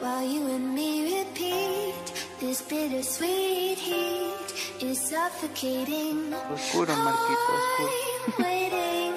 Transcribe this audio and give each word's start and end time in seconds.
while 0.00 0.24
you 0.24 0.46
and 0.46 0.74
me 0.74 1.18
repeat 1.18 1.94
this 2.40 2.62
bittersweet 2.62 3.76
heat 3.76 4.48
is 4.80 4.98
suffocating. 4.98 6.32
Oscuro, 6.32 6.94
Marquito, 6.96 7.52
oscuro. 7.56 7.90
I'm 8.26 8.44
waiting 8.44 9.12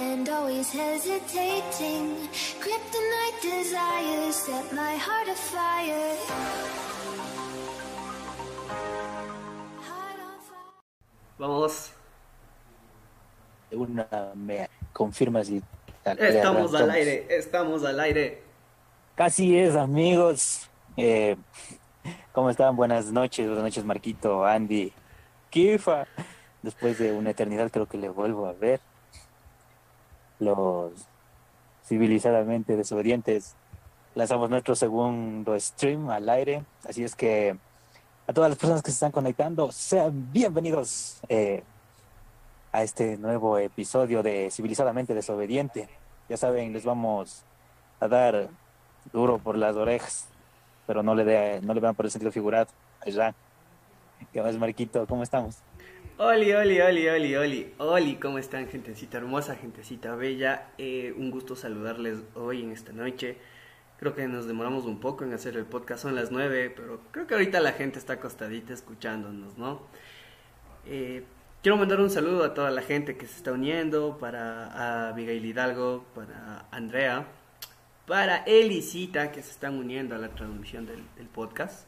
and 0.00 0.28
always 0.28 0.70
hesitating. 0.70 2.28
Kryptonite 2.62 3.40
desires 3.42 4.36
set 4.36 4.72
my 4.72 4.94
heart 4.96 5.28
afire. 5.28 6.16
Heart 9.88 10.18
on 10.22 10.38
fire. 10.48 11.38
Vamos. 11.38 11.90
Una 13.72 14.32
me 14.34 14.68
confirma 14.92 15.44
si 15.44 15.62
Estamos 16.04 16.74
al 16.74 16.90
aire, 16.90 17.26
estamos 17.28 17.84
al 17.84 18.00
aire. 18.00 18.47
Casi 19.18 19.58
es, 19.58 19.74
amigos. 19.74 20.70
Eh, 20.96 21.34
¿cómo 22.30 22.50
están? 22.50 22.76
Buenas 22.76 23.10
noches, 23.10 23.48
buenas 23.48 23.64
noches, 23.64 23.84
Marquito, 23.84 24.44
Andy, 24.44 24.92
Kifa. 25.50 26.06
Después 26.62 27.00
de 27.00 27.10
una 27.10 27.30
eternidad 27.30 27.68
creo 27.72 27.86
que 27.86 27.98
le 27.98 28.10
vuelvo 28.10 28.46
a 28.46 28.52
ver. 28.52 28.78
Los 30.38 30.92
civilizadamente 31.84 32.76
desobedientes 32.76 33.56
lanzamos 34.14 34.50
nuestro 34.50 34.76
segundo 34.76 35.58
stream 35.58 36.10
al 36.10 36.28
aire. 36.28 36.64
Así 36.88 37.02
es 37.02 37.16
que 37.16 37.58
a 38.28 38.32
todas 38.32 38.48
las 38.48 38.58
personas 38.60 38.82
que 38.82 38.92
se 38.92 38.94
están 38.94 39.10
conectando, 39.10 39.72
sean 39.72 40.30
bienvenidos 40.30 41.18
eh, 41.28 41.64
a 42.70 42.84
este 42.84 43.16
nuevo 43.16 43.58
episodio 43.58 44.22
de 44.22 44.52
Civilizadamente 44.52 45.12
Desobediente. 45.12 45.88
Ya 46.28 46.36
saben, 46.36 46.72
les 46.72 46.84
vamos 46.84 47.42
a 47.98 48.06
dar 48.06 48.48
duro 49.12 49.38
por 49.38 49.56
las 49.56 49.76
orejas, 49.76 50.28
pero 50.86 51.02
no 51.02 51.14
le, 51.14 51.24
de, 51.24 51.60
no 51.62 51.74
le 51.74 51.80
vean 51.80 51.94
por 51.94 52.04
el 52.04 52.10
sentido 52.10 52.32
figurado. 52.32 52.68
Allá. 53.00 53.34
¿Qué 54.32 54.42
más, 54.42 54.56
Marquito? 54.56 55.06
¿Cómo 55.06 55.22
estamos? 55.22 55.58
Oli, 56.18 56.52
oli, 56.52 56.80
oli, 56.80 57.08
oli, 57.08 57.36
oli, 57.36 57.74
oli, 57.78 58.16
¿cómo 58.16 58.38
están, 58.38 58.66
gentecita 58.66 59.18
hermosa, 59.18 59.54
gentecita 59.54 60.16
bella? 60.16 60.72
Eh, 60.76 61.14
un 61.16 61.30
gusto 61.30 61.54
saludarles 61.54 62.18
hoy 62.34 62.62
en 62.64 62.72
esta 62.72 62.92
noche. 62.92 63.36
Creo 64.00 64.16
que 64.16 64.26
nos 64.26 64.48
demoramos 64.48 64.84
un 64.84 64.98
poco 64.98 65.24
en 65.24 65.32
hacer 65.32 65.56
el 65.56 65.64
podcast, 65.64 66.02
son 66.02 66.16
las 66.16 66.32
9, 66.32 66.72
pero 66.74 67.00
creo 67.12 67.28
que 67.28 67.34
ahorita 67.34 67.60
la 67.60 67.70
gente 67.70 68.00
está 68.00 68.14
acostadita 68.14 68.72
escuchándonos, 68.72 69.56
¿no? 69.58 69.82
Eh, 70.86 71.22
quiero 71.62 71.76
mandar 71.76 72.00
un 72.00 72.10
saludo 72.10 72.44
a 72.44 72.52
toda 72.52 72.72
la 72.72 72.82
gente 72.82 73.16
que 73.16 73.28
se 73.28 73.36
está 73.36 73.52
uniendo, 73.52 74.18
para 74.18 75.10
Abigail 75.10 75.44
Hidalgo, 75.44 76.04
para 76.16 76.66
Andrea, 76.72 77.26
para 78.08 78.38
Elisita, 78.38 79.30
que 79.30 79.42
se 79.42 79.50
están 79.50 79.78
uniendo 79.78 80.14
a 80.14 80.18
la 80.18 80.30
transmisión 80.30 80.86
del, 80.86 81.04
podcast. 81.28 81.86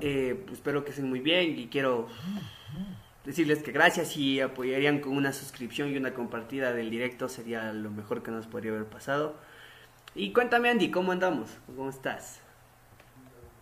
Eh, 0.00 0.42
pues 0.44 0.58
espero 0.58 0.84
que 0.84 0.90
estén 0.90 1.08
muy 1.08 1.20
bien 1.20 1.58
y 1.58 1.68
quiero 1.68 2.08
decirles 3.24 3.62
que 3.62 3.72
gracias 3.72 4.16
y 4.16 4.40
apoyarían 4.40 4.98
con 4.98 5.16
una 5.16 5.32
suscripción 5.32 5.90
y 5.90 5.96
una 5.96 6.12
compartida 6.12 6.72
del 6.72 6.90
directo 6.90 7.28
sería 7.28 7.72
lo 7.72 7.90
mejor 7.90 8.22
que 8.22 8.32
nos 8.32 8.46
podría 8.46 8.72
haber 8.72 8.84
pasado. 8.84 9.36
Y 10.14 10.32
cuéntame 10.32 10.68
Andy, 10.68 10.90
¿cómo 10.90 11.12
andamos? 11.12 11.56
¿Cómo 11.74 11.88
estás? 11.88 12.42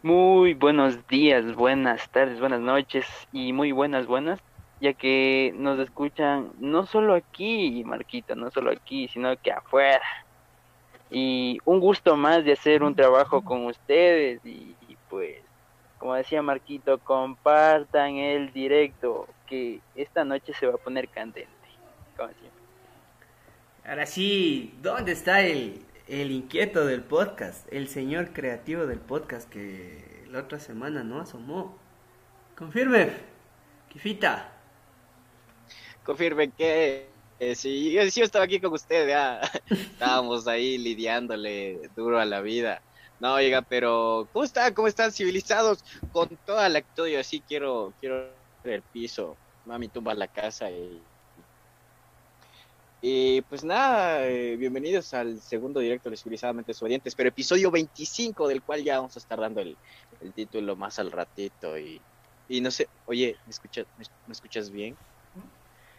Muy 0.03 0.55
buenos 0.55 1.07
días, 1.09 1.55
buenas 1.55 2.09
tardes, 2.11 2.41
buenas 2.41 2.61
noches 2.61 3.07
y 3.33 3.53
muy 3.53 3.73
buenas, 3.73 4.07
buenas, 4.07 4.41
ya 4.81 4.93
que 4.95 5.55
nos 5.57 5.79
escuchan 5.79 6.53
no 6.59 6.87
solo 6.87 7.15
aquí, 7.15 7.83
Marquita, 7.85 8.35
no 8.35 8.51
solo 8.51 8.71
aquí, 8.71 9.09
sino 9.09 9.37
que 9.41 9.53
afuera. 9.53 10.03
Y 11.17 11.61
un 11.65 11.79
gusto 11.79 12.17
más 12.17 12.45
de 12.45 12.53
hacer 12.55 12.83
un 12.83 12.97
trabajo 12.97 13.45
con 13.45 13.67
ustedes 13.67 14.45
y, 14.45 14.75
y 14.89 14.97
pues, 15.09 15.39
como 15.99 16.15
decía 16.15 16.43
Marquito, 16.43 16.99
compartan 16.99 18.17
el 18.17 18.53
directo, 18.53 19.29
que 19.47 19.81
esta 19.95 20.25
noche 20.25 20.53
se 20.55 20.67
va 20.67 20.75
a 20.75 20.79
poner 20.79 21.09
candente, 21.09 21.49
como 22.17 22.31
siempre. 22.31 22.51
Ahora 23.85 24.07
sí, 24.07 24.75
¿dónde 24.83 25.13
está 25.13 25.43
el, 25.43 25.85
el 26.09 26.33
inquieto 26.33 26.85
del 26.85 27.03
podcast? 27.05 27.73
El 27.73 27.87
señor 27.87 28.33
creativo 28.33 28.87
del 28.87 28.99
podcast 28.99 29.49
que 29.49 30.25
la 30.31 30.41
otra 30.41 30.59
semana 30.59 31.05
no 31.05 31.21
asomó. 31.21 31.79
Confirme, 32.57 33.13
Kifita. 33.89 34.51
confirme 36.03 36.51
que 36.51 37.09
eh, 37.39 37.55
sí, 37.55 37.93
yo, 37.93 38.03
yo 38.03 38.25
estaba 38.25 38.45
aquí 38.45 38.61
con 38.61 38.73
usted, 38.73 39.09
estábamos 39.71 40.47
ahí 40.47 40.79
lidiándole 40.79 41.81
duro 41.97 42.19
a 42.19 42.25
la 42.25 42.41
vida. 42.41 42.83
No, 43.21 43.35
oiga, 43.35 43.63
pero 43.63 44.29
¿cómo 44.33 44.45
están? 44.45 44.75
¿Cómo 44.75 44.89
están 44.89 45.13
civilizados? 45.13 45.85
Con 46.13 46.29
toda 46.45 46.69
la 46.69 46.81
actitud, 46.81 47.07
yo 47.07 47.23
sí 47.23 47.43
quiero, 47.47 47.95
quiero 48.01 48.35
el 48.65 48.83
piso. 48.83 49.37
Mami 49.65 49.89
tumba 49.89 50.15
la 50.15 50.29
casa 50.29 50.71
y 50.71 51.01
y 53.07 53.43
pues 53.43 53.63
nada, 53.63 54.27
eh, 54.27 54.57
bienvenidos 54.57 55.13
al 55.13 55.39
segundo 55.43 55.79
directo 55.79 56.09
de 56.09 56.17
Civilizadamente 56.17 56.71
Desobedientes, 56.73 57.15
pero 57.15 57.29
episodio 57.29 57.71
25, 57.71 58.49
del 58.49 58.63
cual 58.63 58.83
ya 58.83 58.97
vamos 58.97 59.15
a 59.15 59.19
estar 59.19 59.39
dando 59.39 59.61
el, 59.61 59.77
el 60.23 60.33
título 60.33 60.75
más 60.75 60.99
al 60.99 61.13
ratito. 61.13 61.79
Y, 61.79 62.01
y 62.49 62.63
no 62.63 62.71
sé, 62.71 62.89
oye, 63.05 63.37
¿me 63.45 63.51
escuchas, 63.51 63.85
me, 63.99 64.07
me 64.25 64.33
escuchas 64.33 64.71
bien? 64.71 64.97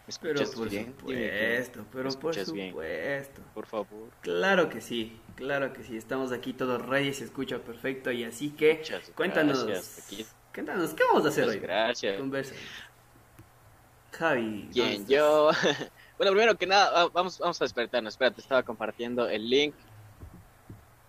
¿Me 0.06 0.12
Pero 0.20 0.40
escuchas 0.40 0.54
por 0.54 0.68
bien? 0.68 0.94
Dime 1.04 1.30
que 1.32 1.64
supuesto, 1.64 1.86
pero 1.90 2.18
por 2.20 2.34
bien? 2.52 2.70
supuesto. 2.70 3.42
por 3.54 3.66
favor. 3.66 4.10
Claro 4.20 4.68
que 4.68 4.80
sí, 4.80 5.20
claro 5.34 5.72
que 5.72 5.82
sí. 5.82 5.96
Estamos 5.96 6.32
aquí 6.32 6.52
todos 6.52 6.80
ready, 6.86 7.12
se 7.12 7.24
escucha 7.24 7.58
perfecto 7.58 8.12
y 8.12 8.24
así 8.24 8.50
que 8.50 8.76
Muchas 8.78 9.10
cuéntanos, 9.10 9.64
cuéntanos, 10.54 10.94
¿qué 10.94 11.02
vamos 11.10 11.24
a 11.26 11.28
hacer 11.28 11.44
muchas 11.44 11.56
hoy? 11.56 11.60
gracias. 11.60 12.18
Conversa. 12.18 12.54
Javi. 14.12 14.68
Bien, 14.72 15.06
yo. 15.06 15.50
bueno, 16.18 16.32
primero 16.32 16.56
que 16.56 16.66
nada, 16.66 16.90
va- 17.04 17.10
vamos, 17.12 17.38
vamos 17.38 17.60
a 17.60 17.64
despertarnos. 17.64 18.14
Espérate, 18.14 18.40
estaba 18.40 18.62
compartiendo 18.62 19.28
el 19.28 19.48
link. 19.48 19.74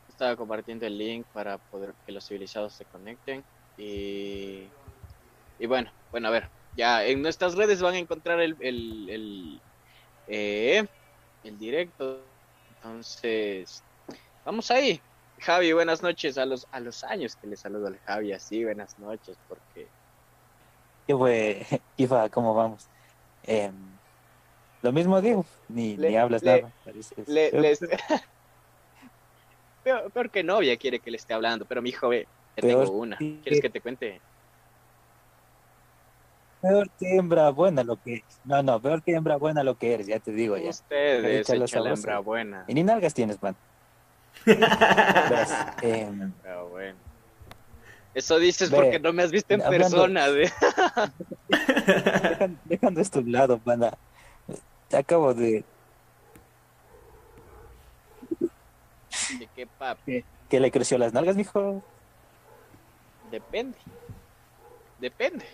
Estaba 0.09 0.35
compartiendo 0.35 0.85
el 0.87 0.97
link 0.97 1.25
para 1.31 1.57
poder 1.57 1.93
que 2.05 2.11
los 2.11 2.25
civilizados 2.27 2.73
se 2.73 2.85
conecten. 2.85 3.43
Y. 3.77 4.67
Y 5.59 5.65
bueno, 5.67 5.91
bueno, 6.11 6.27
a 6.27 6.31
ver. 6.31 6.49
Ya 6.77 7.03
en 7.05 7.23
nuestras 7.23 7.55
redes 7.55 7.81
van 7.81 7.95
a 7.95 7.97
encontrar 7.97 8.39
el. 8.39 8.55
el, 8.59 9.09
el, 9.09 9.61
eh, 10.27 10.87
el 11.43 11.57
directo. 11.57 12.31
Entonces. 12.69 13.83
Vamos 14.45 14.69
ahí. 14.69 15.01
Javi, 15.39 15.73
buenas 15.73 16.03
noches. 16.03 16.37
A 16.37 16.45
los, 16.45 16.67
a 16.71 16.79
los 16.79 17.03
años 17.03 17.35
que 17.35 17.47
le 17.47 17.57
saludo 17.57 17.87
al 17.87 17.99
Javi 18.01 18.31
así, 18.31 18.63
buenas 18.63 18.97
noches, 18.99 19.39
porque. 19.47 19.89
¿Qué 21.07 21.15
fue, 21.15 21.65
Kifa? 21.97 22.29
¿Cómo 22.29 22.53
vamos? 22.53 22.87
Em, 23.41 23.97
lo 24.83 24.91
mismo 24.91 25.19
digo, 25.19 25.45
ni, 25.69 25.97
Le- 25.97 26.09
ni 26.09 26.17
hablas 26.17 26.43
le- 26.43 26.61
nada. 26.61 26.73
Le, 27.27 27.51
les- 27.51 27.79
peor, 29.83 30.11
peor 30.11 30.29
que 30.29 30.43
novia 30.43 30.77
quiere 30.77 30.99
que 30.99 31.09
le 31.09 31.17
esté 31.17 31.33
hablando, 31.33 31.65
pero 31.65 31.81
mi 31.81 31.89
hijo 31.89 32.09
ve, 32.09 32.29
tengo 32.55 32.91
una. 32.91 33.17
¿Quieres 33.17 33.61
que 33.61 33.69
te 33.69 33.81
cuente? 33.81 34.21
Peor 36.61 36.89
que 36.99 37.15
hembra 37.15 37.49
buena 37.51 37.83
lo 37.83 38.01
que 38.01 38.13
eres. 38.15 38.39
No, 38.43 38.63
no, 38.63 38.79
peor 38.81 39.03
que 39.03 39.13
hembra 39.13 39.35
buena 39.37 39.63
lo 39.63 39.77
que 39.77 39.93
eres, 39.93 40.07
ya 40.07 40.19
te 40.19 40.31
digo 40.31 40.57
ya. 40.57 40.69
Ustedes, 40.69 41.47
echa 41.49 41.79
la 41.79 41.91
hembra 41.93 42.19
buena. 42.19 42.63
Y 42.67 42.73
ni 42.73 42.83
nalgas 42.83 43.13
tienes, 43.13 43.41
man. 43.41 43.55
Verás, 44.45 45.67
em, 45.81 46.31
Pero 46.43 46.69
bueno. 46.69 46.97
Eso 48.13 48.39
dices 48.39 48.71
Ve, 48.71 48.77
porque 48.77 48.99
no 48.99 49.13
me 49.13 49.21
has 49.23 49.31
visto 49.31 49.53
en 49.53 49.61
hablando- 49.61 49.89
persona. 49.89 50.27
¿ve? 50.29 50.51
dejan- 51.49 52.57
dejando 52.65 53.01
esto 53.01 53.19
a 53.19 53.21
un 53.21 53.31
lado, 53.31 53.61
banda. 53.63 53.97
Acabo 54.91 55.33
de 55.33 55.63
¿De 59.39 59.47
qué 59.55 59.67
papi? 59.67 60.23
que 60.49 60.59
le 60.59 60.71
creció 60.71 60.97
las 60.97 61.13
nalgas, 61.13 61.35
mijo. 61.35 61.83
Depende. 63.29 63.77
Depende. 64.99 65.45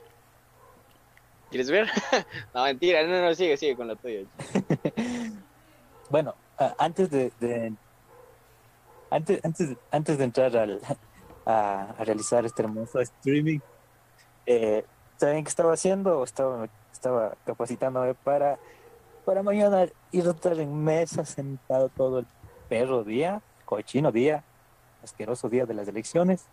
¿Quieres 1.53 1.69
ver? 1.69 1.87
no, 2.55 2.63
mentira, 2.63 3.05
no, 3.05 3.21
no, 3.21 3.35
sigue, 3.35 3.55
sigue 3.57 3.75
con 3.75 3.87
lo 3.87 3.95
tuyo. 3.95 4.25
Bueno, 6.09 6.33
antes 6.79 7.11
de, 7.11 7.31
de- 7.39 7.75
antes, 9.11 9.39
antes, 9.45 9.77
antes 9.91 10.17
de 10.17 10.23
entrar 10.23 10.57
al, 10.57 10.81
a, 11.45 11.91
a 11.91 12.03
realizar 12.03 12.43
este 12.43 12.63
hermoso 12.63 12.99
streaming, 13.01 13.59
eh, 14.47 14.83
¿saben 15.19 15.43
qué 15.43 15.49
estaba 15.49 15.73
haciendo? 15.73 16.23
Estaba, 16.23 16.67
estaba 16.91 17.35
capacitándome 17.45 18.15
para, 18.15 18.57
para 19.25 19.43
mañana 19.43 19.87
ir 20.11 20.27
a 20.27 20.31
estar 20.31 20.59
en 20.59 20.83
mesa 20.83 21.23
sentado 21.23 21.89
todo 21.89 22.19
el 22.19 22.27
perro 22.67 23.03
día, 23.03 23.43
cochino 23.65 24.11
día, 24.11 24.43
asqueroso 25.03 25.49
día 25.49 25.67
de 25.67 25.75
las 25.75 25.87
elecciones, 25.87 26.45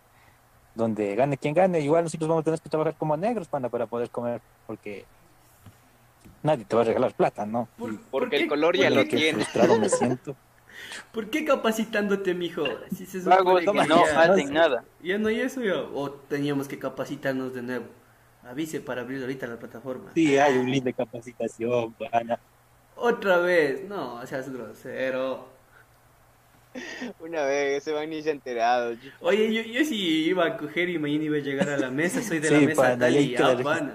donde 0.75 1.15
gane 1.15 1.37
quien 1.37 1.53
gane. 1.53 1.79
Igual 1.81 2.03
nosotros 2.03 2.27
vamos 2.29 2.41
a 2.41 2.45
tener 2.45 2.59
que 2.61 2.69
trabajar 2.69 2.95
como 2.97 3.17
negros, 3.17 3.47
panda, 3.47 3.69
para 3.69 3.85
poder 3.85 4.09
comer, 4.09 4.41
porque 4.67 5.05
nadie 6.43 6.65
te 6.65 6.75
va 6.75 6.81
a 6.81 6.85
regalar 6.85 7.13
plata, 7.13 7.45
¿no? 7.45 7.67
¿Por- 7.77 7.93
Y- 7.93 7.97
por 7.97 8.23
Porque 8.23 8.37
el 8.37 8.47
color 8.49 8.75
ya 8.77 8.89
lo 8.89 9.05
tiene. 9.05 9.33
frustrado 9.33 9.77
me 9.77 9.89
siento. 9.89 10.35
¿Por 11.11 11.29
qué 11.29 11.45
capacitándote, 11.45 12.33
mijo? 12.33 12.63
Si 12.95 13.05
se 13.05 13.19
que 13.21 13.25
no 13.87 14.05
ya, 14.05 14.21
hacen 14.21 14.53
nada. 14.53 14.83
ya 15.03 15.17
no 15.17 15.27
hay 15.27 15.41
eso. 15.41 15.61
O 15.93 16.09
teníamos 16.11 16.67
que 16.67 16.79
capacitarnos 16.79 17.53
de 17.53 17.61
nuevo. 17.61 17.85
Avise 18.43 18.81
para 18.81 19.01
abrir 19.01 19.21
ahorita 19.21 19.45
la 19.45 19.57
plataforma. 19.57 20.09
Sí, 20.15 20.37
hay 20.37 20.57
un 20.57 20.71
link 20.71 20.83
de 20.83 20.93
capacitación, 20.93 21.93
pana. 21.93 22.39
Otra 22.95 23.37
vez. 23.37 23.83
No, 23.87 24.25
seas 24.25 24.49
grosero. 24.51 25.47
Una 27.19 27.43
vez 27.43 27.83
se 27.83 27.91
van 27.91 28.09
ni 28.09 28.21
se 28.21 28.29
ha 28.29 28.31
enterado. 28.33 28.95
Oye, 29.19 29.53
yo, 29.53 29.61
yo 29.61 29.83
sí 29.85 30.25
iba 30.25 30.45
a 30.45 30.57
coger 30.57 30.89
y 30.89 30.97
mañana 30.97 31.23
iba 31.25 31.37
a 31.37 31.41
llegar 31.41 31.69
a 31.69 31.77
la 31.77 31.89
mesa. 31.89 32.21
Soy 32.21 32.39
de 32.39 32.49
la 32.51 32.59
mesa 32.59 32.97
tal 32.97 33.17
y 33.17 33.35
que 33.35 33.43
ah. 33.43 33.91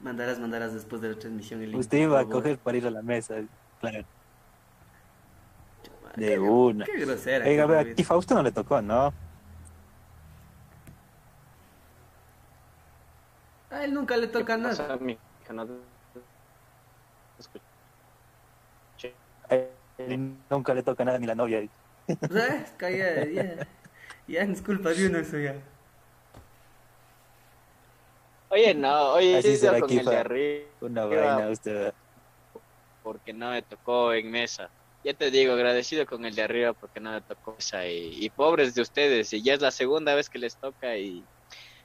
Mandarás, 0.00 0.38
mandarás 0.38 0.74
después 0.74 1.00
de 1.00 1.10
la 1.10 1.18
transmisión 1.18 1.62
el 1.62 1.70
link. 1.70 1.80
Usted 1.80 1.98
iba 1.98 2.20
a 2.20 2.24
coger 2.26 2.58
para 2.58 2.76
ir 2.76 2.86
a 2.86 2.90
la 2.90 3.02
mesa, 3.02 3.36
claro. 3.80 4.04
De 6.16 6.28
qué- 6.28 6.38
una. 6.38 6.84
Qué 6.84 6.98
grosera. 6.98 7.46
Oiga, 7.46 7.64
a 7.64 7.66
me 7.66 7.76
aquí 7.78 8.04
Fausto 8.04 8.34
no 8.34 8.42
le 8.42 8.52
tocó, 8.52 8.80
¿no? 8.80 9.12
A 13.70 13.84
él 13.84 13.92
nunca 13.92 14.16
le 14.16 14.28
toca 14.28 14.56
nada. 14.56 14.98
no 15.50 15.66
te 15.66 15.72
él 19.98 20.34
nunca 20.50 20.74
le 20.74 20.82
toca 20.82 21.04
nada 21.04 21.18
ni 21.18 21.26
la 21.26 21.34
novia. 21.34 21.66
¿Sabes? 22.28 22.72
Calla, 22.76 23.24
ya. 23.26 23.66
Ya 24.26 24.42
es 24.42 24.62
culpa 24.62 24.90
de 24.90 25.06
uno 25.06 25.18
eso 25.18 25.38
ya. 25.38 25.54
Oye, 28.48 28.74
no, 28.74 29.14
oye, 29.14 29.38
Así 29.38 29.52
sí, 29.52 29.56
será 29.56 29.80
con 29.80 29.90
el 29.90 30.04
de 30.04 30.16
arriba, 30.16 30.64
Una 30.80 31.04
vaina, 31.06 31.46
va. 31.46 31.50
usted. 31.50 31.92
porque 33.02 33.32
no 33.32 33.50
me 33.50 33.62
tocó 33.62 34.12
en 34.12 34.30
mesa. 34.30 34.70
Ya 35.02 35.12
te 35.12 35.30
digo, 35.30 35.52
agradecido 35.54 36.06
con 36.06 36.24
el 36.24 36.34
de 36.34 36.42
arriba 36.42 36.72
porque 36.72 37.00
no 37.00 37.12
me 37.12 37.20
tocó 37.20 37.54
mesa. 37.54 37.86
Y, 37.86 38.24
y 38.24 38.30
pobres 38.30 38.74
de 38.74 38.82
ustedes, 38.82 39.32
y 39.32 39.42
ya 39.42 39.54
es 39.54 39.60
la 39.60 39.70
segunda 39.70 40.14
vez 40.14 40.30
que 40.30 40.38
les 40.38 40.56
toca. 40.56 40.96
y 40.96 41.24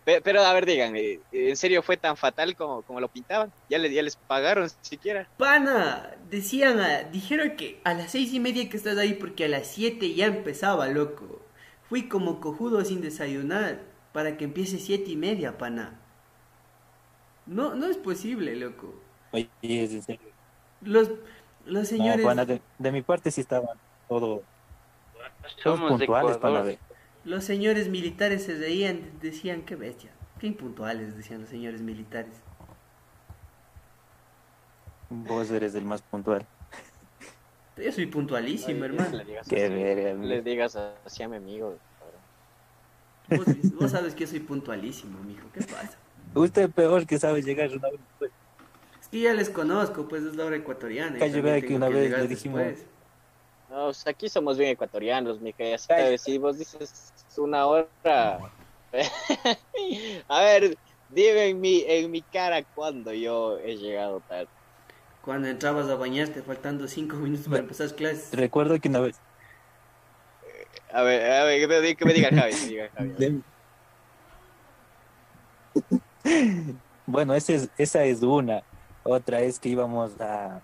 Pero, 0.04 0.24
pero 0.24 0.42
a 0.42 0.54
ver, 0.54 0.66
digan, 0.66 0.96
eh, 0.96 1.24
¿en 1.31 1.56
serio 1.57 1.84
fue 1.84 1.98
tan 1.98 2.18
fatal 2.18 2.56
como, 2.56 2.84
como 2.84 3.00
lo 3.00 3.10
pintaban? 3.10 3.54
¿Ya, 3.69 3.78
le, 3.78 3.94
¿Ya 3.94 4.01
les 4.04 4.16
pagaron 4.18 4.69
siquiera? 4.81 5.31
Pana, 5.38 6.18
decían, 6.30 6.80
ah, 6.80 7.04
dijeron 7.04 7.56
que 7.56 7.81
a 7.86 7.94
las 7.96 8.12
seis 8.12 8.31
y 8.34 8.40
media 8.40 8.69
que 8.69 8.78
estás 8.78 8.98
ahí 8.98 9.13
porque 9.16 9.46
a 9.46 9.48
las 9.48 9.68
siete 9.68 10.13
ya 10.13 10.25
empezaba, 10.28 10.88
loco. 10.88 11.50
Fui 11.88 12.07
como 12.10 12.40
cojudo 12.42 12.84
sin 12.86 13.01
desayunar 13.01 13.81
para 14.12 14.38
que 14.38 14.46
empiece 14.46 14.78
siete 14.80 15.12
y 15.12 15.16
media, 15.18 15.57
pana. 15.57 16.00
No, 17.46 17.75
no 17.75 17.88
es 17.88 17.98
posible, 17.98 18.56
loco. 18.56 18.94
Oye, 19.31 19.51
es 19.62 19.92
en 19.94 20.04
serio. 20.04 20.36
Los, 20.81 21.12
los 21.66 21.88
señores, 21.88 22.22
No, 22.22 22.30
pana, 22.30 22.46
de, 22.46 22.63
de 22.78 22.92
mi 22.92 23.01
parte 23.04 23.31
sí 23.31 23.42
estaban 23.42 23.80
todo, 24.07 24.48
todos 25.63 25.81
Somos 25.81 25.98
de 25.98 26.06
puntuales, 26.06 26.38
pana. 26.38 26.63
Ecuador. 26.63 26.80
Los 27.25 27.44
señores 27.44 27.89
militares 27.89 28.44
se 28.44 28.56
reían, 28.57 29.01
decían, 29.21 29.62
qué 29.63 29.75
bestia, 29.75 30.12
qué 30.39 30.48
impuntuales, 30.48 31.16
decían 31.18 31.42
los 31.42 31.50
señores 31.50 31.81
militares. 31.81 32.33
Vos 35.10 35.50
eres 35.51 35.74
el 35.75 35.86
más 35.86 36.01
puntual. 36.01 36.45
Yo 37.77 37.92
soy 37.92 38.06
puntualísimo, 38.07 38.83
hermano. 38.86 39.18
Le 39.18 39.25
digas 39.25 39.48
Qué 39.48 39.69
verga, 39.69 40.13
no 40.13 40.25
le 40.25 40.42
digas 40.42 40.75
así 41.06 41.24
a 41.24 41.30
mi 41.30 41.38
amigo. 41.38 41.77
Vos, 43.30 43.45
vos 43.80 43.92
sabes 43.92 44.13
que 44.13 44.25
yo 44.25 44.27
soy 44.27 44.39
puntualísimo, 44.39 45.19
mijo, 45.24 45.48
¿qué 45.54 45.62
pasa? 45.62 45.98
Usted 46.33 46.69
peor 46.69 47.06
que 47.07 47.18
sabe 47.18 47.42
llegar 47.42 47.69
una 47.72 47.88
hora 47.88 47.98
después. 47.98 48.31
Es 49.01 49.07
que 49.07 49.22
ya 49.22 49.33
les 49.33 49.50
conozco, 49.50 50.07
pues 50.07 50.24
es 50.24 50.36
la 50.36 50.45
hora 50.45 50.57
ecuatoriana. 50.57 51.18
Calle, 51.18 51.42
vea 51.42 51.62
que 51.62 51.75
una 51.75 51.89
vez 51.89 52.12
le 52.12 52.27
dijimos- 52.27 52.60
después. 52.60 52.86
No, 53.69 53.92
aquí 54.06 54.30
somos 54.30 54.57
bien 54.57 54.71
ecuatorianos, 54.71 55.39
mija, 55.42 55.63
ya 55.63 55.77
sabes, 55.77 56.24
si 56.24 56.38
vos 56.39 56.57
dices 56.57 57.13
una 57.38 57.68
hora... 57.68 57.89
a 60.27 60.42
ver, 60.42 60.80
dime 61.07 61.50
en 61.50 61.60
mi, 61.62 61.83
en 61.88 62.10
mi 62.10 62.24
cara 62.24 62.63
cuando 62.74 63.13
yo 63.13 63.60
he 63.60 63.77
llegado 63.77 64.21
tarde. 64.21 64.50
Cuando 65.21 65.48
entrabas 65.48 65.88
a 65.89 65.95
bañarte, 65.95 66.42
faltando 66.42 66.88
cinco 66.88 67.18
minutos 67.18 67.48
para 67.48 67.60
empezar 67.60 67.94
clases. 67.95 68.31
Recuerdo 68.33 68.80
que 68.80 68.89
una 68.89 69.01
vez. 69.01 69.21
A 70.92 71.04
ver, 71.04 71.31
a 71.31 71.44
ver, 71.44 71.60
que 71.60 71.68
me, 71.68 71.95
que 71.95 72.06
me 72.06 72.13
diga 72.13 72.31
Javi, 72.31 72.51
que 72.54 72.62
me 72.62 72.68
diga 72.68 72.89
Javi. 72.95 73.10
de- 73.19 73.44
Bueno, 77.06 77.33
esa 77.36 77.54
es, 77.54 77.72
esa 77.77 78.04
es 78.06 78.22
una. 78.22 78.63
Otra 79.04 79.42
es 79.42 79.60
que 79.60 79.69
íbamos 79.69 80.19
a 80.19 80.62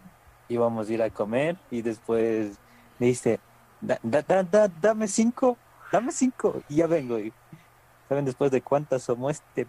íbamos 0.47 0.89
a 0.89 0.93
ir 0.93 1.01
a 1.01 1.09
comer 1.09 1.57
y 1.69 1.81
después 1.81 2.59
me 2.99 3.07
dice, 3.07 3.39
"Da- 3.81 3.99
da- 4.03 4.21
da- 4.21 4.43
da- 4.43 4.67
dame 4.67 5.07
cinco, 5.07 5.57
dame 5.91 6.11
cinco 6.11 6.61
y 6.69 6.77
ya 6.77 6.87
vengo. 6.87 7.19
Y, 7.19 7.33
¿Saben 8.07 8.25
después 8.25 8.51
de 8.51 8.61
cuántas 8.61 9.03
somos 9.03 9.33
este 9.33 9.67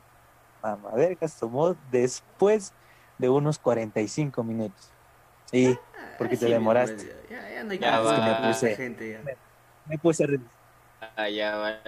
mamavergas? 0.62 1.32
Somos 1.32 1.76
después 1.90 2.72
de 3.18 3.28
unos 3.30 3.58
45 3.58 4.44
minutos. 4.44 4.90
Sí, 5.46 5.76
porque 6.18 6.34
Ah, 6.34 6.38
te 6.40 6.46
sí, 6.46 6.52
demoraste. 6.52 7.26
Ya, 7.30 7.50
ya 7.54 7.64
no 7.64 7.70
hay 7.70 7.78
Ya 7.78 8.00
va. 8.00 8.40
con 8.40 8.50
puse- 8.50 8.76
gente 8.76 9.12
ya. 9.12 9.22
me 9.86 9.98
puse 9.98 10.24
a, 10.24 10.26
revis- 10.26 10.50
Ah, 11.16 11.28
ya, 11.30 11.56
va, 11.56 11.80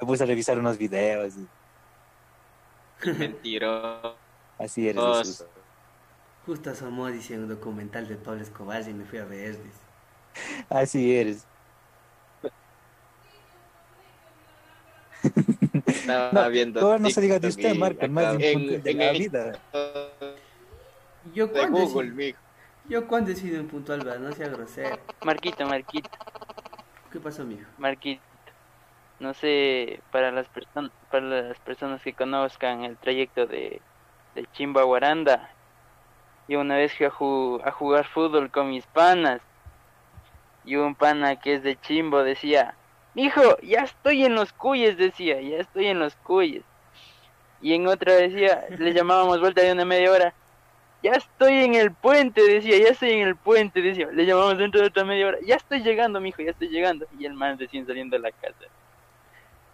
me 0.00 0.06
puse 0.06 0.22
a 0.22 0.26
revisar 0.26 0.58
unos 0.58 0.76
videos. 0.78 1.34
y 1.36 1.48
mentiroso. 3.18 4.16
así 4.58 4.88
eres. 4.88 5.02
Jesús. 5.18 5.46
Justo 6.44 6.70
asomó, 6.70 7.08
dice 7.08 7.36
un 7.36 7.48
documental 7.48 8.06
de 8.06 8.16
Pablo 8.16 8.42
Escobar 8.42 8.88
y 8.88 8.94
me 8.94 9.04
fui 9.04 9.18
a 9.18 9.24
ver, 9.24 9.60
dice. 9.62 9.85
Así 10.68 11.14
eres. 11.16 11.48
Estaba 15.86 16.30
No, 16.32 16.50
viendo. 16.50 16.98
no 16.98 17.10
se 17.10 17.20
diga 17.20 17.38
de 17.38 17.48
usted, 17.48 17.74
Marco, 17.76 18.06
más 18.08 18.34
en, 18.34 18.60
importante 18.60 18.78
de 18.80 18.90
en 18.92 18.98
la 18.98 19.10
el 19.10 19.18
vida. 19.18 19.62
Yo 21.34 21.46
de 21.46 21.52
cuando, 21.52 21.82
he 21.82 21.86
Google, 21.86 22.12
sido, 22.12 22.16
mijo. 22.16 22.40
yo 22.84 23.08
cuando 23.08 23.30
he 23.32 23.36
sido 23.36 23.60
impuntual, 23.60 24.00
¿verdad? 24.00 24.20
No 24.20 24.32
sea 24.32 24.48
grosero. 24.48 24.98
Marquito, 25.24 25.66
Marquito, 25.66 26.08
¿Qué 27.10 27.20
pasó, 27.20 27.44
mijo? 27.44 27.68
Marquito. 27.78 28.22
No 29.18 29.34
sé, 29.34 30.02
para 30.10 30.30
las 30.30 30.48
personas 30.50 30.92
para 31.10 31.26
las 31.26 31.60
personas 31.60 32.02
que 32.02 32.14
conozcan 32.14 32.84
el 32.84 32.98
trayecto 32.98 33.46
de, 33.46 33.82
de 34.34 34.46
Chimba 34.52 34.82
a 34.82 34.84
Guaranda, 34.84 35.50
yo 36.48 36.60
una 36.60 36.76
vez 36.76 36.94
fui 36.96 37.06
a, 37.06 37.10
ju- 37.10 37.60
a 37.64 37.72
jugar 37.72 38.06
fútbol 38.06 38.50
con 38.50 38.70
mis 38.70 38.86
panas 38.88 39.40
y 40.66 40.76
un 40.76 40.94
pana 40.94 41.36
que 41.36 41.54
es 41.54 41.62
de 41.62 41.80
Chimbo 41.80 42.22
decía, 42.22 42.74
hijo, 43.14 43.56
ya 43.62 43.84
estoy 43.84 44.24
en 44.24 44.34
los 44.34 44.52
cuyes, 44.52 44.98
decía, 44.98 45.40
ya 45.40 45.58
estoy 45.58 45.86
en 45.86 46.00
los 46.00 46.14
cuyes. 46.16 46.64
Y 47.62 47.72
en 47.72 47.86
otra 47.86 48.14
decía, 48.14 48.66
le 48.78 48.92
llamábamos 48.92 49.40
vuelta 49.40 49.62
de 49.62 49.72
una 49.72 49.84
media 49.84 50.10
hora, 50.10 50.34
ya 51.02 51.12
estoy 51.12 51.54
en 51.64 51.74
el 51.74 51.92
puente, 51.92 52.42
decía, 52.42 52.78
ya 52.78 52.90
estoy 52.90 53.12
en 53.12 53.28
el 53.28 53.36
puente, 53.36 53.80
decía, 53.80 54.08
le 54.12 54.26
llamamos 54.26 54.58
dentro 54.58 54.80
de 54.80 54.88
otra 54.88 55.04
media 55.04 55.28
hora, 55.28 55.38
ya 55.46 55.54
estoy 55.54 55.82
llegando, 55.82 56.20
mijo, 56.20 56.42
ya 56.42 56.50
estoy 56.50 56.68
llegando. 56.68 57.06
Y 57.18 57.26
el 57.26 57.34
man 57.34 57.58
recién 57.58 57.86
saliendo 57.86 58.16
de 58.16 58.22
la 58.22 58.32
casa. 58.32 58.66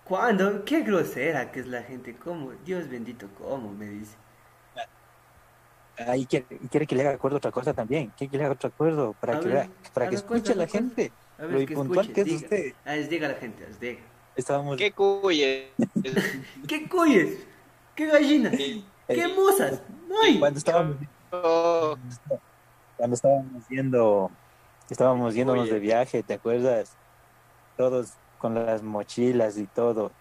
¿Cuándo? 0.05 0.65
Qué 0.65 0.83
grosera 0.83 1.51
que 1.51 1.61
es 1.61 1.67
la 1.67 1.83
gente. 1.83 2.15
¿Cómo? 2.17 2.53
Dios 2.65 2.89
bendito, 2.89 3.29
¿cómo? 3.39 3.73
Me 3.73 3.87
dice. 3.87 4.17
Ahí 5.99 6.27
quiere, 6.27 6.47
quiere 6.71 6.87
que 6.87 6.95
le 6.95 7.03
haga 7.03 7.11
acuerdo 7.13 7.37
otra 7.37 7.51
cosa 7.51 7.75
también. 7.75 8.13
Quiere 8.17 8.31
que 8.31 8.39
le 8.39 8.45
haga 8.45 8.55
otro 8.55 8.69
acuerdo 8.69 9.15
para 9.21 9.37
A 9.37 9.41
que 9.41 9.47
ver, 9.47 9.55
vea, 9.55 9.69
para 9.93 10.09
que 10.09 10.17
cuenta, 10.23 10.53
escuche 10.53 10.55
la 10.55 10.67
cuenta. 10.67 10.79
gente. 10.97 11.13
A 11.39 11.43
Lo 11.43 11.57
que 11.59 11.63
impuntual 11.65 12.07
escuche, 12.07 12.15
que 12.15 12.21
es 12.21 12.27
diga. 12.27 12.41
usted. 12.43 12.75
Ah, 12.85 12.97
les 12.97 13.11
diga 13.11 13.27
a 13.27 13.33
la 13.33 13.39
gente, 13.39 13.67
les 13.67 13.81
diga. 13.81 14.01
Estábamos 14.35 14.77
¿Qué 14.79 14.93
cuye? 14.93 15.73
¿Qué 16.69 16.89
cuyes? 16.89 17.47
¿Qué 17.95 18.07
gallinas? 18.07 18.53
¿Qué 18.53 18.83
eh, 19.09 19.29
mozas? 19.37 19.83
No 20.09 20.21
hay. 20.23 20.39
cuando 20.39 20.59
estábamos 20.59 20.97
cuando 22.97 23.15
estábamos 23.15 23.69
yendo 23.69 24.31
estábamos 24.89 25.35
yéndonos 25.35 25.69
de 25.69 25.79
viaje, 25.79 26.23
¿te 26.23 26.35
acuerdas? 26.35 26.97
Todos 27.77 28.13
con 28.39 28.55
las 28.55 28.83
mochilas 28.83 29.57
y 29.57 29.67
todo. 29.67 30.13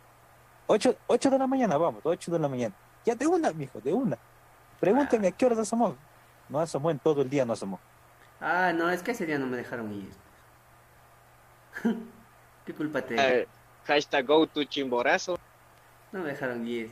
Ocho, 0.67 0.95
ocho 1.07 1.29
de 1.29 1.37
la 1.37 1.47
mañana, 1.47 1.77
vamos, 1.77 2.01
ocho 2.05 2.31
de 2.31 2.39
la 2.39 2.47
mañana. 2.47 2.73
Ya 3.05 3.15
de 3.15 3.27
una, 3.27 3.51
mijo, 3.51 3.79
de 3.81 3.93
una. 3.93 4.17
Pregúnteme 4.81 5.29
a 5.29 5.31
qué 5.31 5.45
horas 5.45 5.59
asomó. 5.59 5.95
No 6.49 6.59
asomó 6.59 6.91
en 6.91 6.99
todo 6.99 7.21
el 7.21 7.29
día, 7.29 7.45
no 7.45 7.53
asomó. 7.53 7.79
Ah, 8.41 8.73
no, 8.75 8.89
es 8.89 9.03
que 9.03 9.11
ese 9.11 9.27
día 9.27 9.37
no 9.37 9.45
me 9.45 9.55
dejaron 9.55 9.93
ir. 9.93 10.09
¿Qué 12.65 12.73
culpa 12.73 13.01
te 13.03 13.15
eh, 13.15 13.47
hashtag 13.85 14.25
go 14.25 14.47
to 14.47 14.63
chimborazo. 14.63 15.39
No 16.11 16.21
me 16.21 16.29
dejaron 16.29 16.67
ir. 16.67 16.89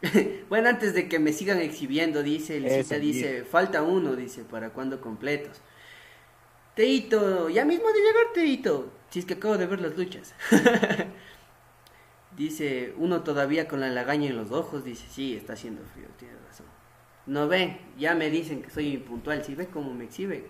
bueno, 0.48 0.68
antes 0.68 0.94
de 0.94 1.08
que 1.08 1.18
me 1.18 1.32
sigan 1.32 1.58
exhibiendo, 1.58 2.22
dice, 2.22 2.60
Licita 2.60 2.98
dice, 2.98 3.44
falta 3.44 3.82
uno, 3.82 4.14
dice, 4.14 4.44
para 4.44 4.70
cuando 4.70 5.00
completos. 5.00 5.60
Teito, 6.76 7.48
ya 7.48 7.64
mismo 7.64 7.88
de 7.88 8.00
llegar, 8.00 8.32
Teito. 8.32 8.92
Si 9.10 9.18
es 9.18 9.26
que 9.26 9.34
acabo 9.34 9.58
de 9.58 9.66
ver 9.66 9.80
las 9.80 9.96
luchas. 9.96 10.34
dice, 12.36 12.94
uno 12.96 13.22
todavía 13.22 13.66
con 13.66 13.80
la 13.80 13.88
lagaña 13.88 14.28
en 14.28 14.36
los 14.36 14.52
ojos, 14.52 14.84
dice, 14.84 15.06
sí, 15.10 15.36
está 15.36 15.54
haciendo 15.54 15.82
frío, 15.92 16.06
tiene 16.16 16.34
razón. 16.48 16.66
No 17.26 17.48
ven, 17.48 17.78
ya 17.98 18.14
me 18.14 18.28
dicen 18.30 18.62
que 18.62 18.70
soy 18.70 18.94
impuntual, 18.94 19.42
si 19.44 19.54
ve 19.54 19.66
cómo 19.66 19.94
me 19.94 20.04
exhiben. 20.04 20.44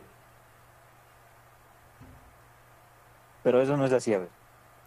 Pero 3.42 3.60
eso 3.60 3.76
no 3.76 3.84
es 3.86 3.92
así, 3.92 4.12
a 4.14 4.18
ver. 4.20 4.28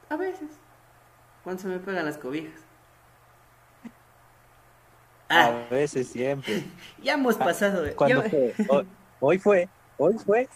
A 0.09 0.15
veces. 0.17 0.49
Cuando 1.43 1.61
se 1.61 1.67
me 1.67 1.79
pegan 1.79 2.05
las 2.05 2.17
cobijas. 2.17 2.53
A 5.29 5.47
Ah, 5.47 5.67
veces, 5.69 6.07
siempre. 6.07 6.63
ya 7.03 7.13
hemos 7.13 7.35
pasado. 7.35 7.83
de- 7.83 7.93
¿Cuándo 7.95 8.23
ya- 8.23 8.29
fue? 8.29 8.53
Hoy, 8.69 8.87
hoy 9.19 9.39
fue, 9.39 9.69
hoy 9.97 10.15
fue, 10.25 10.49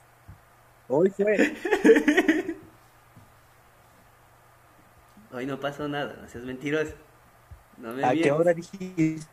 hoy 0.88 1.09
fue. 1.11 1.38
Hoy 5.33 5.45
no 5.45 5.57
pasó 5.61 5.88
nada, 5.88 6.17
no 6.21 6.27
seas 6.27 6.43
mentiroso. 6.43 6.93
No 7.77 7.93
me 7.93 8.03
¿A 8.05 8.11
qué 8.13 8.31
hora 8.31 8.53
dijiste? 8.53 9.25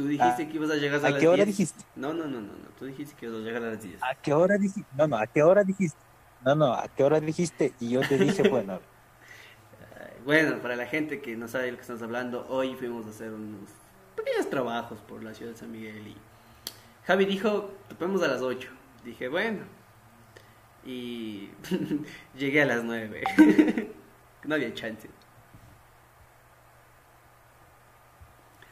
Tú 0.00 0.06
dijiste 0.08 0.42
Ah, 0.44 0.48
que 0.48 0.56
ibas 0.56 0.70
a 0.70 0.76
llegar 0.76 1.04
a, 1.04 1.06
¿A 1.08 1.10
las 1.10 1.20
qué 1.20 1.28
hora 1.28 1.44
10. 1.44 1.48
dijiste? 1.48 1.84
No, 1.94 2.14
no, 2.14 2.24
no, 2.24 2.40
no, 2.40 2.52
no. 2.52 2.68
Tú 2.78 2.86
dijiste 2.86 3.14
que 3.18 3.26
ibas 3.26 3.38
a 3.38 3.44
llegar 3.44 3.62
a 3.62 3.70
las 3.72 3.82
10. 3.82 4.02
¿A 4.02 4.14
qué 4.14 4.32
hora 4.32 4.56
dijiste? 4.56 4.88
No, 4.96 5.06
no, 5.06 5.16
¿a 5.18 5.26
qué 5.26 5.42
hora 5.42 5.62
dijiste? 5.62 5.98
No, 6.42 6.54
no, 6.54 6.72
¿a 6.72 6.88
qué 6.88 7.04
hora 7.04 7.20
dijiste? 7.20 7.74
Y 7.80 7.90
yo 7.90 8.00
te 8.00 8.16
dije, 8.16 8.48
bueno, 8.48 8.80
Bueno, 10.24 10.56
para 10.62 10.74
la 10.76 10.86
gente 10.86 11.20
que 11.20 11.36
no 11.36 11.48
sabe 11.48 11.64
de 11.66 11.70
lo 11.72 11.76
que 11.76 11.82
estamos 11.82 12.00
hablando, 12.02 12.46
hoy 12.48 12.74
fuimos 12.76 13.04
a 13.06 13.10
hacer 13.10 13.30
unos 13.30 13.68
pequeños 14.16 14.48
trabajos 14.48 15.00
por 15.00 15.22
la 15.22 15.34
ciudad 15.34 15.52
de 15.52 15.58
San 15.58 15.70
Miguel 15.70 16.06
y 16.08 16.16
Javi 17.06 17.26
dijo, 17.26 17.70
topemos 17.88 18.22
a 18.22 18.28
las 18.28 18.40
8. 18.40 18.70
Dije, 19.04 19.28
bueno. 19.28 19.64
Y 20.86 21.50
llegué 22.38 22.62
a 22.62 22.66
las 22.66 22.82
9. 22.84 23.22
no 24.44 24.54
había 24.54 24.72
chance. 24.72 25.10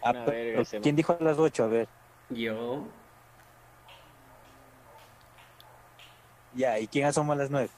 Ah, 0.03 0.25
ese 0.29 0.81
¿quién 0.81 0.97
dijo 0.97 1.17
a 1.19 1.23
las 1.23 1.39
8? 1.39 1.65
A 1.65 1.69
ver, 1.69 1.89
Yo, 2.31 2.85
ya, 6.55 6.79
¿y 6.79 6.87
quién 6.89 7.07
asoma 7.07 7.35
a 7.35 7.37
las 7.37 7.51
9? 7.51 7.71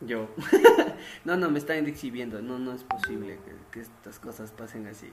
yo. 0.00 0.28
no, 1.24 1.36
no, 1.36 1.50
me 1.50 1.58
están 1.58 1.86
exhibiendo. 1.86 2.40
No, 2.42 2.58
no 2.58 2.72
es 2.72 2.82
posible 2.84 3.38
que, 3.44 3.52
que 3.70 3.80
estas 3.80 4.18
cosas 4.18 4.50
pasen 4.50 4.86
así. 4.86 5.12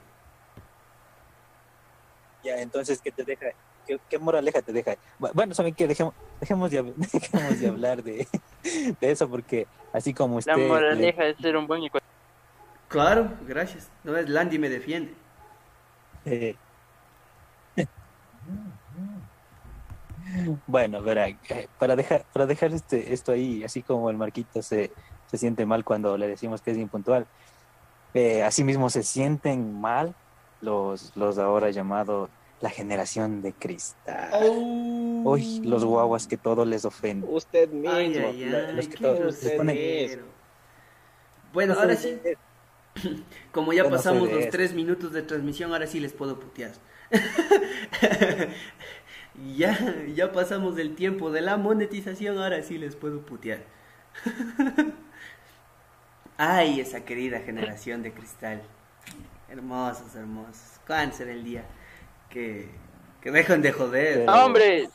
Ya, 2.43 2.61
entonces, 2.61 3.01
¿qué 3.01 3.11
te 3.11 3.23
deja? 3.23 3.47
¿Qué, 3.85 3.99
qué 4.09 4.17
moraleja 4.19 4.61
te 4.61 4.71
deja? 4.71 4.95
Bu- 5.19 5.31
Bueno, 5.33 5.53
¿saben 5.53 5.75
qué? 5.75 5.87
Dejemos, 5.87 6.13
dejemos, 6.39 6.71
de, 6.71 6.83
dejemos 6.95 7.59
de 7.59 7.67
hablar 7.67 8.03
de, 8.03 8.27
de 8.99 9.11
eso 9.11 9.29
porque 9.29 9.67
así 9.93 10.13
como 10.13 10.37
usted... 10.37 10.55
La 10.55 10.57
le- 10.57 10.67
moraleja 10.67 11.25
es 11.25 11.37
ser 11.39 11.57
un 11.57 11.67
buen 11.67 11.83
ecuatoriano. 11.83 12.09
Claro, 12.87 13.29
gracias. 13.45 13.89
No 14.03 14.15
es 14.17 14.29
Landy 14.29 14.57
me 14.57 14.69
defiende. 14.69 15.13
Eh, 16.31 16.59
Bueno, 20.65 21.01
verá, 21.01 21.27
eh, 21.29 21.69
para 21.77 21.95
dejar, 21.95 22.25
para 22.31 22.45
dejar 22.45 22.73
este, 22.73 23.13
esto 23.13 23.31
ahí, 23.31 23.63
así 23.63 23.83
como 23.83 24.09
el 24.09 24.17
Marquito 24.17 24.61
se, 24.61 24.93
se 25.25 25.37
siente 25.37 25.65
mal 25.65 25.83
cuando 25.83 26.17
le 26.17 26.27
decimos 26.27 26.61
que 26.61 26.71
es 26.71 26.77
impuntual, 26.77 27.27
eh, 28.13 28.43
asimismo 28.43 28.89
se 28.89 29.03
sienten 29.03 29.79
mal 29.79 30.15
los, 30.61 31.15
los 31.15 31.37
ahora 31.39 31.71
llamados 31.71 32.31
la 32.59 32.69
generación 32.69 33.41
de 33.41 33.53
cristal. 33.55 34.31
Uy, 35.23 35.45
los 35.63 35.85
guaguas 35.85 36.27
que 36.27 36.37
todo 36.37 36.65
les 36.65 36.85
ofende. 36.85 37.27
Usted 37.27 37.69
mismo. 37.71 37.91
Ay, 37.91 38.15
ay, 38.43 38.45
la- 38.45 38.57
ay, 38.69 38.75
los 38.75 38.87
que 38.89 38.97
todos 38.97 39.35
se 39.35 39.51
ponen-. 39.57 39.77
Bueno, 41.53 41.73
ahora 41.75 41.95
sí, 41.95 42.21
como 43.51 43.73
ya 43.73 43.83
no 43.83 43.89
pasamos 43.91 44.31
los 44.31 44.49
tres 44.49 44.73
minutos 44.73 45.11
de 45.13 45.21
transmisión, 45.21 45.71
ahora 45.71 45.87
sí 45.87 45.99
les 45.99 46.13
puedo 46.13 46.39
putear. 46.39 46.71
ya, 49.55 49.77
ya 50.13 50.31
pasamos 50.31 50.77
el 50.77 50.95
tiempo 50.95 51.31
de 51.31 51.41
la 51.41 51.57
monetización, 51.57 52.37
ahora 52.39 52.61
sí 52.63 52.77
les 52.77 52.95
puedo 52.95 53.21
putear. 53.21 53.63
Ay, 56.37 56.79
esa 56.79 57.03
querida 57.05 57.39
generación 57.39 58.01
de 58.01 58.13
cristal. 58.13 58.61
Hermosos, 59.49 60.15
hermosos. 60.15 60.79
¿Cuándo 60.87 61.15
será 61.15 61.31
el 61.31 61.43
día 61.43 61.65
que, 62.29 62.69
que 63.21 63.31
dejan 63.31 63.61
de 63.61 63.71
joder? 63.71 64.19
Pero- 64.25 64.45
¡Hombre! 64.45 64.89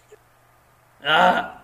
¡Ah! 1.03 1.61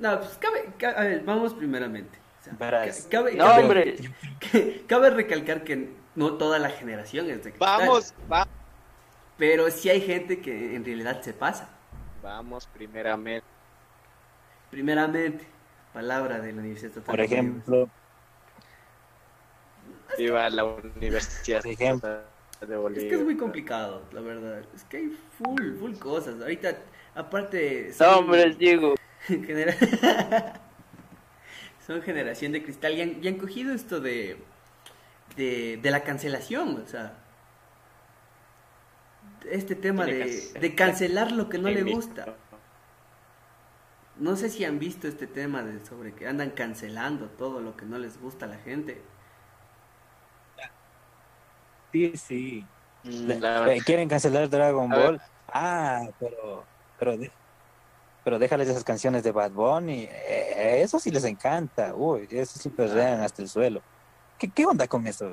No, 0.00 0.18
pues 0.20 0.36
cabe, 0.38 0.70
ca- 0.78 0.90
a 0.90 1.02
ver, 1.04 1.22
vamos 1.24 1.54
primeramente. 1.54 2.18
Verás. 2.58 3.06
cabe, 3.10 3.34
¡No, 3.34 3.44
cabe- 3.44 3.62
hombre! 3.62 3.96
cabe 4.86 5.10
recalcar 5.10 5.64
que 5.64 5.90
no 6.14 6.34
toda 6.34 6.58
la 6.58 6.70
generación 6.70 7.28
es 7.30 7.44
de 7.44 7.50
cristal. 7.50 7.80
Vamos, 7.80 8.14
va- 8.30 8.46
Pero 9.38 9.70
sí 9.70 9.88
hay 9.90 10.00
gente 10.00 10.40
que 10.40 10.74
en 10.76 10.84
realidad 10.84 11.20
se 11.22 11.32
pasa. 11.32 11.68
vamos 12.22 12.66
primeramente. 12.66 13.46
Primeramente, 14.70 15.44
palabra 15.92 16.40
de 16.40 16.52
la 16.52 16.58
Universidad 16.60 16.90
Estatal 16.90 17.12
Por 17.16 17.20
ejemplo, 17.20 17.88
Viva 20.18 20.48
la 20.50 20.64
Universidad 20.64 21.62
Por 21.62 21.70
ejemplo. 21.72 22.20
de 22.66 22.76
Bolivia. 22.76 23.02
Es 23.04 23.08
que 23.10 23.14
es 23.16 23.24
muy 23.24 23.36
complicado, 23.36 24.02
la 24.12 24.20
verdad. 24.20 24.62
Es 24.74 24.84
que 24.84 24.96
hay 24.98 25.18
full, 25.38 25.76
full 25.78 25.94
cosas. 25.98 26.40
Ahorita, 26.40 26.78
aparte... 27.14 27.92
¡No, 28.00 28.18
hombre, 28.18 28.54
Diego! 28.54 28.94
Genera- 29.26 29.74
Son 31.86 32.02
generación 32.02 32.52
de 32.52 32.62
cristal 32.62 32.94
y 32.94 33.02
han, 33.02 33.22
y 33.22 33.28
han 33.28 33.36
cogido 33.36 33.72
esto 33.72 34.00
de, 34.00 34.36
de, 35.36 35.78
de 35.80 35.90
la 35.90 36.02
cancelación, 36.02 36.82
o 36.82 36.86
sea, 36.88 37.14
este 39.50 39.76
tema 39.76 40.04
de, 40.04 40.52
de 40.60 40.74
cancelar 40.74 41.30
lo 41.30 41.48
que 41.48 41.58
no 41.58 41.68
le 41.68 41.84
gusta. 41.84 42.34
No 44.18 44.34
sé 44.34 44.48
si 44.48 44.64
han 44.64 44.78
visto 44.78 45.06
este 45.06 45.26
tema 45.26 45.62
de 45.62 45.84
sobre 45.84 46.12
que 46.14 46.26
andan 46.26 46.50
cancelando 46.50 47.26
todo 47.26 47.60
lo 47.60 47.76
que 47.76 47.84
no 47.84 47.98
les 47.98 48.20
gusta 48.20 48.46
a 48.46 48.48
la 48.48 48.56
gente. 48.56 49.02
sí, 51.92 52.12
sí. 52.16 52.66
Mm, 53.04 53.28
la- 53.40 53.74
quieren 53.84 54.08
cancelar 54.08 54.48
Dragon. 54.48 54.90
Ball. 54.90 55.20
Ah, 55.48 56.08
pero, 56.18 56.64
pero, 56.98 57.16
pero 58.26 58.40
déjales 58.40 58.66
esas 58.68 58.82
canciones 58.82 59.22
de 59.22 59.30
Bad 59.30 59.52
Bunny. 59.52 60.08
eh, 60.10 60.80
eso 60.82 60.98
sí 60.98 61.12
les 61.12 61.22
encanta. 61.22 61.94
Uy, 61.94 62.26
eso 62.28 62.58
sí 62.58 62.70
perrean 62.70 63.20
hasta 63.20 63.40
el 63.40 63.48
suelo. 63.48 63.82
¿Qué, 64.36 64.50
qué 64.50 64.66
onda 64.66 64.88
con 64.88 65.06
eso? 65.06 65.30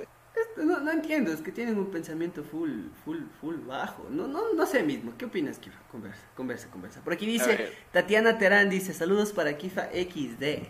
No, 0.58 0.80
no 0.80 0.92
entiendo, 0.92 1.34
es 1.34 1.42
que 1.42 1.52
tienen 1.52 1.80
un 1.80 1.88
pensamiento 1.88 2.44
full, 2.44 2.90
full, 3.04 3.18
full 3.42 3.56
bajo. 3.66 4.06
No, 4.12 4.28
no, 4.28 4.54
no 4.54 4.66
sé 4.68 4.84
mismo. 4.84 5.12
¿Qué 5.18 5.26
opinas, 5.26 5.58
Kifa? 5.58 5.80
Conversa, 5.92 6.22
conversa, 6.36 6.70
conversa. 6.70 7.02
Por 7.02 7.14
aquí 7.14 7.26
dice. 7.26 7.74
Tatiana 7.92 8.38
Terán 8.38 8.70
dice, 8.70 8.94
saludos 8.94 9.34
para 9.34 9.58
Kifa 9.58 9.88
XD. 9.92 10.68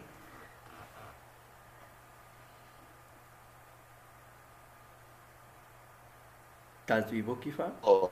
¿Estás 6.84 7.12
vivo, 7.12 7.38
Kifa? 7.42 7.74
Oh. 7.82 8.10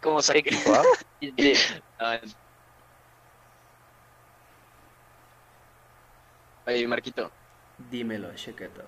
¿Cómo 0.00 0.20
se 0.22 0.38
Equipo, 0.38 0.72
de- 1.20 1.56
Ah. 1.98 2.20
Oye, 6.66 6.86
Marquito, 6.86 7.32
Dímelo, 7.90 8.32
Sheketo. 8.36 8.82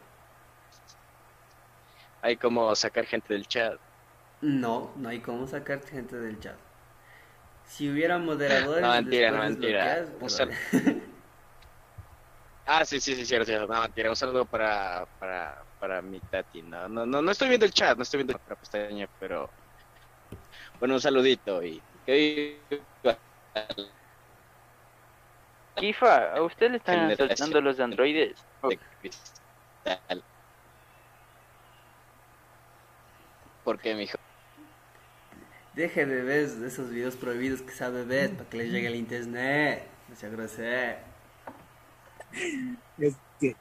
hay 2.20 2.36
como 2.36 2.74
sacar 2.76 3.06
gente 3.06 3.32
del 3.34 3.46
chat. 3.46 3.78
No, 4.40 4.92
no 4.96 5.08
hay 5.08 5.20
cómo 5.20 5.46
sacar 5.46 5.80
gente 5.86 6.16
del 6.16 6.38
chat. 6.40 6.56
Si 7.66 7.88
hubiera 7.90 8.18
moderadores... 8.18 8.82
No, 8.86 8.92
mentira, 8.92 9.30
no, 9.30 9.38
mentira. 9.38 10.06
pero- 10.18 10.28
sal- 10.28 10.50
Ah, 12.64 12.84
sí, 12.84 13.00
sí, 13.00 13.16
sí, 13.16 13.26
cierto, 13.26 13.46
cierto. 13.46 13.66
No, 13.72 13.80
mentira. 13.82 14.08
Un 14.08 14.16
saludo 14.16 14.46
para, 14.46 15.04
para, 15.18 15.64
para 15.78 16.00
mi 16.00 16.20
tati. 16.20 16.62
No, 16.62 16.88
no, 16.88 17.04
no, 17.04 17.20
no 17.20 17.30
estoy 17.32 17.48
viendo 17.48 17.66
el 17.66 17.72
chat, 17.72 17.96
no 17.96 18.02
estoy 18.04 18.18
viendo 18.18 18.40
la 18.46 18.56
pestaña, 18.56 19.06
pero... 19.18 19.52
Bueno, 20.82 20.96
un 20.96 21.00
saludito 21.00 21.62
y... 21.62 21.80
que 22.04 22.58
viva 22.68 23.16
Kifa, 25.76 26.34
¿a 26.34 26.42
usted 26.42 26.72
le 26.72 26.78
están 26.78 27.08
asaltando 27.08 27.60
los 27.60 27.78
androides? 27.78 28.34
de. 28.64 29.10
¿Por 33.62 33.78
qué, 33.78 33.94
mijo? 33.94 34.18
Deje 35.74 36.04
de 36.04 36.22
ver 36.24 36.48
esos 36.66 36.90
videos 36.90 37.14
prohibidos 37.14 37.62
que 37.62 37.70
sabe 37.70 38.02
ver 38.02 38.32
para 38.32 38.50
que 38.50 38.56
le 38.56 38.68
llegue 38.68 38.88
el 38.88 38.96
internet. 38.96 39.86
No 40.08 40.16
sea 40.16 40.30
grosero. 40.30 40.98
Es 42.98 43.14
que 43.38 43.54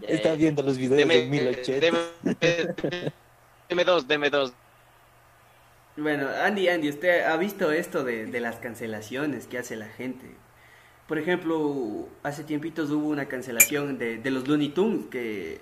Ya, 0.00 0.08
está 0.08 0.34
viendo 0.34 0.60
los 0.64 0.76
videos 0.76 0.96
Deme, 0.96 1.18
de 1.18 1.26
1080. 1.26 1.80
deme, 1.80 3.12
deme 3.68 3.84
dos, 3.84 4.08
deme 4.08 4.28
dos. 4.28 4.52
Bueno, 5.96 6.28
Andy, 6.28 6.68
Andy, 6.68 6.88
¿usted 6.88 7.24
ha 7.24 7.36
visto 7.36 7.70
esto 7.70 8.02
de, 8.02 8.26
de 8.26 8.40
las 8.40 8.56
cancelaciones 8.56 9.46
que 9.46 9.58
hace 9.58 9.76
la 9.76 9.86
gente? 9.86 10.26
Por 11.06 11.18
ejemplo, 11.18 12.08
hace 12.24 12.42
tiempitos 12.42 12.90
hubo 12.90 13.08
una 13.08 13.26
cancelación 13.26 13.96
de, 13.98 14.18
de 14.18 14.30
los 14.30 14.48
Looney 14.48 14.70
Tunes 14.70 15.06
que, 15.06 15.60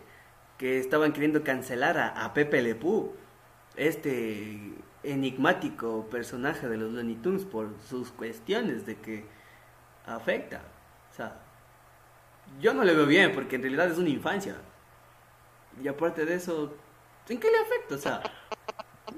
que 0.57 0.79
estaban 0.79 1.13
queriendo 1.13 1.45
cancelar 1.45 1.99
a, 1.99 2.25
a 2.25 2.33
Pepe 2.33 2.63
Le 2.63 2.75
Pew, 2.75 3.13
este 3.77 4.59
enigmático 5.03 6.07
personaje 6.11 6.69
de 6.69 6.77
los 6.79 6.93
Looney 6.93 7.17
Tunes 7.17 7.45
por 7.45 7.75
sus 7.89 8.11
cuestiones 8.11 8.87
de 8.87 8.97
que 8.97 9.25
afecta. 10.07 10.63
O 11.11 11.15
sea, 11.15 11.41
yo 12.61 12.73
no 12.73 12.85
le 12.85 12.95
veo 12.95 13.07
bien 13.07 13.33
porque 13.33 13.57
en 13.57 13.63
realidad 13.63 13.91
es 13.91 13.99
una 13.99 14.09
infancia. 14.09 14.57
Y 15.83 15.89
aparte 15.89 16.25
de 16.25 16.35
eso, 16.37 16.75
¿en 17.29 17.39
qué 17.39 17.51
le 17.51 17.59
afecta? 17.59 17.95
O 17.95 17.99
sea, 17.99 18.23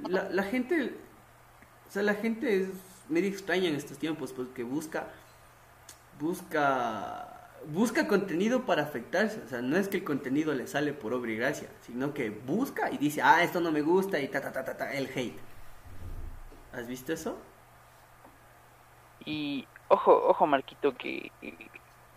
la, 0.08 0.42
gente, 0.44 0.94
sea, 1.94 2.02
la 2.02 2.14
gente 2.14 2.62
es 2.62 2.68
medio 3.08 3.28
extraña 3.28 3.68
en 3.68 3.76
estos 3.76 3.98
tiempos 3.98 4.32
porque 4.32 4.64
busca, 4.64 5.06
busca, 6.18 7.48
busca 7.68 8.08
contenido 8.08 8.62
para 8.66 8.82
afectarse. 8.82 9.40
O 9.44 9.48
sea, 9.48 9.62
no 9.62 9.76
es 9.76 9.88
que 9.88 9.98
el 9.98 10.04
contenido 10.04 10.52
le 10.54 10.66
sale 10.66 10.92
por 10.92 11.14
obra 11.14 11.30
y 11.30 11.36
gracia, 11.36 11.68
sino 11.82 12.12
que 12.12 12.30
busca 12.30 12.90
y 12.90 12.98
dice, 12.98 13.22
ah, 13.22 13.42
esto 13.44 13.60
no 13.60 13.70
me 13.70 13.82
gusta 13.82 14.18
y 14.20 14.28
ta, 14.28 14.40
ta, 14.40 14.52
ta, 14.52 14.64
ta, 14.64 14.76
ta, 14.76 14.92
el 14.92 15.06
hate. 15.06 15.38
¿Has 16.72 16.88
visto 16.88 17.12
eso? 17.12 17.38
Y 19.24 19.66
ojo, 19.86 20.12
ojo 20.26 20.46
Marquito, 20.46 20.96
que, 20.96 21.30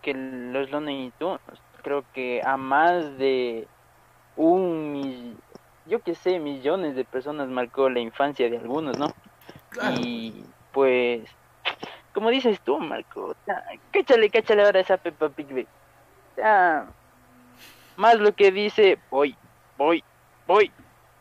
que, 0.01 0.13
los 0.15 0.71
Looney 0.71 1.13
Tunes 1.19 1.39
creo 1.83 2.03
que 2.13 2.41
a 2.43 2.57
más 2.57 3.17
de 3.19 3.67
un 4.35 5.37
yo 5.85 6.01
que 6.01 6.15
sé, 6.15 6.39
millones 6.39 6.95
de 6.95 7.05
personas 7.05 7.47
marcó 7.47 7.89
la 7.89 7.99
infancia 7.99 8.49
de 8.49 8.57
algunos, 8.57 8.97
¿no? 8.97 9.13
Claro. 9.79 9.95
Y 10.01 10.43
pues, 10.71 11.29
como 12.13 12.29
dices 12.29 12.59
tú, 12.61 12.79
Marco, 12.79 13.35
ya, 13.45 13.63
cáchale, 13.91 14.29
cáchale 14.29 14.63
ahora 14.63 14.79
esa 14.79 14.97
Peppa 14.97 15.29
Pig, 15.29 15.67
más 17.95 18.15
lo 18.19 18.33
que 18.33 18.51
dice, 18.51 18.97
voy, 19.09 19.35
voy, 19.77 20.03
voy, 20.45 20.71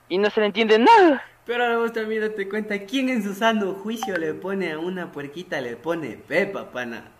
y 0.08 0.18
no 0.18 0.30
se 0.30 0.40
le 0.40 0.46
entiende 0.46 0.78
nada. 0.78 1.22
Pero 1.44 1.64
ahora 1.64 1.78
vos 1.78 1.92
también 1.92 2.22
date 2.22 2.48
cuenta, 2.48 2.78
¿quién 2.86 3.08
en 3.08 3.22
su 3.22 3.34
sano 3.34 3.74
juicio 3.74 4.16
le 4.18 4.34
pone 4.34 4.72
a 4.72 4.78
una 4.78 5.12
puerquita, 5.12 5.60
le 5.60 5.76
pone 5.76 6.16
Pepa, 6.16 6.70
pana? 6.70 7.12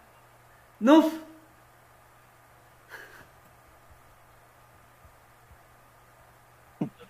No. 0.81 1.26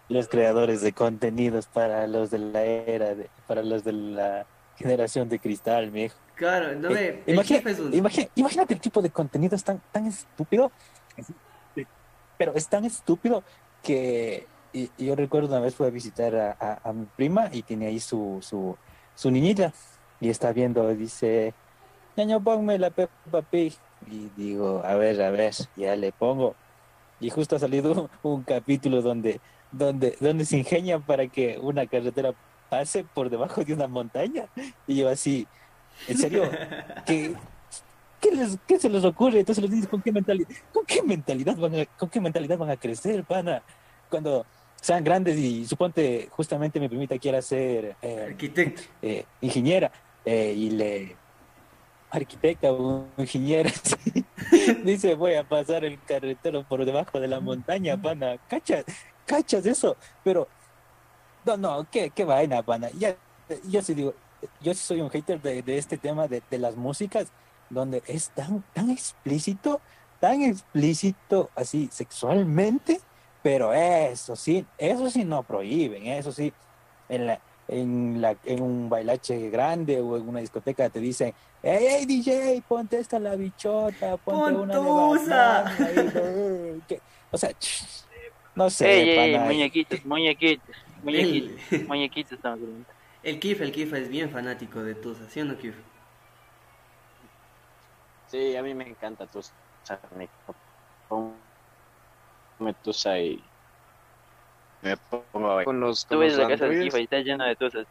Los 0.08 0.28
creadores 0.28 0.80
de 0.82 0.92
contenidos 0.92 1.66
para 1.66 2.06
los 2.06 2.30
de 2.30 2.38
la 2.38 2.62
era, 2.62 3.14
de- 3.14 3.28
para 3.46 3.62
los 3.62 3.82
de 3.84 3.92
la 3.92 4.46
generación 4.76 5.28
de 5.28 5.38
cristal, 5.38 5.90
mi 5.90 6.04
hijo. 6.04 6.16
Claro, 6.36 6.74
no 6.76 6.90
ve, 6.90 7.22
Eh, 7.26 7.32
imagina- 7.32 7.58
jefe 7.58 7.70
es 7.70 7.80
un... 7.80 7.94
imagina- 7.94 8.28
imagínate 8.34 8.74
el 8.74 8.80
tipo 8.80 9.00
de 9.02 9.10
contenido 9.10 9.56
es 9.56 9.64
tan, 9.64 9.80
tan 9.90 10.06
estúpido, 10.06 10.70
pero 12.38 12.52
es 12.54 12.68
tan 12.68 12.84
estúpido 12.84 13.42
que 13.82 14.46
y- 14.72 14.90
y 14.98 15.06
yo 15.06 15.16
recuerdo 15.16 15.48
una 15.48 15.60
vez 15.60 15.74
fui 15.74 15.86
a 15.86 15.90
visitar 15.90 16.34
a, 16.36 16.56
a- 16.60 16.80
a 16.84 16.92
mi 16.92 17.06
prima 17.16 17.48
y 17.50 17.62
tiene 17.62 17.86
ahí 17.86 17.98
su, 17.98 18.38
su, 18.42 18.76
su 19.14 19.30
niñita 19.30 19.72
y 20.20 20.28
está 20.28 20.52
viendo, 20.52 20.86
dice, 20.94 21.54
ñaño, 22.16 22.42
ponme 22.42 22.78
la 22.78 22.90
Peppa 22.90 23.42
Pig. 23.42 23.74
Y 24.06 24.28
digo, 24.36 24.82
a 24.84 24.94
ver, 24.96 25.20
a 25.22 25.30
ver, 25.30 25.54
ya 25.76 25.96
le 25.96 26.12
pongo. 26.12 26.54
Y 27.20 27.30
justo 27.30 27.56
ha 27.56 27.58
salido 27.58 27.92
un, 27.92 28.10
un 28.30 28.42
capítulo 28.42 29.00
donde, 29.00 29.40
donde, 29.72 30.16
donde 30.20 30.44
se 30.44 30.58
ingenian 30.58 31.02
para 31.02 31.26
que 31.26 31.58
una 31.58 31.86
carretera 31.86 32.34
pase 32.68 33.04
por 33.04 33.30
debajo 33.30 33.64
de 33.64 33.72
una 33.72 33.86
montaña. 33.86 34.46
Y 34.86 34.96
yo 34.96 35.08
así, 35.08 35.46
en 36.08 36.18
serio, 36.18 36.50
¿qué, 37.06 37.34
qué, 38.20 38.30
les, 38.32 38.58
qué 38.66 38.78
se 38.78 38.88
les 38.88 39.04
ocurre? 39.04 39.40
Entonces 39.40 39.62
los 39.62 39.70
niños, 39.70 39.88
¿con 39.88 40.02
qué 40.02 40.12
mentalidad, 40.12 40.48
con 40.72 40.84
qué 40.84 41.02
mentalidad 41.02 41.56
van 41.56 41.80
a, 41.80 41.86
con 41.86 42.08
qué 42.08 42.20
mentalidad 42.20 42.58
van 42.58 42.70
a 42.70 42.76
crecer, 42.76 43.24
pana? 43.24 43.62
Cuando 44.10 44.46
sean 44.80 45.02
grandes 45.02 45.36
y 45.36 45.66
suponte 45.66 46.28
justamente 46.30 46.78
mi 46.78 46.88
primita 46.88 47.18
quiera 47.18 47.42
ser 47.42 47.96
eh, 48.02 48.36
eh, 49.02 49.24
ingeniera 49.40 49.90
eh, 50.24 50.54
y 50.56 50.70
le 50.70 51.16
arquitecta 52.10 52.72
o 52.72 53.06
ingeniera 53.16 53.70
dice 54.84 55.14
voy 55.14 55.34
a 55.34 55.42
pasar 55.42 55.84
el 55.84 56.00
carretero 56.02 56.62
por 56.62 56.84
debajo 56.84 57.18
de 57.18 57.26
la 57.26 57.40
montaña 57.40 58.00
pana 58.00 58.38
cachas 58.48 58.84
cachas 59.26 59.66
eso 59.66 59.98
pero 60.22 60.50
no 61.44 61.56
no 61.56 61.88
qué, 61.90 62.10
qué 62.12 62.24
vaina 62.24 62.62
pana 62.64 62.90
ya 62.92 63.18
yo 63.64 63.82
sí 63.82 63.94
digo 63.94 64.14
yo 64.60 64.74
sí 64.74 64.80
soy 64.80 65.00
un 65.00 65.10
hater 65.10 65.40
de, 65.40 65.62
de 65.62 65.78
este 65.78 65.98
tema 65.98 66.28
de, 66.28 66.42
de 66.48 66.58
las 66.58 66.76
músicas 66.76 67.32
donde 67.68 68.02
es 68.06 68.32
tan 68.32 68.64
tan 68.72 68.90
explícito 68.90 69.82
tan 70.20 70.42
explícito 70.42 71.52
así 71.54 71.88
sexualmente 71.92 73.00
pero 73.42 73.72
eso 73.74 74.36
sí 74.36 74.68
eso 74.76 75.10
sí 75.10 75.24
no 75.24 75.44
prohíben 75.46 76.06
eso 76.06 76.32
sí 76.32 76.54
en 77.08 77.26
la 77.26 77.42
en, 77.68 78.20
la, 78.20 78.38
en 78.44 78.62
un 78.62 78.88
bailache 78.88 79.50
grande 79.50 80.00
o 80.00 80.16
en 80.16 80.28
una 80.28 80.38
discoteca 80.40 80.88
te 80.88 81.00
dicen, 81.00 81.34
hey, 81.62 81.86
hey 81.90 82.06
DJ, 82.06 82.62
ponte 82.68 82.98
esta 83.00 83.18
la 83.18 83.34
bichota, 83.36 84.18
ponte 84.18 84.52
una 84.54 84.78
de 84.78 84.92
Pontusa. 84.92 85.64
banana", 85.64 85.92
y, 85.92 86.12
"Eh, 86.14 86.80
¿qué?". 86.86 87.02
O 87.32 87.36
sea, 87.38 87.50
no 88.56 88.70
sé, 88.70 88.86
Ey, 88.86 89.10
ey, 89.10 89.34
pana, 89.34 89.40
muñequitos, 89.44 90.04
muñequitos, 90.04 90.76
muñequitos, 91.02 91.52
El, 91.70 91.84
muñequitos 91.88 92.32
estamos 92.34 92.60
hablando. 92.62 92.86
el 93.22 93.38
Kif, 93.40 93.60
el 93.60 93.72
Kif 93.72 93.92
es 93.94 94.08
bien 94.08 94.30
fanático 94.30 94.82
de 94.84 94.94
Tusa, 94.96 95.28
¿sí 95.30 95.40
o 95.42 95.44
no, 95.46 95.58
Kif? 95.58 95.76
Sí, 98.26 98.56
a 98.56 98.62
mí 98.62 98.74
me 98.74 98.88
encanta 98.88 99.26
Tusa. 99.26 99.54
Me 100.16 100.28
ponme 101.08 101.36
Tusa 102.82 103.18
y 103.20 103.52
me 104.82 104.96
pongo 104.96 105.50
a 105.58 105.64
con 105.64 105.80
los, 105.80 106.06
Tú 106.06 106.18
ves 106.18 106.36
la 106.36 106.46
casa 106.46 106.68
de 106.68 106.76
androides. 106.76 106.84
Kifa 106.84 107.00
y 107.00 107.04
está 107.04 107.18
llena 107.20 107.46
de 107.48 107.56
cosas. 107.56 107.86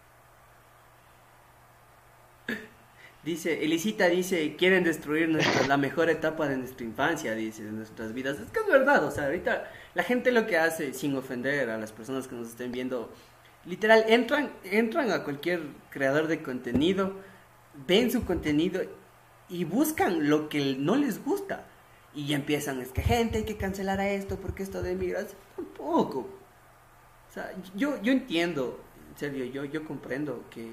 Dice, 3.23 3.63
Elisita 3.65 4.07
dice, 4.07 4.55
quieren 4.55 4.83
destruir 4.83 5.29
nuestra, 5.29 5.63
la 5.63 5.77
mejor 5.77 6.09
etapa 6.11 6.47
de 6.47 6.57
nuestra 6.57 6.85
infancia, 6.85 7.33
dice, 7.33 7.63
de 7.63 7.71
nuestras 7.71 8.13
vidas. 8.13 8.39
Es 8.39 8.51
que 8.51 8.59
es 8.59 8.67
verdad, 8.67 9.03
o 9.03 9.09
sea, 9.11 9.25
ahorita 9.25 9.71
la 9.95 10.03
gente 10.03 10.31
lo 10.31 10.45
que 10.45 10.57
hace, 10.57 10.93
sin 10.93 11.15
ofender 11.15 11.69
a 11.69 11.77
las 11.77 11.91
personas 11.91 12.27
que 12.27 12.35
nos 12.35 12.49
estén 12.49 12.71
viendo, 12.71 13.11
literal, 13.65 14.05
entran, 14.07 14.51
entran 14.63 15.11
a 15.11 15.23
cualquier 15.23 15.61
creador 15.89 16.27
de 16.27 16.43
contenido, 16.43 17.13
ven 17.87 18.11
su 18.11 18.23
contenido 18.25 18.81
y 19.49 19.63
buscan 19.63 20.29
lo 20.29 20.47
que 20.49 20.75
no 20.77 20.95
les 20.95 21.23
gusta. 21.23 21.65
Y 22.13 22.27
ya 22.27 22.35
empiezan, 22.35 22.79
es 22.79 22.91
que 22.91 23.01
gente, 23.01 23.39
hay 23.39 23.43
que 23.43 23.57
cancelar 23.57 23.99
a 23.99 24.09
esto 24.09 24.37
porque 24.37 24.63
esto 24.63 24.83
de 24.83 24.95
migración, 24.95 25.37
tampoco. 25.55 26.19
O 27.29 27.33
sea, 27.33 27.51
yo, 27.75 28.01
yo 28.01 28.13
entiendo, 28.13 28.79
en 29.11 29.17
serio, 29.17 29.45
yo, 29.45 29.65
yo 29.65 29.83
comprendo 29.83 30.45
que 30.49 30.69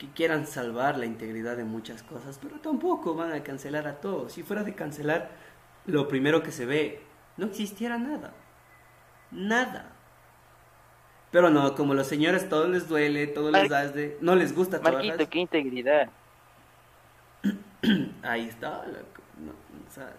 que 0.00 0.08
quieran 0.08 0.46
salvar 0.46 0.96
la 0.96 1.04
integridad 1.04 1.58
de 1.58 1.64
muchas 1.64 2.02
cosas, 2.02 2.38
pero 2.40 2.58
tampoco 2.58 3.14
van 3.14 3.32
a 3.32 3.42
cancelar 3.42 3.86
a 3.86 4.00
todos. 4.00 4.32
Si 4.32 4.42
fuera 4.42 4.64
de 4.64 4.74
cancelar 4.74 5.28
lo 5.84 6.08
primero 6.08 6.42
que 6.42 6.52
se 6.52 6.64
ve, 6.64 7.00
no 7.40 7.46
existiera 7.46 7.96
nada. 7.96 8.32
Nada. 9.30 9.86
Pero 11.30 11.48
no, 11.48 11.74
como 11.74 11.94
los 11.94 12.06
señores 12.06 12.48
todo 12.50 12.68
les 12.68 12.86
duele, 12.86 13.26
todo 13.28 13.50
les 13.50 13.68
da 13.70 13.86
de, 13.86 14.18
no 14.20 14.34
les 14.34 14.54
gusta 14.54 14.78
trabajar. 14.78 15.06
Marquito, 15.06 15.30
qué 15.30 15.38
integridad. 15.38 16.10
Ahí 18.22 18.46
está, 18.46 18.84
loco. 18.86 19.22
No, 19.38 19.52
o 19.52 19.90
sea, 19.90 20.12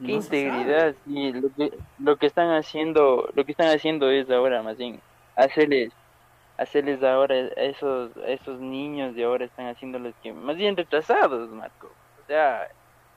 Qué 0.00 0.08
no 0.08 0.14
integridad, 0.14 0.96
sí, 1.04 1.32
lo 1.32 1.54
que, 1.54 1.78
lo 2.00 2.16
que 2.16 2.26
están 2.26 2.50
haciendo, 2.50 3.30
lo 3.34 3.44
que 3.44 3.52
están 3.52 3.68
haciendo 3.68 4.10
es 4.10 4.28
ahora 4.28 4.62
más 4.64 4.76
bien 4.76 5.00
hacerles, 5.36 5.92
hacerles 6.56 7.04
ahora 7.04 7.36
a 7.36 7.60
esos, 7.60 8.16
a 8.16 8.26
esos 8.26 8.58
niños 8.58 9.14
de 9.14 9.22
ahora 9.22 9.44
están 9.44 9.68
haciéndoles 9.68 10.14
que 10.24 10.32
más 10.32 10.56
bien 10.56 10.76
retrasados, 10.76 11.50
Marco. 11.50 11.92
O 12.20 12.26
sea, 12.26 12.68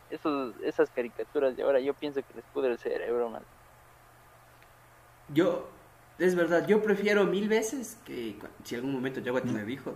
esos, 0.10 0.54
esas 0.62 0.90
caricaturas 0.90 1.56
de 1.56 1.64
ahora 1.64 1.80
yo 1.80 1.94
pienso 1.94 2.22
que 2.22 2.34
les 2.36 2.46
pudre 2.46 2.72
el 2.72 2.78
cerebro, 2.78 3.30
man. 3.30 3.44
Yo, 5.30 5.68
es 6.20 6.36
verdad, 6.36 6.68
yo 6.68 6.82
prefiero 6.82 7.26
mil 7.26 7.50
veces 7.50 7.98
que, 8.06 8.38
si 8.64 8.76
algún 8.76 8.94
momento 8.94 9.20
llego 9.20 9.38
a 9.38 9.42
tener 9.42 9.70
hijos, 9.70 9.96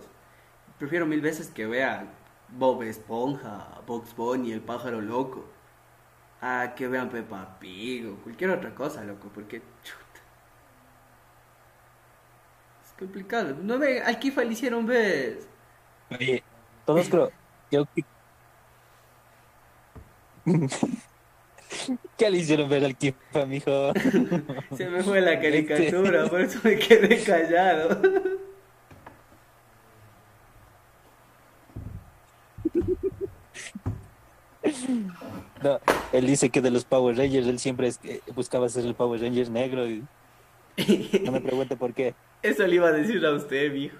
prefiero 0.78 1.06
mil 1.06 1.20
veces 1.20 1.50
que 1.50 1.66
vea 1.66 2.06
Bob 2.48 2.82
Esponja, 2.82 3.80
Box 3.86 4.14
Bunny, 4.16 4.52
El 4.52 4.60
Pájaro 4.60 5.00
Loco, 5.00 5.44
a 6.40 6.74
que 6.74 6.88
vean 6.88 7.10
Peppa 7.10 7.58
Pig 7.60 8.06
o 8.06 8.16
cualquier 8.16 8.50
otra 8.50 8.74
cosa, 8.74 9.04
loco, 9.04 9.28
porque, 9.32 9.60
chuta. 9.82 10.20
Es 12.84 12.92
complicado. 12.98 13.54
No 13.62 13.78
ve, 13.78 14.02
al 14.02 14.18
Kifa 14.18 14.42
le 14.42 14.52
hicieron 14.52 14.86
ves. 14.86 15.46
Oye, 16.10 16.42
todos 16.86 17.08
creo, 17.08 17.30
creo 17.68 17.88
que... 17.94 18.04
¿Qué 22.16 22.30
le 22.30 22.38
hicieron 22.38 22.68
ver 22.68 22.84
al 22.84 22.96
Kifa, 22.96 23.46
mijo? 23.46 23.92
Se 24.76 24.88
me 24.88 25.02
fue 25.02 25.20
la 25.20 25.40
caricatura, 25.40 26.26
por 26.28 26.40
eso 26.40 26.58
me 26.64 26.78
quedé 26.78 27.22
callado. 27.22 28.00
No, 35.62 35.80
él 36.12 36.26
dice 36.26 36.50
que 36.50 36.60
de 36.60 36.70
los 36.70 36.84
Power 36.84 37.16
Rangers, 37.16 37.46
él 37.46 37.58
siempre 37.58 37.88
es- 37.88 37.98
eh, 38.02 38.20
buscaba 38.34 38.68
ser 38.68 38.84
el 38.86 38.94
Power 38.94 39.20
Ranger 39.20 39.50
negro 39.50 39.88
y 39.88 40.04
no 41.24 41.32
me 41.32 41.40
pregunte 41.40 41.76
por 41.76 41.92
qué. 41.94 42.14
Eso 42.42 42.66
le 42.66 42.76
iba 42.76 42.88
a 42.88 42.92
decir 42.92 43.24
a 43.24 43.32
usted, 43.32 43.72
mijo. 43.72 43.96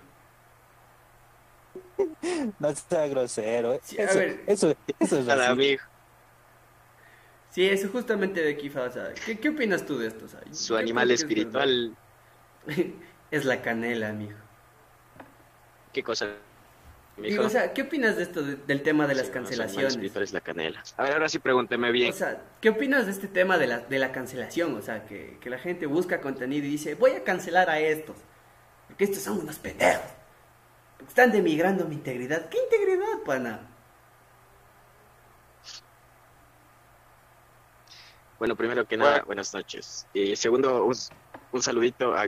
No 2.59 2.74
sea 2.74 3.07
grosero. 3.09 3.79
Sí, 3.83 3.98
a 4.00 4.05
eso, 4.05 4.18
ver. 4.18 4.44
eso, 4.46 4.74
eso 4.98 5.18
es 5.18 5.29
amigo. 5.29 5.81
Sí, 7.50 7.68
eso 7.68 7.88
justamente 7.88 8.40
de 8.42 8.56
Kifa, 8.56 8.82
o 8.84 8.90
sea, 8.92 9.12
¿qué, 9.24 9.38
qué 9.40 9.48
opinas 9.50 9.84
tú 9.84 9.98
de 9.98 10.06
esto? 10.08 10.24
O 10.26 10.28
sea, 10.28 10.40
Su 10.52 10.76
animal 10.76 11.10
es 11.10 11.20
espiritual. 11.20 11.96
Es 13.30 13.44
la 13.44 13.62
canela, 13.62 14.08
amigo. 14.08 14.36
¿Qué 15.92 16.02
cosa? 16.02 16.28
Digo, 17.16 17.44
o 17.44 17.48
sea, 17.50 17.72
¿qué 17.74 17.82
opinas 17.82 18.16
de 18.16 18.22
esto, 18.22 18.42
de- 18.42 18.56
del 18.56 18.82
tema 18.82 19.06
de 19.06 19.14
las 19.14 19.26
Sí, 19.26 19.32
cancelaciones? 19.32 19.92
espiritual 19.92 20.24
es 20.24 20.32
la 20.32 20.40
canela. 20.40 20.82
A 20.96 21.02
ver, 21.02 21.12
ahora 21.12 21.28
sí 21.28 21.38
pregúnteme 21.38 21.92
bien. 21.92 22.10
O 22.12 22.16
sea, 22.16 22.42
¿qué 22.60 22.70
opinas 22.70 23.04
de 23.06 23.12
este 23.12 23.28
tema 23.28 23.58
de 23.58 23.66
la, 23.66 23.80
de 23.80 23.98
la 23.98 24.10
cancelación? 24.12 24.74
O 24.76 24.82
sea, 24.82 25.04
que, 25.04 25.38
que 25.40 25.50
la 25.50 25.58
gente 25.58 25.86
busca 25.86 26.20
contenido 26.20 26.66
y 26.66 26.70
dice, 26.70 26.94
voy 26.94 27.12
a 27.12 27.24
cancelar 27.24 27.68
a 27.68 27.78
estos, 27.80 28.16
porque 28.88 29.04
estos 29.04 29.22
son 29.22 29.40
unos 29.40 29.58
pendejos. 29.58 30.04
Están 31.06 31.32
demigrando 31.32 31.84
mi 31.86 31.96
integridad. 31.96 32.48
¿Qué 32.48 32.58
integridad, 32.58 33.22
pana? 33.24 33.69
Bueno, 38.40 38.57
primero 38.57 38.87
que 38.87 38.96
nada, 38.96 39.22
buenas 39.26 39.53
noches. 39.53 40.09
Y 40.14 40.35
segundo, 40.35 40.87
un, 40.87 40.94
un 41.53 41.62
saludito 41.62 42.14
a... 42.14 42.26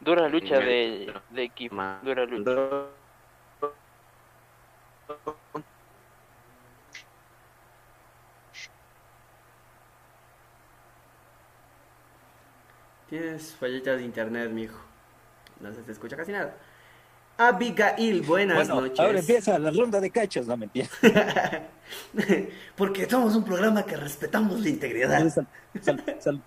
Dura 0.00 0.28
lucha 0.28 0.58
de, 0.58 1.14
de 1.30 1.42
equipo. 1.44 1.76
Dura 2.02 2.26
lucha. 2.26 2.90
Tienes 13.08 13.54
fallitas 13.54 13.98
de 13.98 14.04
internet, 14.04 14.50
mijo. 14.50 14.78
No 15.60 15.72
se 15.74 15.82
te 15.82 15.92
escucha 15.92 16.16
casi 16.16 16.32
nada. 16.32 16.54
Abigail, 17.38 18.22
buenas 18.22 18.56
Bueno, 18.68 18.80
noches. 18.82 18.98
ahora 19.00 19.18
empieza 19.20 19.58
la 19.58 19.70
ronda 19.70 20.00
de 20.00 20.10
cachos, 20.10 20.46
no 20.46 20.56
mentira. 20.56 20.88
Porque 22.76 23.08
somos 23.08 23.34
un 23.36 23.44
programa 23.44 23.84
que 23.84 23.96
respetamos 23.96 24.60
la 24.60 24.68
integridad. 24.68 25.28
Sal- 25.30 25.46
sal- 25.80 26.04
sal- 26.18 26.42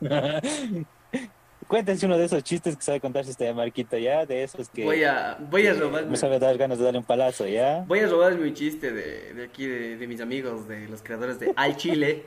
Cuéntense 1.66 2.04
uno 2.04 2.18
de 2.18 2.26
esos 2.26 2.42
chistes 2.44 2.76
que 2.76 2.82
sabe 2.82 3.00
contarse 3.00 3.30
este 3.30 3.52
Marquito, 3.54 3.96
¿ya? 3.96 4.26
De 4.26 4.42
esos 4.44 4.68
que 4.68 4.84
Voy 4.84 5.02
a, 5.02 5.38
voy 5.40 5.66
a 5.66 5.72
que 5.72 5.80
robarme. 5.80 6.10
me 6.10 6.16
sabe 6.18 6.38
dar 6.38 6.56
ganas 6.58 6.76
de 6.78 6.84
darle 6.84 6.98
un 6.98 7.06
palazo, 7.06 7.46
¿ya? 7.46 7.84
Voy 7.88 8.00
a 8.00 8.06
robarme 8.06 8.46
un 8.46 8.52
chiste 8.54 8.92
de, 8.92 9.32
de 9.32 9.44
aquí, 9.44 9.66
de, 9.66 9.96
de 9.96 10.06
mis 10.06 10.20
amigos, 10.20 10.68
de 10.68 10.86
los 10.88 11.02
creadores 11.02 11.40
de 11.40 11.52
Al 11.56 11.74
Chile. 11.78 12.26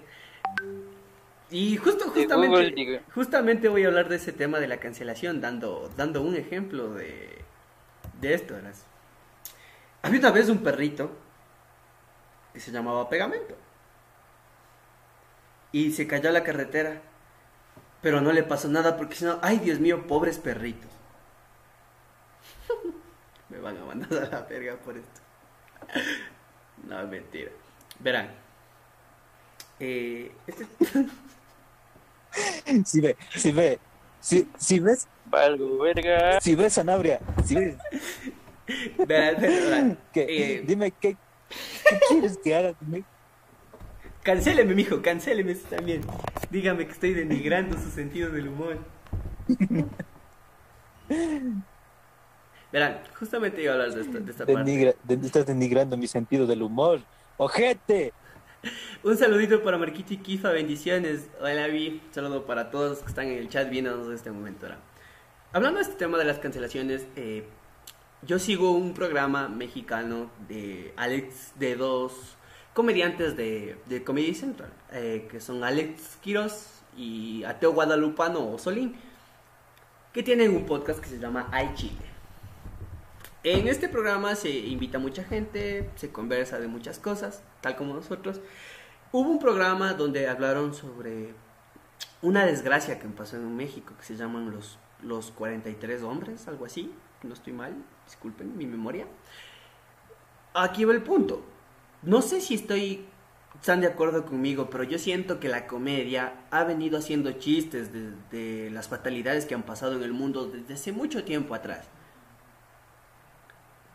Y 1.50 1.78
justo, 1.78 2.10
justamente, 2.10 2.48
Google, 2.48 3.04
justamente 3.14 3.70
voy 3.70 3.86
a 3.86 3.88
hablar 3.88 4.10
de 4.10 4.18
ese 4.18 4.34
tema 4.34 4.60
de 4.60 4.68
la 4.68 4.78
cancelación, 4.80 5.40
dando, 5.40 5.90
dando 5.96 6.22
un 6.22 6.36
ejemplo 6.36 6.94
de, 6.94 7.42
de 8.20 8.34
esto. 8.34 8.56
verás. 8.56 8.86
Había 10.02 10.20
una 10.20 10.32
vez 10.32 10.50
un 10.50 10.60
perrito 10.60 11.10
que 12.54 12.60
se 12.60 12.72
llamaba 12.72 13.10
Pegamento. 13.10 13.56
Y 15.72 15.92
se 15.92 16.08
cayó 16.08 16.30
a 16.30 16.34
la 16.34 16.44
carretera. 16.44 17.02
Pero 18.02 18.22
no 18.22 18.32
le 18.32 18.44
pasó 18.44 18.68
nada 18.68 18.96
porque 18.98 19.16
si 19.16 19.26
no, 19.26 19.40
ay 19.42 19.60
Dios 19.60 19.80
mío, 19.80 20.06
pobres 20.08 20.38
perritos. 20.38 20.90
Me 23.50 23.60
van 23.60 23.78
a 23.78 23.86
mandar 23.86 24.12
a 24.24 24.30
la 24.30 24.42
verga 24.42 24.76
por 24.78 24.98
esto. 24.98 25.22
No, 26.88 27.02
es 27.02 27.10
mentira. 27.10 27.52
Verán. 28.00 28.30
Eh, 29.80 30.32
este- 30.46 30.68
Si 32.86 33.02
ve, 33.02 33.16
si 33.36 33.52
ve, 33.52 33.80
si, 34.20 34.48
si 34.58 34.80
ves, 34.80 35.08
Valgo, 35.26 35.80
verga. 35.80 36.40
si 36.42 36.56
ves 36.56 36.74
Sanabria, 36.74 37.20
si 37.46 37.56
ves, 37.56 37.76
Eh, 40.14 40.64
dime 40.66 40.92
qué, 40.92 41.16
qué 41.90 42.00
quieres 42.10 42.38
que 42.44 42.56
haga 42.56 42.74
conmigo. 42.74 43.06
Cancéleme, 44.24 44.76
mijo, 44.76 45.02
cancéleme 45.02 45.54
eso 45.54 45.68
también. 45.70 46.02
Dígame 46.50 46.86
que 46.86 46.92
estoy 46.92 47.14
denigrando 47.14 47.78
su 47.78 47.90
sentido 47.90 48.30
del 48.30 48.50
humor. 48.50 48.78
Verán, 52.72 53.00
justamente 53.18 53.62
iba 53.62 53.72
a 53.72 53.76
hablar 53.76 53.94
de 53.94 54.02
esta, 54.02 54.20
de 54.20 54.32
esta 54.32 54.46
parte. 54.46 54.96
De- 55.04 55.26
estás 55.26 55.46
denigrando 55.46 55.96
mi 55.96 56.08
sentido 56.08 56.46
del 56.46 56.62
humor. 56.62 57.00
¡Ojete! 57.38 58.12
Un 59.04 59.18
saludito 59.18 59.62
para 59.64 59.78
Marquito 59.78 60.14
y 60.14 60.18
Kifa, 60.18 60.50
bendiciones. 60.52 61.30
Hola, 61.40 61.68
Vi. 61.68 62.02
Un 62.08 62.14
saludo 62.14 62.46
para 62.46 62.72
todos 62.72 62.90
los 62.92 63.00
que 63.00 63.10
están 63.10 63.28
en 63.28 63.38
el 63.38 63.50
chat 63.50 63.70
viéndonos 63.70 64.08
en 64.08 64.14
este 64.14 64.32
momento. 64.32 64.66
ahora. 64.66 64.80
Hablando 65.54 65.78
de 65.78 65.84
este 65.84 65.96
tema 65.96 66.18
de 66.18 66.26
las 66.26 66.40
cancelaciones, 66.40 67.06
eh, 67.16 67.46
yo 68.24 68.40
sigo 68.40 68.72
un 68.72 68.94
programa 68.94 69.48
mexicano 69.48 70.30
de 70.48 70.94
Alex, 70.98 71.54
de 71.56 71.76
dos 71.76 72.36
comediantes 72.74 73.38
de, 73.38 73.78
de 73.86 74.04
Comedy 74.04 74.34
Central, 74.34 74.72
eh, 74.92 75.28
que 75.32 75.40
son 75.40 75.64
Alex 75.64 76.18
Quiroz 76.22 76.82
y 76.96 77.44
Ateo 77.44 77.74
Guadalupano 77.74 78.52
o 78.52 78.60
Solín, 78.60 78.96
que 80.14 80.24
tienen 80.24 80.56
un 80.56 80.66
podcast 80.66 81.00
que 81.00 81.10
se 81.10 81.20
llama 81.20 81.48
Ay 81.52 81.72
Chile. 81.76 82.17
En 83.44 83.68
este 83.68 83.88
programa 83.88 84.36
se 84.36 84.50
invita 84.50 84.98
mucha 84.98 85.24
gente, 85.24 85.90
se 85.96 86.12
conversa 86.12 86.60
de 86.60 86.68
muchas 86.68 87.00
cosas, 87.00 87.44
tal 87.62 87.76
como 87.76 87.94
nosotros. 87.94 88.42
Hubo 89.12 89.30
un 89.30 89.40
programa 89.40 89.94
donde 89.94 90.28
hablaron 90.28 90.74
sobre 90.74 91.34
una 92.22 92.46
desgracia 92.46 93.00
que 93.00 93.08
pasó 93.08 93.38
en 93.38 93.56
México, 93.56 93.94
que 93.98 94.04
se 94.04 94.16
llaman 94.16 94.52
los, 94.52 94.80
los 95.04 95.32
43 95.32 96.02
hombres, 96.02 96.48
algo 96.48 96.66
así. 96.66 96.92
No 97.24 97.34
estoy 97.34 97.54
mal, 97.54 97.74
disculpen 98.06 98.58
mi 98.58 98.66
memoria. 98.66 99.08
Aquí 100.54 100.84
va 100.84 100.94
el 100.94 101.04
punto. 101.04 101.44
No 102.02 102.22
sé 102.22 102.42
si 102.42 102.56
estoy 102.56 103.06
están 103.60 103.82
de 103.82 103.88
acuerdo 103.88 104.26
conmigo, 104.26 104.70
pero 104.70 104.84
yo 104.84 105.00
siento 105.00 105.40
que 105.40 105.48
la 105.48 105.68
comedia 105.68 106.34
ha 106.52 106.64
venido 106.64 106.98
haciendo 106.98 107.32
chistes 107.34 107.92
de, 107.92 108.12
de 108.32 108.70
las 108.72 108.88
fatalidades 108.88 109.46
que 109.46 109.56
han 109.56 109.64
pasado 109.64 109.96
en 109.96 110.04
el 110.04 110.14
mundo 110.14 110.48
desde 110.48 110.74
hace 110.74 110.92
mucho 110.92 111.24
tiempo 111.24 111.56
atrás. 111.56 111.88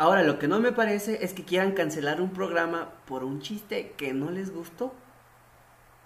Ahora, 0.03 0.25
lo 0.25 0.41
que 0.41 0.49
no 0.49 0.59
me 0.59 0.73
parece 0.73 1.25
es 1.25 1.33
que 1.33 1.45
quieran 1.45 1.75
cancelar 1.75 2.21
un 2.21 2.31
programa 2.31 2.89
por 3.07 3.23
un 3.23 3.41
chiste 3.41 3.93
que 3.97 4.13
no 4.13 4.33
les 4.33 4.53
gustó. 4.53 4.93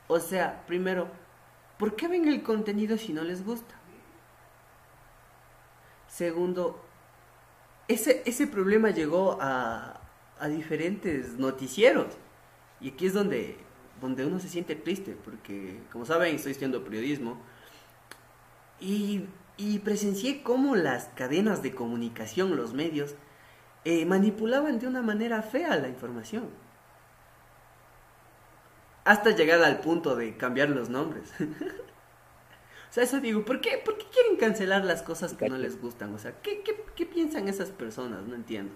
O 0.07 0.21
sea, 0.21 0.67
primero, 0.67 1.09
¿por 1.79 1.97
qué 1.97 2.07
ven 2.07 2.29
el 2.29 2.43
contenido 2.43 2.99
si 2.99 3.15
no 3.15 3.25
les 3.25 3.43
gusta? 3.43 3.75
Segundo, 6.09 6.79
ese, 7.89 8.23
ese 8.27 8.47
problema 8.47 8.91
llegó 8.91 9.39
a, 9.41 9.99
diferentes 10.47 11.39
noticieros. 11.39 12.19
Y 12.83 12.91
aquí 12.91 13.07
es 13.07 13.15
donde, 13.15 13.57
donde 14.03 14.27
uno 14.27 14.41
se 14.41 14.51
siente 14.51 14.77
triste, 14.77 15.17
porque 15.25 15.81
como 15.91 16.05
saben, 16.05 16.37
estoy 16.37 16.53
estudiando 16.53 16.85
periodismo. 16.85 17.39
Y, 18.79 19.25
y 19.57 19.79
presencié 19.79 20.43
cómo 20.43 20.77
las 20.77 21.07
cadenas 21.15 21.63
de 21.63 21.75
comunicación, 21.75 22.57
los 22.57 22.75
medios, 22.75 23.15
eh, 23.87 24.05
manipulaban 24.05 24.81
de 24.81 24.89
una 24.89 25.01
manera 25.01 25.43
fea 25.43 25.77
la 25.77 25.87
información. 25.87 26.49
Hasta 29.05 29.31
llegar 29.31 29.63
al 29.63 29.79
punto 29.79 30.17
de 30.17 30.37
cambiar 30.37 30.71
los 30.71 30.89
nombres. 30.89 31.33
o 31.39 32.93
sea, 32.93 33.05
eso 33.05 33.21
digo, 33.21 33.45
¿por 33.45 33.61
qué, 33.61 33.81
¿por 33.85 33.97
qué 33.97 34.07
quieren 34.13 34.39
cancelar 34.39 34.85
las 34.85 35.05
cosas 35.05 35.35
que 35.35 35.49
no 35.49 35.57
les 35.57 35.81
gustan? 35.81 36.13
O 36.13 36.19
sea, 36.19 36.33
¿qué, 36.43 36.63
qué, 36.65 36.85
qué 36.97 37.07
piensan 37.07 37.47
esas 37.47 37.71
personas? 37.71 38.27
No 38.27 38.35
entiendo. 38.35 38.75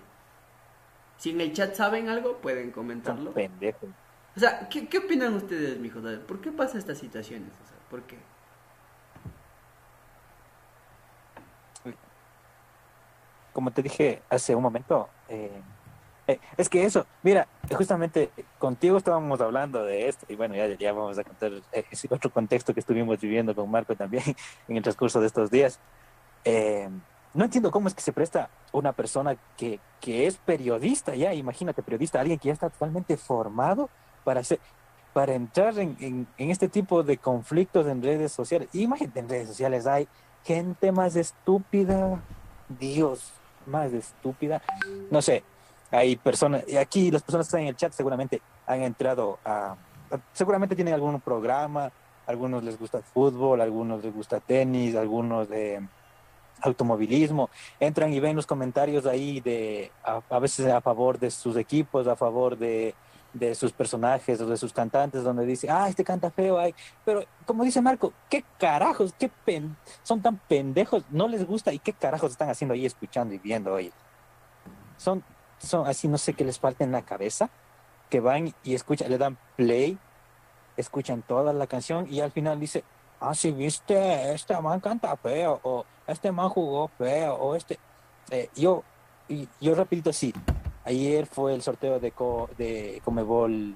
Si 1.16 1.30
en 1.30 1.40
el 1.40 1.52
chat 1.54 1.74
saben 1.74 2.08
algo, 2.08 2.36
pueden 2.36 2.70
comentarlo. 2.70 3.24
Son 3.24 3.34
pendejos. 3.34 3.90
O 4.36 4.38
sea, 4.38 4.68
¿qué, 4.68 4.86
qué 4.86 4.98
opinan 4.98 5.34
ustedes, 5.34 5.76
mijos? 5.80 6.04
¿Por 6.20 6.40
qué 6.40 6.52
pasa 6.52 6.78
estas 6.78 6.98
situaciones? 6.98 7.50
O 7.50 7.66
sea, 7.66 7.76
¿por 7.90 8.02
qué? 8.02 8.16
Como 13.52 13.70
te 13.70 13.82
dije 13.82 14.22
hace 14.28 14.54
un 14.54 14.62
momento, 14.62 15.08
eh, 15.28 15.60
eh, 16.30 16.38
es 16.56 16.68
que 16.68 16.84
eso, 16.84 17.06
mira, 17.24 17.48
justamente 17.76 18.30
contigo 18.58 18.96
estábamos 18.96 19.40
hablando 19.40 19.84
de 19.84 20.08
esto, 20.08 20.26
y 20.28 20.36
bueno, 20.36 20.54
ya, 20.54 20.68
ya 20.68 20.92
vamos 20.92 21.18
a 21.18 21.24
contar 21.24 21.50
eh, 21.72 21.84
ese 21.90 22.08
otro 22.10 22.30
contexto 22.30 22.72
que 22.72 22.78
estuvimos 22.78 23.18
viviendo 23.18 23.52
con 23.52 23.68
Marco 23.68 23.96
también 23.96 24.22
en 24.68 24.76
el 24.76 24.82
transcurso 24.82 25.20
de 25.20 25.26
estos 25.26 25.50
días. 25.50 25.80
Eh, 26.44 26.88
no 27.34 27.44
entiendo 27.44 27.72
cómo 27.72 27.88
es 27.88 27.94
que 27.94 28.02
se 28.02 28.12
presta 28.12 28.48
una 28.72 28.92
persona 28.92 29.36
que, 29.56 29.80
que 30.00 30.26
es 30.28 30.36
periodista, 30.36 31.16
ya, 31.16 31.34
imagínate, 31.34 31.82
periodista, 31.82 32.20
alguien 32.20 32.38
que 32.38 32.48
ya 32.48 32.52
está 32.52 32.70
totalmente 32.70 33.16
formado 33.16 33.90
para 34.22 34.40
hacer, 34.40 34.60
para 35.12 35.34
entrar 35.34 35.76
en, 35.78 35.96
en, 35.98 36.28
en 36.38 36.50
este 36.50 36.68
tipo 36.68 37.02
de 37.02 37.18
conflictos 37.18 37.88
en 37.88 38.02
redes 38.02 38.30
sociales. 38.30 38.68
Imagínate, 38.72 39.18
en 39.18 39.28
redes 39.28 39.48
sociales 39.48 39.86
hay 39.86 40.06
gente 40.44 40.92
más 40.92 41.16
estúpida, 41.16 42.20
Dios, 42.68 43.32
más 43.66 43.92
estúpida. 43.92 44.62
No 45.10 45.22
sé, 45.22 45.42
hay 45.90 46.16
personas, 46.16 46.64
y 46.68 46.76
aquí 46.76 47.10
las 47.10 47.22
personas 47.22 47.46
están 47.46 47.62
en 47.62 47.68
el 47.68 47.76
chat 47.76 47.92
seguramente 47.92 48.40
han 48.66 48.82
entrado 48.82 49.38
a, 49.44 49.76
seguramente 50.32 50.74
tienen 50.74 50.94
algún 50.94 51.20
programa, 51.20 51.90
algunos 52.26 52.62
les 52.62 52.78
gusta 52.78 52.98
el 52.98 53.04
fútbol, 53.04 53.60
algunos 53.60 54.04
les 54.04 54.14
gusta 54.14 54.40
tenis, 54.40 54.94
algunos 54.94 55.48
de 55.48 55.80
automovilismo, 56.62 57.50
entran 57.80 58.12
y 58.12 58.20
ven 58.20 58.36
los 58.36 58.46
comentarios 58.46 59.06
ahí 59.06 59.40
de 59.40 59.90
a 60.04 60.38
veces 60.38 60.66
a 60.66 60.80
favor 60.80 61.18
de 61.18 61.30
sus 61.30 61.56
equipos, 61.56 62.06
a 62.06 62.16
favor 62.16 62.56
de, 62.56 62.94
de 63.32 63.54
sus 63.54 63.72
personajes 63.72 64.40
o 64.40 64.46
de 64.46 64.56
sus 64.56 64.72
cantantes, 64.72 65.22
donde 65.22 65.46
dice, 65.46 65.70
ah, 65.70 65.88
este 65.88 66.04
canta 66.04 66.30
feo, 66.30 66.58
ay, 66.58 66.74
pero 67.04 67.24
como 67.46 67.64
dice 67.64 67.80
Marco, 67.80 68.12
¿qué 68.28 68.44
carajos? 68.58 69.14
¿Qué 69.18 69.28
pen 69.28 69.76
son 70.02 70.20
tan 70.20 70.36
pendejos? 70.36 71.04
¿No 71.10 71.28
les 71.28 71.46
gusta? 71.46 71.72
¿Y 71.72 71.78
qué 71.78 71.92
carajos 71.92 72.32
están 72.32 72.50
haciendo 72.50 72.74
ahí 72.74 72.86
escuchando 72.86 73.34
y 73.34 73.38
viendo, 73.38 73.72
oye? 73.72 73.92
Son, 74.96 75.22
son 75.58 75.86
así, 75.86 76.08
no 76.08 76.18
sé 76.18 76.34
qué 76.34 76.44
les 76.44 76.58
falta 76.58 76.84
en 76.84 76.92
la 76.92 77.02
cabeza, 77.02 77.50
que 78.08 78.20
van 78.20 78.52
y 78.64 78.74
escuchan, 78.74 79.10
le 79.10 79.18
dan 79.18 79.38
play, 79.56 79.98
escuchan 80.76 81.22
toda 81.22 81.52
la 81.52 81.66
canción 81.66 82.06
y 82.10 82.20
al 82.20 82.32
final 82.32 82.58
dice, 82.58 82.84
ah, 83.20 83.34
si 83.34 83.52
viste, 83.52 84.32
este 84.32 84.60
man 84.60 84.80
canta 84.80 85.16
feo, 85.16 85.60
o 85.62 85.84
este 86.06 86.32
man 86.32 86.48
jugó 86.48 86.88
feo, 86.88 87.34
o 87.34 87.54
este... 87.54 87.78
Eh, 88.30 88.48
yo, 88.54 88.84
yo 89.60 89.74
rapidito 89.74 90.12
sí, 90.12 90.32
ayer 90.84 91.26
fue 91.26 91.54
el 91.54 91.62
sorteo 91.62 92.00
de, 92.00 92.12
co, 92.12 92.48
de 92.56 93.00
Comebol 93.04 93.74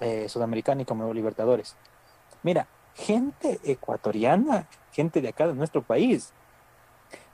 eh, 0.00 0.28
Sudamericana 0.28 0.82
y 0.82 0.84
Comebol 0.84 1.16
Libertadores. 1.16 1.76
Mira, 2.42 2.66
gente 2.94 3.60
ecuatoriana, 3.64 4.68
gente 4.92 5.20
de 5.20 5.28
acá 5.28 5.46
de 5.46 5.54
nuestro 5.54 5.82
país, 5.82 6.32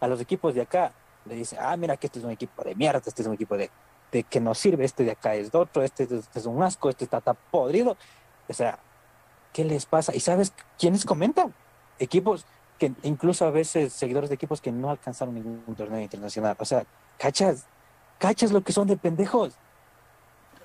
a 0.00 0.06
los 0.06 0.20
equipos 0.20 0.54
de 0.54 0.62
acá 0.62 0.92
le 1.24 1.34
dice, 1.34 1.56
ah, 1.58 1.76
mira 1.76 1.96
que 1.96 2.06
este 2.06 2.18
es 2.18 2.24
un 2.24 2.30
equipo 2.30 2.62
de 2.62 2.74
mierda, 2.74 3.02
este 3.04 3.22
es 3.22 3.28
un 3.28 3.34
equipo 3.34 3.56
de, 3.56 3.70
de 4.12 4.22
que 4.24 4.40
no 4.40 4.54
sirve, 4.54 4.84
este 4.84 5.04
de 5.04 5.12
acá 5.12 5.34
es 5.34 5.50
de 5.50 5.58
otro, 5.58 5.82
este, 5.82 6.04
este 6.04 6.38
es 6.38 6.46
un 6.46 6.62
asco, 6.62 6.90
este 6.90 7.04
está 7.04 7.20
tan 7.20 7.36
podrido. 7.50 7.96
O 8.48 8.52
sea, 8.52 8.78
¿qué 9.52 9.64
les 9.64 9.86
pasa? 9.86 10.14
¿Y 10.14 10.20
sabes 10.20 10.52
quiénes 10.78 11.04
comentan? 11.04 11.54
Equipos 11.98 12.44
que 12.78 12.92
incluso 13.02 13.46
a 13.46 13.50
veces 13.50 13.92
seguidores 13.92 14.28
de 14.28 14.34
equipos 14.34 14.60
que 14.60 14.72
no 14.72 14.90
alcanzaron 14.90 15.34
ningún 15.34 15.74
torneo 15.76 16.00
internacional. 16.00 16.56
O 16.58 16.64
sea, 16.64 16.84
¿cachas? 17.18 17.66
¿Cachas 18.18 18.52
lo 18.52 18.62
que 18.62 18.72
son 18.72 18.86
de 18.86 18.96
pendejos? 18.96 19.54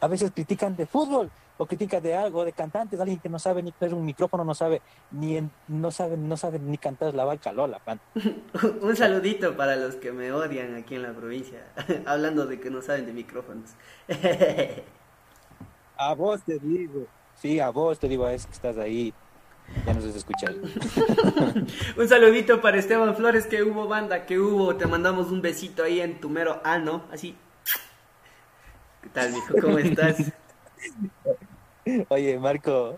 A 0.02 0.08
veces 0.08 0.32
critican 0.32 0.76
de 0.76 0.86
fútbol 0.86 1.30
o 1.58 1.66
critican 1.66 2.02
de 2.02 2.16
algo, 2.16 2.46
de 2.46 2.54
cantantes, 2.54 3.00
alguien 3.02 3.20
que 3.20 3.28
no 3.28 3.38
sabe 3.38 3.62
ni 3.62 3.74
tener 3.74 3.94
un 3.94 4.06
micrófono, 4.06 4.46
no 4.46 4.56
sabe 4.56 4.82
ni 5.12 5.36
en, 5.36 5.52
no 5.68 5.92
sabe, 5.92 6.16
no 6.16 6.38
sabe 6.38 6.58
ni 6.58 6.78
cantar 6.78 7.14
la 7.14 7.26
vaca 7.26 7.52
Lola, 7.52 7.80
pan. 7.80 8.00
un 8.82 8.96
saludito 8.96 9.58
para 9.58 9.76
los 9.76 9.96
que 9.96 10.14
me 10.14 10.32
odian 10.32 10.76
aquí 10.76 10.96
en 10.96 11.04
la 11.04 11.12
provincia, 11.12 11.60
hablando 12.06 12.46
de 12.46 12.62
que 12.62 12.70
no 12.70 12.82
saben 12.82 13.06
de 13.06 13.12
micrófonos. 13.12 13.72
a 15.98 16.14
vos 16.14 16.42
te 16.44 16.60
digo. 16.60 17.08
Sí, 17.36 17.60
a 17.60 17.70
vos 17.72 18.00
te 18.00 18.08
digo, 18.08 18.28
es 18.30 18.46
que 18.46 18.54
estás 18.54 18.78
ahí. 18.78 19.14
Ya 19.86 19.94
nos 19.94 20.06
has 20.06 20.16
escuchado. 20.16 20.56
un 21.98 22.08
saludito 22.08 22.62
para 22.62 22.78
Esteban 22.78 23.16
Flores, 23.16 23.48
que 23.48 23.64
hubo 23.64 23.88
banda, 23.88 24.26
que 24.26 24.40
hubo. 24.40 24.76
Te 24.76 24.86
mandamos 24.86 25.32
un 25.32 25.42
besito 25.42 25.84
ahí 25.84 26.00
en 26.02 26.20
tu 26.20 26.30
mero 26.30 26.62
ano, 26.64 27.04
así. 27.12 27.36
¿Qué 29.02 29.10
tal, 29.10 29.32
mijo? 29.32 29.54
¿Cómo 29.62 29.78
estás? 29.80 30.18
Oye, 32.10 32.38
Marco, 32.40 32.98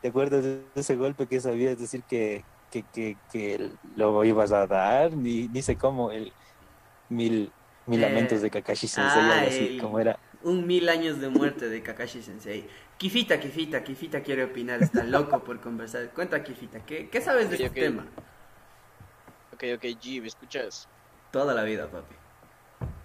¿te 0.00 0.08
acuerdas 0.08 0.42
de 0.44 0.64
ese 0.74 0.96
golpe 0.96 1.26
que 1.26 1.40
sabías 1.40 1.78
decir 1.78 2.02
que, 2.04 2.44
que, 2.70 2.82
que, 2.92 3.16
que 3.30 3.70
lo 3.96 4.24
ibas 4.24 4.52
a 4.52 4.66
dar? 4.66 5.12
Ni, 5.16 5.48
ni 5.48 5.62
sé 5.62 5.76
cómo, 5.76 6.10
el 6.10 6.32
mil, 7.08 7.52
mil 7.86 8.00
lamentos 8.00 8.40
de 8.40 8.50
Kakashi 8.50 8.88
Sensei, 8.88 9.20
ah, 9.20 9.34
algo 9.36 9.48
así, 9.48 9.66
el- 9.66 9.80
como 9.80 10.00
era. 10.00 10.18
Un 10.42 10.66
mil 10.66 10.88
años 10.88 11.20
de 11.20 11.28
muerte 11.28 11.68
de 11.68 11.82
Kakashi 11.82 12.22
Sensei. 12.22 12.68
Kifita, 12.96 13.38
Kifita, 13.40 13.82
Kifita 13.82 14.22
quiere 14.22 14.44
opinar, 14.44 14.80
está 14.80 15.02
loco 15.04 15.42
por 15.42 15.60
conversar. 15.60 16.10
Cuenta, 16.10 16.42
Kifita, 16.42 16.84
¿qué, 16.84 17.08
qué 17.08 17.20
sabes 17.20 17.50
de 17.50 17.56
Ok, 17.56 17.62
este 17.62 17.80
tema? 17.80 18.06
Ok, 19.52 19.64
ok, 19.76 19.82
G, 20.00 20.20
¿me 20.20 20.28
escuchas? 20.28 20.88
Toda 21.32 21.54
la 21.54 21.62
vida, 21.64 21.88
papi. 21.90 22.14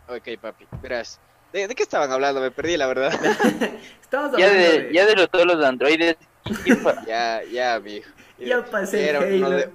Ok, 0.07 0.39
papi, 0.39 0.67
verás. 0.81 1.19
¿De, 1.51 1.67
de 1.67 1.75
qué 1.75 1.83
estaban 1.83 2.11
hablando? 2.11 2.41
Me 2.41 2.51
perdí, 2.51 2.77
la 2.77 2.87
verdad. 2.87 3.13
Estamos 4.01 4.37
Ya 4.37 4.45
hablando 4.47 4.71
de, 4.71 4.83
de... 4.83 4.93
ya 4.93 5.05
de 5.05 5.27
todos 5.27 5.45
los 5.45 5.63
androides. 5.63 6.17
¿qué 6.63 6.75
pa- 6.83 7.05
ya, 7.05 7.41
ya, 7.51 7.79
mijo. 7.79 8.09
Ya 8.37 8.63
pasé 8.65 9.09
Era 9.09 9.19
uno 9.21 9.49
de, 9.49 9.69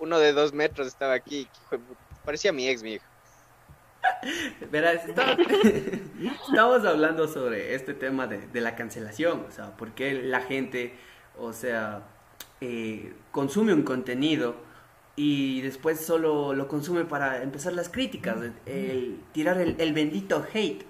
uno 0.00 0.18
de 0.18 0.32
dos 0.32 0.52
metros 0.52 0.86
estaba 0.86 1.14
aquí. 1.14 1.48
Parecía 2.24 2.52
mi 2.52 2.68
ex, 2.68 2.82
mijo. 2.82 3.04
Verás, 4.70 5.02
estamos 6.48 6.84
hablando 6.84 7.28
sobre 7.28 7.74
este 7.74 7.94
tema 7.94 8.26
de, 8.26 8.46
de 8.48 8.60
la 8.60 8.76
cancelación, 8.76 9.44
o 9.48 9.50
sea, 9.50 9.76
por 9.76 9.92
qué 9.92 10.14
la 10.14 10.40
gente, 10.40 10.94
o 11.38 11.52
sea, 11.52 12.02
eh, 12.60 13.14
consume 13.30 13.72
un 13.72 13.82
contenido 13.82 14.56
y 15.16 15.60
después 15.62 16.00
solo 16.00 16.54
lo 16.54 16.68
consume 16.68 17.04
para 17.04 17.42
empezar 17.42 17.72
las 17.72 17.88
críticas, 17.88 18.38
el, 18.66 19.20
tirar 19.32 19.58
el, 19.60 19.76
el 19.80 19.92
bendito 19.92 20.46
hate, 20.52 20.84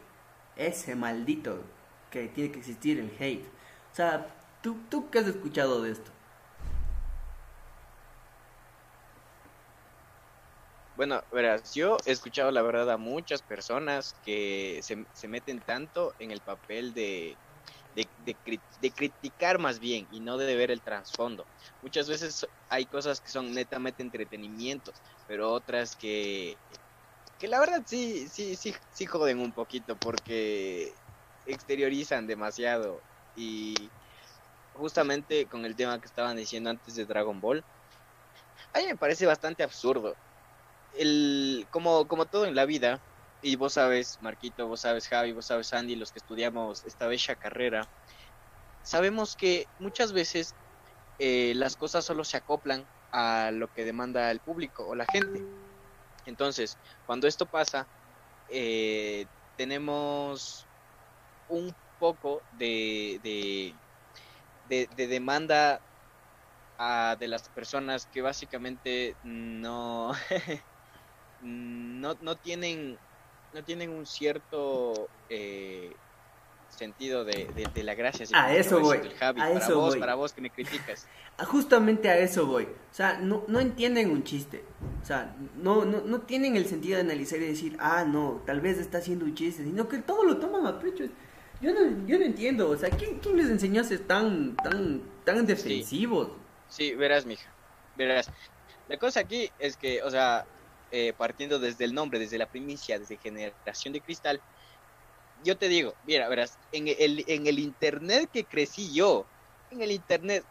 ese 0.57 0.95
maldito 0.95 1.63
que 2.11 2.29
tiene 2.29 2.51
que 2.53 2.59
existir 2.59 2.99
el 2.99 3.11
hate. 3.19 3.47
O 3.93 3.95
sea, 3.95 4.27
¿tú, 4.63 4.77
tú 4.91 5.11
qué 5.11 5.21
has 5.21 5.27
escuchado 5.27 5.83
de 5.83 5.93
esto? 5.93 6.11
Bueno, 10.99 11.23
verás, 11.31 11.73
yo 11.75 12.03
he 12.07 12.11
escuchado 12.13 12.51
la 12.51 12.61
verdad 12.63 12.91
a 12.91 12.97
muchas 12.99 13.43
personas 13.43 14.19
que 14.21 14.81
se, 14.83 15.07
se 15.13 15.29
meten 15.29 15.63
tanto 15.63 16.17
en 16.19 16.33
el 16.33 16.43
papel 16.43 16.93
de, 16.93 17.41
de, 17.93 18.11
de 18.17 18.41
cri- 18.43 18.65
de 18.79 18.95
criticar 18.95 19.59
más 19.61 19.81
bien 19.81 20.07
y 20.11 20.21
no 20.23 20.39
de 20.39 20.57
ver 20.57 20.71
el 20.73 20.83
trasfondo. 20.83 21.51
Muchas 21.83 22.09
veces 22.09 22.47
hay 22.69 22.87
cosas 22.89 23.21
que 23.21 23.31
son 23.33 23.53
netamente 23.55 24.03
entretenimientos, 24.03 25.03
pero 25.27 25.53
otras 25.53 25.97
que, 25.97 26.61
que 27.39 27.49
la 27.49 27.61
verdad 27.61 27.83
sí, 27.87 28.29
sí, 28.31 28.57
sí, 28.57 28.75
sí 28.91 29.07
joden 29.07 29.41
un 29.41 29.55
poquito 29.55 29.99
porque 29.99 30.97
exteriorizan 31.45 32.27
demasiado 32.29 33.05
y 33.35 33.95
justamente 34.73 35.49
con 35.49 35.65
el 35.67 35.77
tema 35.77 36.01
que 36.01 36.07
estaban 36.09 36.37
diciendo 36.39 36.71
antes 36.71 36.95
de 36.97 37.07
Dragon 37.07 37.41
Ball, 37.41 37.67
a 38.73 38.79
mí 38.81 38.87
me 38.87 38.97
parece 38.97 39.27
bastante 39.27 39.63
absurdo 39.63 40.19
el, 40.93 41.69
como, 41.71 42.09
como 42.09 42.27
todo 42.27 42.47
en 42.47 42.55
la 42.55 42.67
vida, 42.67 43.03
y 43.41 43.57
vos 43.57 43.75
sabes, 43.75 44.21
Marquito, 44.21 44.67
vos 44.69 44.81
sabes, 44.83 45.09
Javi, 45.09 45.33
vos 45.33 45.47
sabes, 45.47 45.73
Andy, 45.73 45.97
los 45.97 46.13
que 46.13 46.19
estudiamos 46.19 46.85
esta 46.85 47.07
bella 47.07 47.37
carrera, 47.37 47.91
sabemos 48.83 49.37
que 49.37 49.71
muchas 49.79 50.13
veces 50.13 50.57
eh, 51.19 51.55
las 51.57 51.77
cosas 51.77 52.05
solo 52.05 52.25
se 52.25 52.37
acoplan 52.39 52.89
a 53.13 53.51
lo 53.53 53.69
que 53.71 53.85
demanda 53.85 54.31
el 54.31 54.41
público 54.41 54.87
o 54.87 54.95
la 54.95 55.07
gente. 55.07 55.47
Entonces, 56.25 56.79
cuando 57.05 57.27
esto 57.29 57.47
pasa, 57.49 57.89
eh, 58.49 59.29
tenemos 59.57 60.69
un 61.49 61.75
poco 61.99 62.47
de, 62.51 63.21
de, 63.23 63.81
de, 64.65 64.89
de 64.95 65.07
demanda 65.09 65.83
ah, 66.79 67.17
de 67.19 67.29
las 67.29 67.49
personas 67.51 68.07
que 68.07 68.23
básicamente 68.23 69.19
no, 69.23 70.13
no, 71.43 72.17
no 72.21 72.37
tienen 72.37 72.99
no 73.55 73.65
tienen 73.65 73.91
un 73.91 74.07
cierto 74.07 75.09
eh, 75.31 75.93
sentido 76.69 77.25
de, 77.25 77.47
de, 77.55 77.67
de 77.73 77.83
la 77.83 77.95
gracia. 77.95 78.25
así 78.25 78.35
A 78.35 78.55
eso 78.55 78.81
voy, 78.81 78.99
el 78.99 79.15
Javi, 79.15 79.41
a 79.41 79.45
para 79.45 79.59
eso 79.59 79.77
vos, 79.77 79.91
voy. 79.91 80.01
para 80.01 80.15
vos 80.15 80.33
que 80.33 80.41
me 80.41 80.51
criticas. 80.51 81.07
Ah, 81.41 81.45
Justamente 81.45 82.11
a 82.11 82.19
eso 82.19 82.47
voy. 82.47 82.65
O 82.65 82.95
sea, 82.95 83.21
no, 83.21 83.45
no 83.47 83.61
entienden 83.61 84.11
un 84.11 84.25
chiste. 84.25 84.65
O 85.01 85.05
sea, 85.07 85.37
no, 85.55 85.85
no, 85.85 86.01
no 86.01 86.23
tienen 86.23 86.57
el 86.57 86.67
sentido 86.67 86.97
de 86.97 87.03
analizar 87.03 87.39
y 87.39 87.47
decir, 87.47 87.77
ah, 87.79 88.05
no, 88.05 88.43
tal 88.45 88.61
vez 88.61 88.77
está 88.79 88.99
haciendo 88.99 89.25
un 89.25 89.37
chiste, 89.37 89.63
sino 89.63 89.89
que 89.89 89.99
todo 89.99 90.25
lo 90.25 90.39
toman 90.39 90.67
a 90.67 90.81
pecho. 90.81 91.05
Yo 91.61 91.73
no, 91.73 92.07
yo 92.09 92.19
no 92.19 92.25
entiendo. 92.25 92.69
O 92.69 92.77
sea, 92.77 92.91
¿quién, 92.91 93.21
quién 93.21 93.37
les 93.37 93.49
enseñó 93.51 93.83
a 93.83 93.85
ser 93.85 94.01
tan, 94.01 94.57
tan, 94.57 95.01
tan 95.25 95.47
defensivos? 95.47 96.31
Sí, 96.67 96.93
verás, 96.97 97.25
mija. 97.25 97.49
Verás. 97.97 98.33
La 98.89 98.99
cosa 98.99 99.21
aquí 99.21 99.49
es 99.61 99.77
que, 99.77 100.03
o 100.03 100.11
sea, 100.11 100.45
eh, 100.91 101.13
partiendo 101.15 101.59
desde 101.59 101.85
el 101.85 101.95
nombre, 101.95 102.19
desde 102.19 102.39
la 102.39 102.49
primicia, 102.51 102.99
desde 102.99 103.19
Generación 103.19 103.93
de 103.93 104.03
Cristal, 104.03 104.43
yo 105.37 105.57
te 105.59 105.69
digo, 105.69 105.99
mira, 106.03 106.29
verás, 106.29 106.59
en 106.73 106.89
el, 106.89 107.25
en 107.29 107.47
el 107.47 107.59
internet 107.59 108.31
que 108.33 108.47
crecí 108.47 108.95
yo, 108.95 109.31
en 109.71 109.83
el 109.83 109.93
internet, 109.93 110.45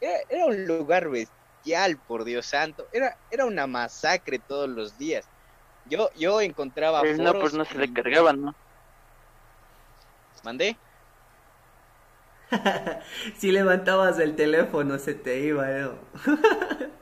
era, 0.00 0.18
era 0.28 0.46
un 0.46 0.66
lugar 0.66 1.10
bestial, 1.10 2.00
por 2.06 2.24
Dios 2.24 2.46
santo, 2.46 2.88
era, 2.92 3.16
era 3.28 3.44
una 3.46 3.66
masacre 3.66 4.38
todos 4.40 4.68
los 4.68 4.96
días. 4.96 5.30
Yo, 5.84 6.10
yo 6.14 6.40
encontraba 6.40 7.06
Pues 7.06 7.18
no, 7.18 7.32
foros 7.32 7.40
pues 7.40 7.52
no 7.54 7.64
se 7.64 7.76
y- 7.76 7.80
le 7.80 7.92
cargaban, 7.92 8.40
¿no? 8.40 8.56
¿Mandé? 10.42 10.80
Si 13.38 13.52
levantabas 13.52 14.18
el 14.18 14.36
teléfono 14.36 14.98
se 14.98 15.14
te 15.14 15.40
iba, 15.40 15.68
¿no? 15.68 15.98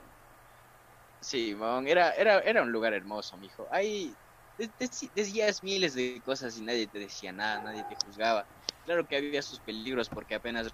Sí, 1.20 1.54
mon, 1.54 1.88
era, 1.88 2.12
era, 2.12 2.40
era 2.40 2.62
un 2.62 2.70
lugar 2.72 2.94
hermoso, 2.94 3.36
mijo. 3.38 3.68
Ahí 3.72 4.18
de- 4.56 4.68
de- 4.78 5.10
decías 5.14 5.62
miles 5.62 5.94
de 5.94 6.22
cosas 6.22 6.56
y 6.56 6.62
nadie 6.62 6.88
te 6.88 6.98
decía 6.98 7.32
nada, 7.32 7.60
nadie 7.60 7.84
te 7.84 7.96
juzgaba. 7.96 8.48
Claro 8.84 9.06
que 9.06 9.16
había 9.16 9.42
sus 9.42 9.60
peligros 9.60 10.10
porque 10.10 10.34
apenas 10.36 10.68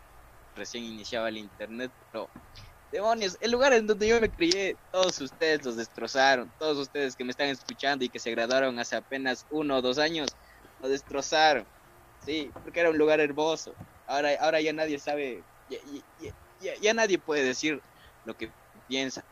recién 0.55 0.85
iniciaba 0.85 1.29
el 1.31 1.39
internet, 1.39 1.93
pero 2.11 2.33
demonios, 2.91 3.37
el 3.41 3.53
lugar 3.53 3.73
en 3.75 3.87
donde 3.87 4.09
yo 4.09 4.21
me 4.21 4.31
crié, 4.33 4.79
todos 4.91 5.21
ustedes 5.21 5.65
los 5.65 5.77
destrozaron, 5.77 6.53
todos 6.59 6.79
ustedes 6.79 7.17
que 7.17 7.25
me 7.25 7.31
están 7.33 7.49
escuchando 7.51 8.05
y 8.05 8.11
que 8.11 8.21
se 8.21 8.31
graduaron 8.33 8.79
hace 8.81 8.97
apenas 8.97 9.47
uno 9.51 9.79
o 9.79 9.83
dos 9.83 9.99
años, 9.99 10.37
lo 10.79 10.89
destrozaron. 10.89 11.69
Sí, 12.19 12.55
porque 12.63 12.81
era 12.81 12.91
un 12.91 12.99
lugar 12.99 13.21
hermoso. 13.21 13.79
Ahora, 14.07 14.31
ahora 14.41 14.61
ya 14.63 14.73
nadie 14.73 14.99
sabe, 15.01 15.47
ya 16.59 16.95
nadie 16.95 17.19
puede 17.19 17.45
decir 17.45 17.83
lo 18.25 18.37
que 18.37 18.55
piensa. 18.87 19.27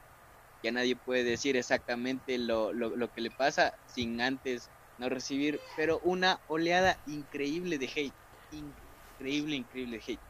Ya 0.63 0.73
nadie 0.73 0.97
puede 0.97 1.25
decir 1.25 1.57
exactamente 1.57 2.39
lo, 2.39 2.73
lo, 2.73 2.97
lo 2.97 3.11
que 3.11 3.21
le 3.21 3.31
pasa 3.31 3.75
sin 3.87 4.21
antes 4.21 4.71
no 4.99 5.09
recibir, 5.09 5.59
pero 5.77 6.01
una 6.05 6.41
oleada 6.47 6.97
increíble 7.07 7.79
de 7.79 7.87
hate. 7.87 8.15
Increíble, 8.51 9.57
increíble 9.57 10.01
hate. 10.07 10.21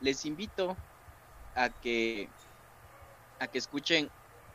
Les 0.00 0.24
invito 0.24 0.76
a 1.54 1.68
que 1.68 2.28
a 3.38 3.46
que 3.46 3.58
escuchen, 3.58 4.08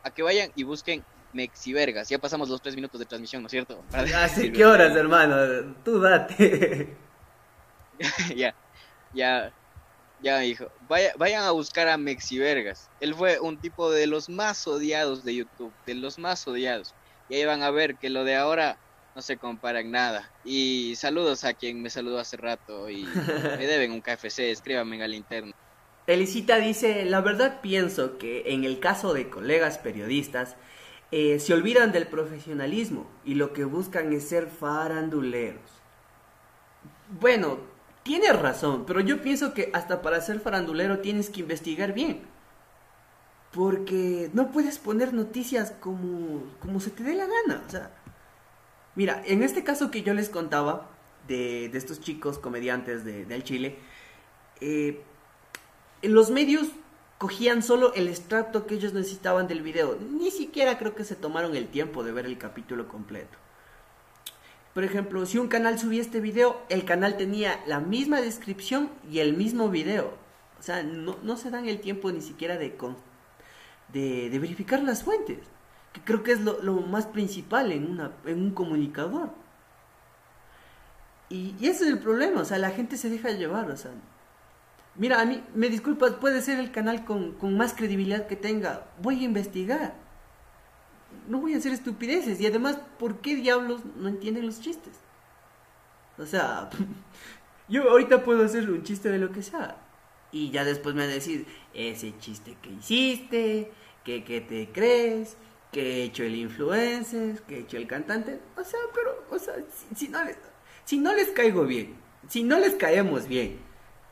a 0.04 0.12
que 0.12 0.24
vayan 0.24 0.52
y 0.56 0.64
busquen 0.64 1.04
Mexivergas. 1.34 2.08
Ya 2.08 2.18
pasamos 2.18 2.48
los 2.50 2.62
tres 2.62 2.76
minutos 2.76 3.00
de 3.00 3.06
transmisión, 3.06 3.42
¿no 3.42 3.48
es 3.48 3.52
cierto? 3.52 3.84
¿Hace 3.92 4.16
decir 4.16 4.54
qué 4.54 4.66
horas, 4.66 4.96
hermano? 4.96 5.76
Tú 5.84 6.00
date. 6.00 6.98
ya, 8.36 8.56
ya, 9.12 9.54
ya, 10.22 10.44
hijo. 10.44 10.68
Vaya, 10.88 11.14
vayan 11.18 11.44
a 11.44 11.52
buscar 11.52 11.88
a 11.88 11.98
Mexivergas. 11.98 12.90
Él 13.00 13.14
fue 13.14 13.40
un 13.40 13.58
tipo 13.58 13.92
de 13.92 14.08
los 14.08 14.30
más 14.30 14.68
odiados 14.68 15.24
de 15.24 15.36
YouTube, 15.36 15.74
de 15.86 15.96
los 15.96 16.18
más 16.20 16.48
odiados. 16.48 16.94
Y 17.30 17.36
ahí 17.36 17.46
van 17.46 17.64
a 17.64 17.72
ver 17.72 17.96
que 17.96 18.10
lo 18.10 18.24
de 18.24 18.36
ahora 18.36 18.78
no 19.16 19.22
se 19.22 19.38
compara 19.38 19.80
en 19.80 19.92
nada. 19.92 20.32
Y 20.44 20.94
saludos 20.98 21.44
a 21.44 21.54
quien 21.54 21.82
me 21.82 21.90
saludó 21.90 22.20
hace 22.20 22.38
rato 22.38 22.90
y 22.90 23.04
me 23.58 23.66
deben 23.66 23.92
un 23.92 24.02
KFC, 24.02 24.52
escríbanme 24.52 25.02
al 25.04 25.14
interno. 25.14 25.54
Felicita 26.06 26.58
dice, 26.58 27.06
la 27.06 27.22
verdad 27.22 27.62
pienso 27.62 28.18
que 28.20 28.54
en 28.54 28.64
el 28.64 28.80
caso 28.80 29.14
de 29.14 29.30
colegas 29.30 29.80
periodistas, 29.80 30.56
eh, 31.12 31.40
se 31.40 31.54
olvidan 31.54 31.92
del 31.92 32.08
profesionalismo 32.08 33.10
y 33.24 33.36
lo 33.36 33.54
que 33.54 33.64
buscan 33.64 34.12
es 34.14 34.28
ser 34.28 34.48
faranduleros. 34.48 35.62
Bueno, 37.10 37.60
tienes 38.06 38.40
razón, 38.40 38.86
pero 38.86 39.00
yo 39.00 39.22
pienso 39.24 39.56
que 39.56 39.72
hasta 39.74 40.04
para 40.04 40.22
ser 40.22 40.40
farandulero 40.40 41.00
tienes 41.00 41.32
que 41.32 41.42
investigar 41.42 41.94
bien. 41.94 42.22
Porque 43.52 44.30
no 44.34 44.52
puedes 44.52 44.78
poner 44.78 45.12
noticias 45.12 45.72
como, 45.80 46.44
como 46.60 46.80
se 46.80 46.92
te 46.92 47.04
dé 47.04 47.16
la 47.16 47.26
gana. 47.26 47.64
O 47.68 47.72
sea, 47.72 47.92
mira, 48.94 49.24
en 49.26 49.42
este 49.42 49.64
caso 49.64 49.90
que 49.90 50.04
yo 50.04 50.14
les 50.14 50.30
contaba 50.30 50.88
de, 51.28 51.70
de 51.70 51.78
estos 51.78 52.00
chicos 52.00 52.38
comediantes 52.38 53.04
de, 53.04 53.26
del 53.26 53.44
Chile, 53.44 53.80
eh, 54.62 55.02
los 56.04 56.30
medios 56.30 56.68
cogían 57.18 57.64
solo 57.64 57.92
el 57.96 58.08
extracto 58.08 58.68
que 58.68 58.76
ellos 58.76 58.94
necesitaban 58.94 59.48
del 59.48 59.64
video. 59.64 59.98
Ni 60.12 60.30
siquiera 60.30 60.78
creo 60.78 60.94
que 60.94 61.06
se 61.06 61.16
tomaron 61.16 61.56
el 61.56 61.70
tiempo 61.70 62.04
de 62.04 62.12
ver 62.12 62.28
el 62.28 62.38
capítulo 62.38 62.88
completo. 62.88 63.45
Por 64.76 64.84
ejemplo, 64.84 65.26
si 65.26 65.38
un 65.38 65.48
canal 65.48 65.80
subía 65.80 66.02
este 66.02 66.20
video, 66.20 66.62
el 66.68 66.84
canal 66.84 67.16
tenía 67.16 67.64
la 67.66 67.80
misma 67.80 68.20
descripción 68.20 68.90
y 69.10 69.20
el 69.20 69.34
mismo 69.34 69.70
video. 69.70 70.14
O 70.60 70.64
sea, 70.64 70.84
no, 70.84 71.38
se 71.38 71.50
dan 71.50 71.66
el 71.70 71.80
tiempo 71.80 72.12
ni 72.12 72.20
siquiera 72.20 72.58
de, 72.58 72.76
con- 72.76 72.98
de, 73.94 74.38
verificar 74.38 74.84
las 74.84 75.02
fuentes. 75.04 75.40
Que 75.94 76.02
creo 76.02 76.24
que 76.24 76.34
es 76.34 76.42
lo, 76.42 76.82
más 76.82 77.06
principal 77.06 77.72
en, 77.72 77.90
una, 77.90 78.12
en 78.26 78.42
un 78.44 78.52
comunicador. 78.52 79.30
Y, 81.30 81.56
y 81.58 81.68
ese 81.70 81.86
es 81.86 81.92
el 81.92 82.00
problema, 82.00 82.42
o 82.42 82.46
sea, 82.46 82.58
la 82.58 82.72
gente 82.72 82.98
se 82.98 83.10
deja 83.10 83.32
llevar, 83.32 83.72
o 83.72 83.78
sea, 83.78 83.92
Mira, 84.96 85.22
a 85.22 85.26
mí, 85.26 85.42
me 85.54 85.70
disculpas, 85.70 86.14
puede 86.14 86.42
ser 86.42 86.60
el 86.60 86.72
canal 86.72 87.06
con 87.06 87.58
más 87.58 87.74
credibilidad 87.74 88.28
que 88.28 88.36
tenga. 88.36 88.88
Voy 89.02 89.22
a 89.22 89.24
investigar. 89.24 90.05
No 91.28 91.40
voy 91.40 91.54
a 91.54 91.58
hacer 91.58 91.74
estupideces. 91.74 92.40
Y 92.40 92.48
además, 92.48 92.80
¿por 93.00 93.22
qué 93.22 93.36
diablos 93.36 93.82
no 93.96 94.08
entienden 94.08 94.46
los 94.46 94.62
chistes? 94.62 94.94
O 96.18 96.26
sea, 96.26 96.70
yo 97.70 97.90
ahorita 97.90 98.24
puedo 98.24 98.44
hacer 98.44 98.70
un 98.70 98.84
chiste 98.84 99.10
de 99.10 99.20
lo 99.20 99.32
que 99.32 99.44
sea. 99.44 99.78
Y 100.32 100.50
ya 100.52 100.66
después 100.66 100.96
me 100.96 101.02
van 101.02 101.12
a 101.12 101.16
decir, 101.16 101.46
ese 101.74 102.18
chiste 102.20 102.58
que 102.62 102.72
hiciste, 102.72 103.72
que, 104.04 104.24
que 104.24 104.42
te 104.42 104.70
crees, 104.72 105.38
que 105.72 105.82
he 105.82 106.04
hecho 106.04 106.24
el 106.24 106.36
influencer, 106.36 107.42
que 107.44 107.58
he 107.58 107.60
hecho 107.62 107.78
el 107.78 107.88
cantante. 107.88 108.40
O 108.58 108.64
sea, 108.64 108.80
pero, 108.94 109.26
o 109.30 109.40
sea, 109.40 109.56
si, 109.96 110.08
no 110.10 110.24
les, 110.24 110.38
si 110.84 110.98
no 110.98 111.14
les 111.14 111.30
caigo 111.30 111.66
bien, 111.66 111.96
si 112.28 112.44
no 112.44 112.60
les 112.60 112.76
caemos 112.76 113.28
bien, 113.28 113.60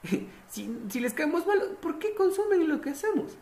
si, 0.49 0.77
si 0.89 0.99
les 0.99 1.13
caemos 1.13 1.45
mal, 1.47 1.77
¿por 1.81 1.99
qué 1.99 2.13
consumen 2.15 2.67
lo 2.67 2.81
que 2.81 2.91
hacemos? 2.91 3.37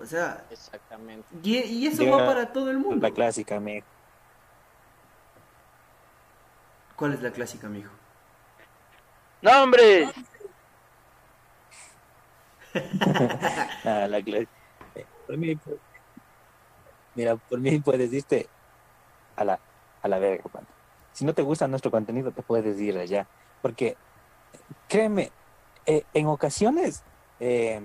O 0.00 0.06
sea, 0.06 0.44
Exactamente. 0.50 1.26
y, 1.42 1.56
y 1.58 1.86
eso 1.86 2.02
Llega 2.02 2.18
va 2.18 2.26
para 2.26 2.52
todo 2.52 2.70
el 2.70 2.78
mundo. 2.78 3.06
La 3.06 3.12
clásica, 3.12 3.58
me. 3.58 3.82
¿Cuál 6.96 7.14
es 7.14 7.22
la 7.22 7.30
clásica, 7.30 7.68
mijo? 7.68 7.90
¡No, 9.42 9.62
hombre! 9.62 10.08
Ah, 13.84 14.06
la 14.06 14.20
por 15.26 15.36
mí, 15.38 15.58
mira, 17.14 17.36
por 17.36 17.58
mí 17.58 17.78
puedes 17.80 18.12
irte 18.12 18.48
a 19.36 19.44
la, 19.44 19.60
a 20.02 20.08
la 20.08 20.18
verga. 20.18 20.44
Si 21.12 21.24
no 21.24 21.32
te 21.34 21.42
gusta 21.42 21.66
nuestro 21.66 21.90
contenido, 21.90 22.30
te 22.30 22.42
puedes 22.42 22.78
ir 22.80 22.98
allá. 22.98 23.26
Porque, 23.62 23.96
créeme, 24.88 25.32
eh, 25.86 26.04
en 26.14 26.26
ocasiones 26.26 27.02
eh, 27.40 27.80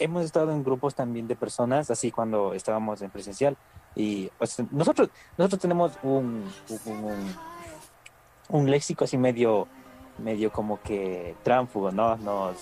hemos 0.00 0.24
estado 0.24 0.50
en 0.52 0.64
grupos 0.64 0.94
también 0.94 1.28
de 1.28 1.36
personas, 1.36 1.90
así 1.90 2.10
cuando 2.10 2.54
estábamos 2.54 3.00
en 3.02 3.10
presencial. 3.10 3.56
Y 3.94 4.28
pues, 4.38 4.56
nosotros, 4.72 5.10
nosotros 5.38 5.60
tenemos 5.60 5.92
un, 6.02 6.44
un, 6.86 7.04
un- 7.04 7.36
un 8.48 8.70
léxico 8.70 9.04
así 9.04 9.16
medio, 9.16 9.68
medio 10.18 10.50
como 10.50 10.80
que 10.82 11.36
tránfugo, 11.44 11.92
¿no? 11.92 12.16
Nos, 12.16 12.56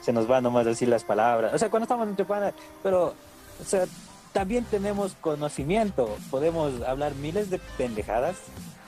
se 0.00 0.12
nos 0.12 0.28
va 0.28 0.40
nomás 0.40 0.66
decir 0.66 0.88
las 0.88 1.04
palabras. 1.04 1.54
O 1.54 1.58
sea, 1.58 1.70
cuando 1.70 1.84
estamos 1.84 2.08
entre 2.08 2.24
panas, 2.24 2.54
pero, 2.82 3.14
o 3.60 3.64
sea, 3.64 3.84
también 4.32 4.64
tenemos 4.64 5.14
conocimiento. 5.20 6.16
Podemos 6.30 6.82
hablar 6.82 7.14
miles 7.14 7.50
de 7.50 7.58
pendejadas 7.78 8.36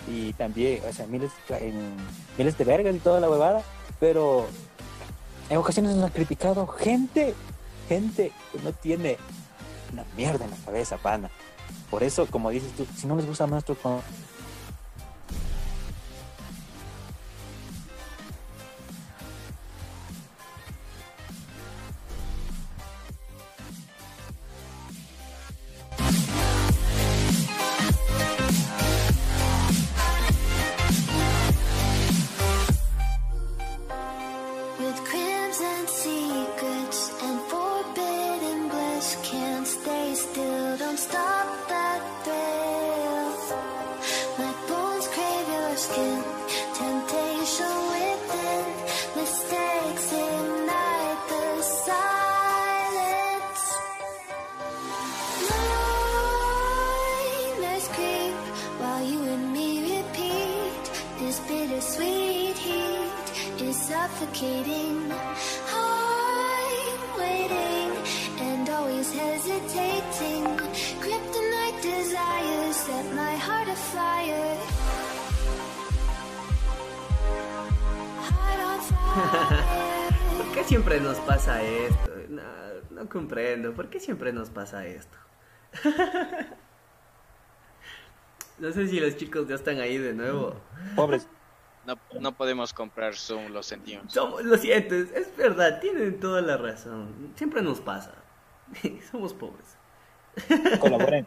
y 0.08 0.32
también, 0.32 0.82
o 0.88 0.92
sea, 0.92 1.06
miles, 1.06 1.30
en, 1.50 1.94
miles 2.36 2.58
de 2.58 2.64
vergas 2.64 2.94
y 2.96 2.98
toda 2.98 3.20
la 3.20 3.30
huevada, 3.30 3.62
pero 4.00 4.46
en 5.50 5.56
ocasiones 5.58 5.94
nos 5.94 6.10
ha 6.10 6.12
criticado 6.12 6.66
gente, 6.66 7.34
gente 7.88 8.32
que 8.52 8.58
no 8.62 8.72
tiene 8.72 9.18
una 9.92 10.04
mierda 10.16 10.44
en 10.44 10.50
la 10.50 10.56
cabeza, 10.58 10.96
pana. 10.96 11.30
Por 11.90 12.02
eso, 12.02 12.26
como 12.26 12.50
dices 12.50 12.72
tú, 12.76 12.86
si 12.96 13.06
no 13.06 13.16
les 13.16 13.26
gusta 13.26 13.46
nuestro 13.46 13.76
siempre 84.04 84.32
nos 84.32 84.50
pasa 84.50 84.86
esto? 84.86 85.16
No 88.58 88.70
sé 88.70 88.86
si 88.86 89.00
los 89.00 89.16
chicos 89.16 89.48
ya 89.48 89.56
están 89.56 89.80
ahí 89.80 89.98
de 89.98 90.14
nuevo. 90.14 90.54
Pobres. 90.94 91.26
No, 91.86 91.98
no 92.20 92.32
podemos 92.32 92.72
comprar 92.72 93.14
Zoom, 93.14 93.48
lo 93.48 93.62
sentimos. 93.62 94.12
Somos, 94.12 94.44
lo 94.44 94.56
siento, 94.56 94.94
es, 94.94 95.36
verdad, 95.36 95.80
tienen 95.80 96.18
toda 96.18 96.40
la 96.40 96.56
razón. 96.56 97.32
Siempre 97.34 97.62
nos 97.62 97.80
pasa. 97.80 98.14
Somos 99.10 99.34
pobres. 99.34 99.76
Colaboren. 100.80 101.26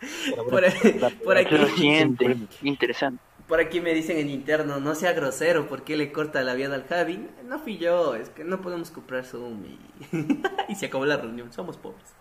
Por, 0.34 0.64
Colaboren. 0.64 1.18
por 1.22 1.36
aquí, 1.36 1.56
Lo 1.56 1.68
siente, 1.68 2.36
interesante. 2.62 3.22
Por 3.52 3.60
aquí 3.60 3.82
me 3.82 3.92
dicen 3.92 4.16
en 4.16 4.30
interno, 4.30 4.80
no 4.80 4.94
sea 4.94 5.12
grosero, 5.12 5.68
¿por 5.68 5.82
qué 5.84 5.94
le 5.94 6.10
corta 6.10 6.40
la 6.40 6.54
vida 6.54 6.74
al 6.74 6.86
Javi? 6.88 7.28
No 7.44 7.58
fui 7.58 7.76
yo, 7.76 8.14
es 8.14 8.30
que 8.30 8.44
no 8.44 8.62
podemos 8.62 8.90
comprar 8.90 9.26
Zoom 9.26 9.62
y, 9.66 9.78
y 10.70 10.74
se 10.74 10.86
acabó 10.86 11.04
la 11.04 11.18
reunión, 11.18 11.52
somos 11.52 11.76
pobres. 11.76 12.14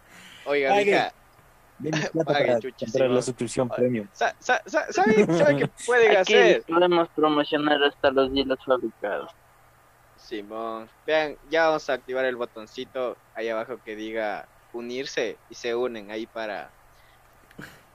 Oiga, 0.43 0.75
mija, 0.75 1.13
Pague, 2.25 2.59
para 2.91 3.07
la 3.07 3.21
suscripción 3.21 3.69
premium. 3.69 4.09
sa- 4.11 4.35
sa- 4.39 4.61
sa- 4.65 4.91
¿sabe, 4.91 5.25
sabe 5.37 5.55
qué 5.55 5.69
pueden 5.85 6.17
Aquí 6.17 6.33
hacer? 6.35 6.63
podemos 6.63 7.07
promocionar 7.15 7.81
hasta 7.81 8.11
los 8.11 8.29
hielos 8.33 8.59
fabricados. 8.65 9.31
Simón, 10.17 10.89
vean, 11.07 11.37
ya 11.49 11.67
vamos 11.67 11.89
a 11.89 11.93
activar 11.93 12.25
el 12.25 12.35
botoncito 12.35 13.15
ahí 13.35 13.47
abajo 13.47 13.79
que 13.85 13.95
diga 13.95 14.49
unirse 14.73 15.37
y 15.49 15.55
se 15.55 15.73
unen 15.75 16.11
ahí 16.11 16.25
para, 16.27 16.69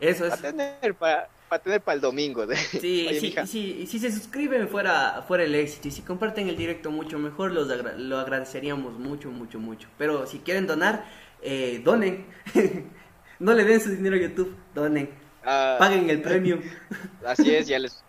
Eso 0.00 0.24
es. 0.24 0.30
para 0.30 0.52
tener 0.52 0.94
para, 0.94 1.28
para 1.48 1.62
tener 1.62 1.82
para 1.82 1.94
el 1.96 2.00
domingo. 2.00 2.46
de- 2.46 2.56
Sí, 2.56 3.06
Oye, 3.08 3.20
sí, 3.20 3.34
sí, 3.46 3.86
si 3.86 3.98
se 3.98 4.12
suscriben 4.12 4.68
fuera, 4.68 5.24
fuera 5.26 5.44
el 5.44 5.54
éxito 5.54 5.88
y 5.88 5.90
si 5.90 6.02
comparten 6.02 6.48
el 6.48 6.56
directo 6.56 6.90
mucho 6.90 7.18
mejor, 7.18 7.52
los 7.52 7.70
agra- 7.70 7.96
lo 7.96 8.18
agradeceríamos 8.18 8.98
mucho, 8.98 9.30
mucho, 9.30 9.58
mucho. 9.58 9.88
Pero 9.98 10.26
si 10.26 10.38
quieren 10.40 10.66
donar, 10.66 11.04
eh, 11.42 11.80
donen. 11.84 12.26
no 13.38 13.52
le 13.54 13.64
den 13.64 13.80
su 13.80 13.90
dinero 13.90 14.16
a 14.16 14.20
YouTube, 14.20 14.56
donen. 14.74 15.10
ah, 15.44 15.76
Paguen 15.78 16.08
el 16.10 16.22
premium. 16.22 16.60
Así 17.26 17.50
es, 17.54 17.66
ya 17.66 17.78
les 17.78 18.02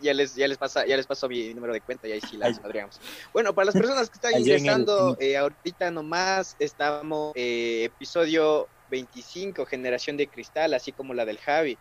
ya 0.00 0.12
les 0.12 0.34
ya 0.34 0.48
les 0.48 0.58
pasa 0.58 0.84
ya 0.86 0.96
les 0.96 1.06
paso 1.06 1.28
mi 1.28 1.54
número 1.54 1.72
de 1.72 1.80
cuenta 1.80 2.08
y 2.08 2.12
ahí 2.12 2.20
sí 2.20 2.36
las 2.36 2.58
podríamos. 2.58 3.00
Bueno, 3.32 3.54
para 3.54 3.66
las 3.66 3.74
personas 3.74 4.10
que 4.10 4.16
están 4.16 4.38
ingresando 4.38 5.16
eh, 5.20 5.36
ahorita 5.36 5.90
nomás 5.92 6.56
estamos 6.58 7.32
eh, 7.36 7.84
episodio 7.84 8.68
25 8.94 9.66
generación 9.66 10.16
de 10.16 10.28
cristal 10.28 10.72
así 10.74 10.92
como 10.92 11.14
la 11.14 11.24
del 11.24 11.38
Javi. 11.38 11.76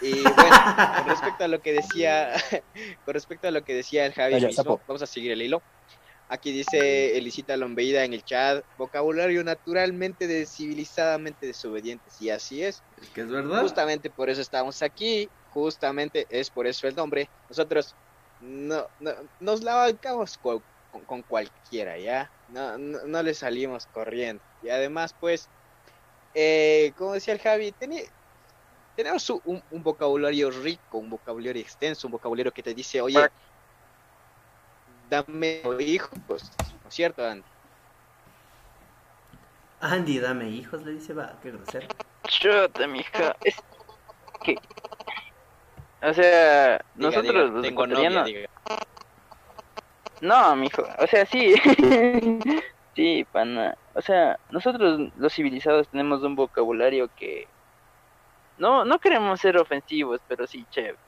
Y 0.00 0.22
bueno, 0.22 0.32
con 1.04 1.08
respecto 1.08 1.44
a 1.44 1.48
lo 1.48 1.60
que 1.60 1.72
decía 1.74 2.32
con 3.04 3.14
respecto 3.14 3.46
a 3.48 3.50
lo 3.50 3.62
que 3.62 3.74
decía 3.74 4.06
el 4.06 4.12
Javi 4.14 4.34
mismo, 4.48 4.64
vamos 4.86 5.02
a 5.02 5.06
seguir 5.06 5.32
el 5.32 5.42
hilo. 5.42 5.62
Aquí 6.28 6.50
dice 6.50 7.16
Elisita 7.16 7.56
Lombeida 7.56 8.04
en 8.04 8.12
el 8.12 8.24
chat, 8.24 8.64
vocabulario 8.76 9.44
naturalmente 9.44 10.26
de 10.26 10.44
civilizadamente 10.46 11.46
desobedientes 11.46 12.20
y 12.20 12.30
así 12.30 12.62
es. 12.64 12.82
que 13.14 13.20
es 13.20 13.28
verdad. 13.30 13.60
Justamente 13.62 14.10
por 14.10 14.28
eso 14.28 14.40
estamos 14.40 14.82
aquí, 14.82 15.28
justamente 15.50 16.26
es 16.30 16.50
por 16.50 16.66
eso 16.66 16.88
el 16.88 16.96
nombre. 16.96 17.28
Nosotros 17.48 17.94
no, 18.40 18.88
no- 18.98 19.14
nos 19.38 19.62
la 19.62 19.74
bancamos 19.76 20.36
con, 20.38 20.64
con- 20.90 21.04
con 21.04 21.22
cualquiera, 21.22 21.96
¿ya? 21.98 22.28
No, 22.48 22.76
no, 22.76 22.98
no 23.06 23.22
le 23.22 23.32
salimos 23.34 23.86
corriendo. 23.86 24.42
Y 24.62 24.68
además, 24.68 25.14
pues, 25.20 25.48
eh, 26.38 26.92
como 26.98 27.14
decía 27.14 27.32
el 27.32 27.40
Javi, 27.40 27.72
teni- 27.80 28.06
tenemos 28.94 29.28
un, 29.30 29.62
vocabulario 29.70 30.50
rico, 30.50 30.98
un 30.98 31.08
vocabulario 31.08 31.62
extenso, 31.62 32.06
un 32.06 32.12
vocabulario 32.12 32.52
que 32.52 32.62
te 32.62 32.74
dice, 32.74 33.00
oye, 33.00 33.26
dame 35.08 35.62
hijos, 35.80 36.10
¿no 36.28 36.36
es 36.36 36.50
cierto, 36.94 37.24
Andy? 37.26 37.42
Andy, 39.80 40.18
dame 40.18 40.48
hijos, 40.50 40.82
le 40.82 40.92
dice, 40.92 41.12
va, 41.14 41.38
qué 41.42 41.50
grosero. 41.52 41.88
Chuta, 42.24 42.86
mija. 42.86 43.36
Es 43.42 43.56
que. 44.42 44.56
O 46.02 46.12
sea, 46.14 46.78
Diga, 46.78 46.84
nosotros 46.96 47.22
diga, 47.32 47.44
los 47.44 47.62
tengo 47.62 47.86
novia, 47.86 48.08
ecuatorianos. 48.08 48.26
diga. 48.26 48.48
No, 50.20 50.56
mijo. 50.56 50.82
O 50.98 51.06
sea, 51.06 51.24
sí. 51.26 51.54
sí, 52.96 53.24
pana. 53.30 53.76
O 53.94 54.02
sea, 54.02 54.40
nosotros 54.50 55.12
los 55.16 55.32
civilizados 55.32 55.88
tenemos 55.88 56.22
un 56.24 56.34
vocabulario 56.34 57.08
que. 57.16 57.46
No, 58.58 58.84
no 58.84 58.98
queremos 58.98 59.40
ser 59.40 59.56
ofensivos, 59.58 60.20
pero 60.28 60.46
sí 60.48 60.66
chéveres. 60.70 60.98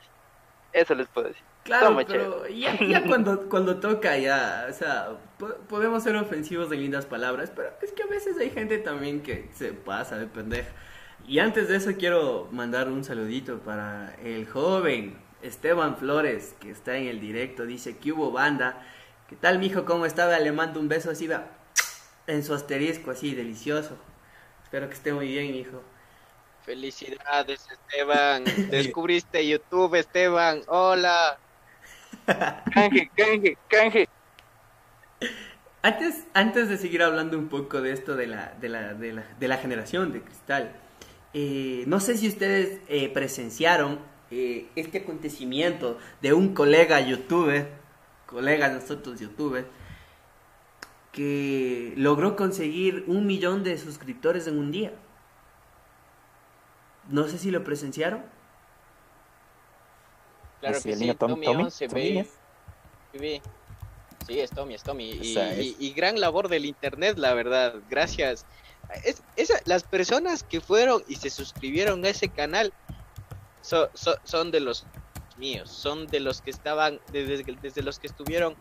Eso 0.73 0.95
les 0.95 1.09
puedo 1.09 1.29
decir. 1.29 1.43
Claro, 1.65 1.89
Toma, 1.89 2.03
pero 2.07 2.47
ya, 2.47 2.79
ya 2.79 3.03
cuando, 3.07 3.49
cuando 3.49 3.79
toca 3.81 4.17
ya, 4.19 4.67
o 4.71 4.73
sea, 4.73 5.09
po- 5.39 5.55
podemos 5.69 6.03
ser 6.03 6.17
ofensivos 6.17 6.71
en 6.73 6.81
lindas 6.81 7.07
palabras, 7.07 7.51
pero 7.55 7.71
es 7.83 7.93
que 7.93 8.03
a 8.05 8.07
veces 8.07 8.39
hay 8.39 8.51
gente 8.51 8.79
también 8.79 9.23
que 9.23 9.49
se 9.55 9.73
pasa 9.73 10.19
de 10.19 10.27
pendeja. 10.27 10.71
Y 11.27 11.41
antes 11.41 11.69
de 11.69 11.77
eso 11.77 11.91
quiero 11.99 12.49
mandar 12.53 12.89
un 12.89 13.05
saludito 13.05 13.59
para 13.61 14.15
el 14.23 14.47
joven 14.47 15.19
Esteban 15.43 15.97
Flores, 15.97 16.55
que 16.61 16.71
está 16.71 16.97
en 16.97 17.07
el 17.07 17.21
directo, 17.21 17.67
dice 17.67 17.99
que 17.99 18.13
hubo 18.13 18.31
banda. 18.31 18.81
¿Qué 19.29 19.37
tal, 19.37 19.59
mijo? 19.59 19.85
¿Cómo 19.85 20.07
estaba? 20.07 20.39
Le 20.39 20.53
mando 20.53 20.81
un 20.81 20.89
beso 20.89 21.11
así, 21.11 21.27
va, 21.27 21.49
en 22.29 22.45
su 22.45 22.55
asterisco, 22.55 23.11
así, 23.11 23.35
delicioso. 23.35 23.97
Espero 24.63 24.87
que 24.89 24.95
esté 24.95 25.13
muy 25.13 25.29
bien, 25.29 25.51
mijo. 25.51 25.83
Felicidades, 26.65 27.67
Esteban. 27.71 28.45
Descubriste 28.71 29.47
YouTube, 29.47 29.95
Esteban. 29.97 30.61
Hola. 30.69 31.39
Canje, 32.27 33.11
canje, 33.17 33.59
canje. 33.69 34.09
Antes, 35.81 36.27
antes 36.35 36.69
de 36.69 36.77
seguir 36.77 37.03
hablando 37.03 37.39
un 37.39 37.49
poco 37.49 37.81
de 37.81 37.93
esto 37.93 38.15
de 38.17 38.27
la, 38.27 38.53
de 38.61 38.69
la, 38.69 38.95
de 38.95 39.13
la, 39.15 39.25
de 39.41 39.49
la 39.49 39.57
generación 39.57 40.13
de 40.13 40.21
cristal, 40.21 40.73
eh, 41.33 41.85
no 41.87 42.01
sé 42.01 42.19
si 42.19 42.29
ustedes 42.29 42.81
eh, 42.89 43.09
presenciaron 43.09 43.99
eh, 44.31 44.67
este 44.77 44.99
acontecimiento 44.99 45.99
de 46.21 46.35
un 46.35 46.53
colega 46.53 47.01
youtuber, 47.01 47.69
colega 48.27 48.69
de 48.69 48.75
nosotros 48.75 49.19
youtuber, 49.19 49.67
que 51.13 51.93
logró 51.97 52.37
conseguir 52.37 53.05
un 53.07 53.27
millón 53.27 53.65
de 53.65 53.77
suscriptores 53.79 54.47
en 54.47 54.59
un 54.59 54.71
día. 54.71 54.93
No 57.09 57.27
sé 57.29 57.39
si 57.39 57.51
lo 57.51 57.65
presenciaron. 57.65 58.23
Claro 60.61 60.79
que 60.83 60.93
el 60.93 60.99
sí, 60.99 61.15
Tommy, 61.15 61.45
Tommy, 61.45 61.63
11, 61.65 61.89
Tommy 61.89 62.01
ve- 62.15 62.21
es. 62.21 63.21
ve. 63.21 63.43
Sí, 64.27 64.41
es 64.41 64.51
Tommy, 64.51 64.75
es 64.75 64.83
Tommy. 64.83 65.11
Y, 65.13 65.21
O 65.21 65.35
sea, 65.35 65.53
es- 65.55 65.59
y- 65.65 65.77
y 65.79 65.93
gran 65.93 66.21
labor 66.21 66.49
del 66.49 66.67
internet, 66.67 67.17
la 67.17 67.33
verdad. 67.35 67.77
Gracias. 67.89 68.45
Es, 69.05 69.23
esa- 69.37 69.61
las 69.65 69.85
personas 69.85 70.43
que 70.43 70.61
fueron 70.61 71.03
y 71.09 71.17
se 71.17 71.31
suscribieron 71.31 72.05
a 72.05 72.09
ese 72.09 72.29
canal 72.29 72.73
so- 73.63 73.89
so- 73.95 74.19
son 74.25 74.51
de 74.51 74.61
los 74.61 74.85
míos. 75.37 75.71
Son 75.71 76.07
de 76.09 76.21
los 76.21 76.43
que 76.43 76.51
estaban, 76.51 77.01
desde, 77.13 77.45
desde 77.63 77.83
los 77.83 77.99
que 77.99 78.09
estuvieron 78.09 78.57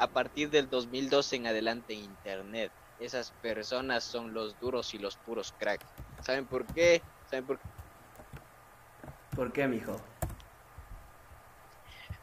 a 0.00 0.08
partir 0.12 0.50
del 0.50 0.68
2012 0.68 1.36
en 1.36 1.46
adelante 1.46 1.92
en 1.94 2.00
internet. 2.00 2.72
Esas 2.98 3.32
personas 3.40 4.04
son 4.04 4.32
los 4.34 4.58
duros 4.58 4.94
y 4.94 4.98
los 4.98 5.18
puros 5.18 5.52
cracks. 5.52 5.86
¿Saben 6.20 6.48
por 6.48 6.70
qué? 6.70 7.04
¿Saben 7.24 7.46
por 7.46 7.60
qué? 7.60 7.66
¿Por 9.34 9.52
qué, 9.52 9.66
mijo? 9.66 10.00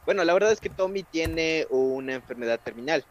Bueno, 0.04 0.24
la 0.24 0.32
verdad 0.34 0.52
es 0.52 0.60
que 0.60 0.70
Tommy 0.70 1.04
tiene 1.04 1.66
una 1.70 2.14
enfermedad 2.14 2.60
terminal 2.62 3.04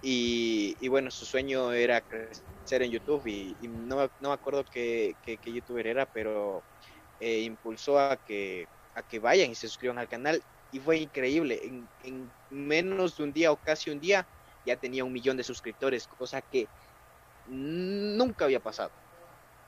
y, 0.00 0.76
y 0.80 0.88
bueno, 0.88 1.10
su 1.10 1.26
sueño 1.26 1.72
era 1.72 2.02
crecer 2.02 2.82
en 2.82 2.90
YouTube 2.90 3.26
y, 3.26 3.56
y 3.60 3.68
no, 3.68 3.96
me- 3.96 4.10
no 4.18 4.28
me 4.30 4.34
acuerdo 4.34 4.64
qué, 4.70 5.16
qué- 5.22 5.38
qué 5.38 5.52
youtuber 5.52 5.86
era, 5.86 6.06
pero 6.06 6.66
eh, 7.18 7.40
impulsó 7.42 7.98
a 7.98 8.18
que, 8.18 8.68
a 8.94 9.02
que 9.02 9.18
vayan 9.20 9.50
y 9.50 9.54
se 9.56 9.68
suscriban 9.68 9.98
al 9.98 10.08
canal 10.08 10.42
y 10.76 10.78
fue 10.78 10.98
increíble. 10.98 11.58
En, 11.64 11.88
en 12.04 12.30
menos 12.50 13.16
de 13.16 13.22
un 13.24 13.32
día 13.32 13.50
o 13.50 13.56
casi 13.56 13.88
un 13.90 13.98
día 13.98 14.28
ya 14.64 14.76
tenía 14.76 15.04
un 15.04 15.12
millón 15.12 15.36
de 15.38 15.42
suscriptores, 15.42 16.06
cosa 16.06 16.42
que 16.42 16.66
nunca 17.46 18.44
había 18.44 18.60
pasado. 18.60 18.90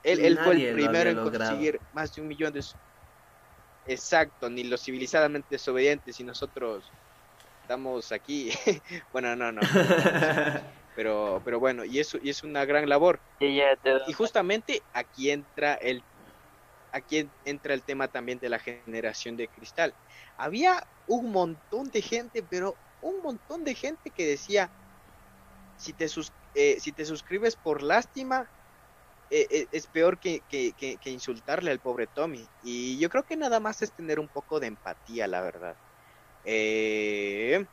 Él, 0.03 0.19
él 0.23 0.37
fue 0.37 0.53
el 0.55 0.73
primero 0.73 1.09
en 1.09 1.15
logrado. 1.15 1.49
conseguir 1.49 1.81
más 1.93 2.13
de 2.13 2.21
un 2.21 2.27
millón 2.27 2.53
de. 2.53 2.63
Exacto, 3.87 4.49
ni 4.51 4.63
los 4.65 4.83
civilizadamente 4.83 5.47
desobedientes 5.49 6.19
y 6.19 6.23
nosotros 6.23 6.85
estamos 7.63 8.11
aquí. 8.11 8.51
bueno, 9.11 9.35
no, 9.35 9.51
no. 9.51 9.61
Pero, 10.95 11.41
pero 11.45 11.61
bueno, 11.61 11.85
y 11.85 11.99
eso 11.99 12.17
y 12.21 12.29
es 12.29 12.43
una 12.43 12.65
gran 12.65 12.89
labor. 12.89 13.21
Y 13.39 13.61
Y 14.07 14.11
justamente 14.11 14.83
aquí 14.91 15.29
entra 15.29 15.75
el 15.75 16.03
aquí 16.91 17.19
en- 17.19 17.31
entra 17.45 17.73
el 17.73 17.81
tema 17.83 18.07
también 18.07 18.39
de 18.39 18.49
la 18.49 18.59
generación 18.59 19.37
de 19.37 19.47
cristal. 19.47 19.93
Había 20.37 20.85
un 21.07 21.31
montón 21.31 21.89
de 21.91 22.01
gente, 22.01 22.43
pero 22.49 22.75
un 23.01 23.21
montón 23.21 23.63
de 23.63 23.75
gente 23.75 24.09
que 24.09 24.25
decía 24.27 24.69
si 25.77 25.93
te 25.93 26.07
sus- 26.09 26.31
eh, 26.55 26.77
si 26.79 26.91
te 26.91 27.05
suscribes 27.05 27.55
por 27.55 27.81
lástima 27.83 28.47
eh, 29.31 29.45
eh, 29.51 29.67
es 29.71 29.85
peor 29.85 30.17
que, 30.17 30.41
que- 30.49 30.71
que- 30.73 30.97
que 30.97 31.11
insultarle 31.11 31.69
al 31.69 31.77
pobre 31.79 32.07
Tommy. 32.07 32.47
Y 32.63 32.97
yo 32.97 33.11
creo 33.11 33.21
que 33.23 33.37
nada 33.37 33.59
más 33.59 33.83
es 33.83 33.91
tener 33.91 34.19
un 34.19 34.27
poco 34.27 34.59
de 34.59 34.65
empatía, 34.65 35.27
la 35.27 35.41
verdad. 35.41 35.75
Eh, 36.45 37.65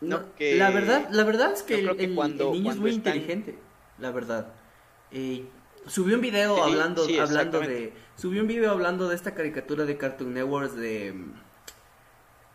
No, 0.00 0.18
No, 0.20 0.34
que- 0.36 0.54
la 0.56 0.70
verdad, 0.70 1.08
la 1.10 1.24
verdad 1.24 1.52
es 1.54 1.62
que, 1.62 1.80
el, 1.80 2.14
cuando- 2.14 2.52
el 2.52 2.52
niño 2.52 2.70
es 2.70 2.76
muy 2.76 2.90
están- 2.90 3.16
inteligente, 3.16 3.58
la 3.98 4.10
verdad. 4.12 4.46
Subió 5.86 6.16
un 6.16 6.20
video 6.22 6.56
Sí, 6.56 6.60
hablando, 6.62 7.04
sí, 7.04 7.18
hablando 7.18 7.60
de. 7.60 7.92
Subió 8.16 8.42
un 8.42 8.48
video 8.48 8.70
hablando 8.72 9.08
de 9.08 9.14
esta 9.14 9.34
caricatura 9.34 9.84
de 9.84 9.96
Cartoon 9.96 10.34
Networks 10.34 10.76
de. 10.76 11.14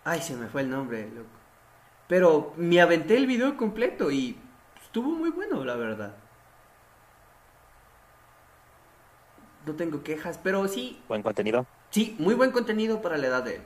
Ay, 0.04 0.22
se 0.22 0.36
me 0.36 0.48
fue 0.48 0.62
el 0.62 0.70
nombre, 0.70 1.10
loco. 1.10 1.30
Pero 2.08 2.54
me 2.58 2.82
aventé 2.82 3.16
el 3.18 3.28
video 3.28 3.56
completo 3.56 4.12
y 4.12 4.38
estuvo 4.84 5.12
muy 5.12 5.30
bueno, 5.30 5.64
la 5.64 5.76
verdad. 5.76 6.16
No 9.66 9.76
tengo 9.76 10.04
quejas, 10.04 10.40
pero 10.42 10.68
sí, 10.68 11.00
Buen 11.08 11.22
contenido. 11.22 11.68
sí, 11.92 12.16
muy 12.20 12.34
buen 12.34 12.52
contenido 12.52 13.02
para 13.02 13.18
la 13.18 13.28
edad 13.28 13.44
de 13.44 13.58
él. 13.58 13.62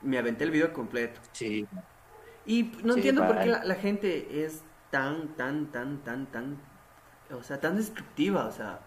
Me 0.00 0.18
aventé 0.18 0.44
el 0.44 0.50
video 0.50 0.72
completo. 0.72 1.20
Sí. 1.32 1.66
Y 2.46 2.64
no 2.82 2.94
Sí, 2.94 3.00
entiendo 3.00 3.26
por 3.26 3.38
qué 3.38 3.46
la, 3.46 3.64
la 3.64 3.74
gente 3.74 4.44
es 4.44 4.62
tan, 4.90 5.36
tan, 5.36 5.70
tan, 5.72 6.02
tan, 6.02 6.26
tan, 6.26 6.58
o 7.30 7.42
sea, 7.42 7.60
tan 7.60 7.76
destructiva, 7.76 8.46
o 8.46 8.52
sea. 8.52 8.80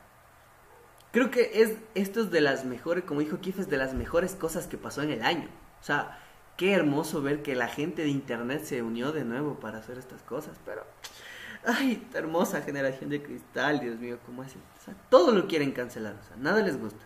Creo 1.12 1.32
que 1.32 1.52
es, 1.62 1.78
esto 1.96 2.22
es 2.22 2.32
de 2.32 2.42
las 2.42 2.66
mejores, 2.66 3.04
como 3.04 3.22
dijo 3.22 3.40
Kif, 3.40 3.60
es 3.60 3.70
de 3.70 3.78
las 3.78 3.94
mejores 3.94 4.36
cosas 4.36 4.68
que 4.68 4.78
pasó 4.78 5.02
en 5.02 5.12
el 5.12 5.24
año. 5.24 5.50
O 5.82 5.84
sea, 5.84 6.20
qué 6.56 6.74
hermoso 6.74 7.22
ver 7.22 7.42
que 7.42 7.56
la 7.56 7.68
gente 7.68 8.04
de 8.04 8.10
internet 8.10 8.64
se 8.64 8.82
unió 8.84 9.12
de 9.12 9.24
nuevo 9.24 9.60
para 9.60 9.80
hacer 9.80 9.98
estas 9.98 10.22
cosas, 10.24 10.58
pero... 10.66 10.86
Ay, 11.66 12.02
esta 12.04 12.20
hermosa 12.20 12.62
generación 12.62 13.10
de 13.10 13.22
cristal, 13.22 13.80
Dios 13.82 14.00
mío, 14.00 14.18
¿cómo 14.26 14.44
hacen? 14.44 14.62
O 14.80 14.86
sea, 14.86 14.94
todo 15.10 15.34
lo 15.34 15.48
quieren 15.48 15.72
cancelar, 15.72 16.16
o 16.16 16.24
sea, 16.24 16.38
nada 16.38 16.62
les 16.62 16.80
gusta. 16.80 17.04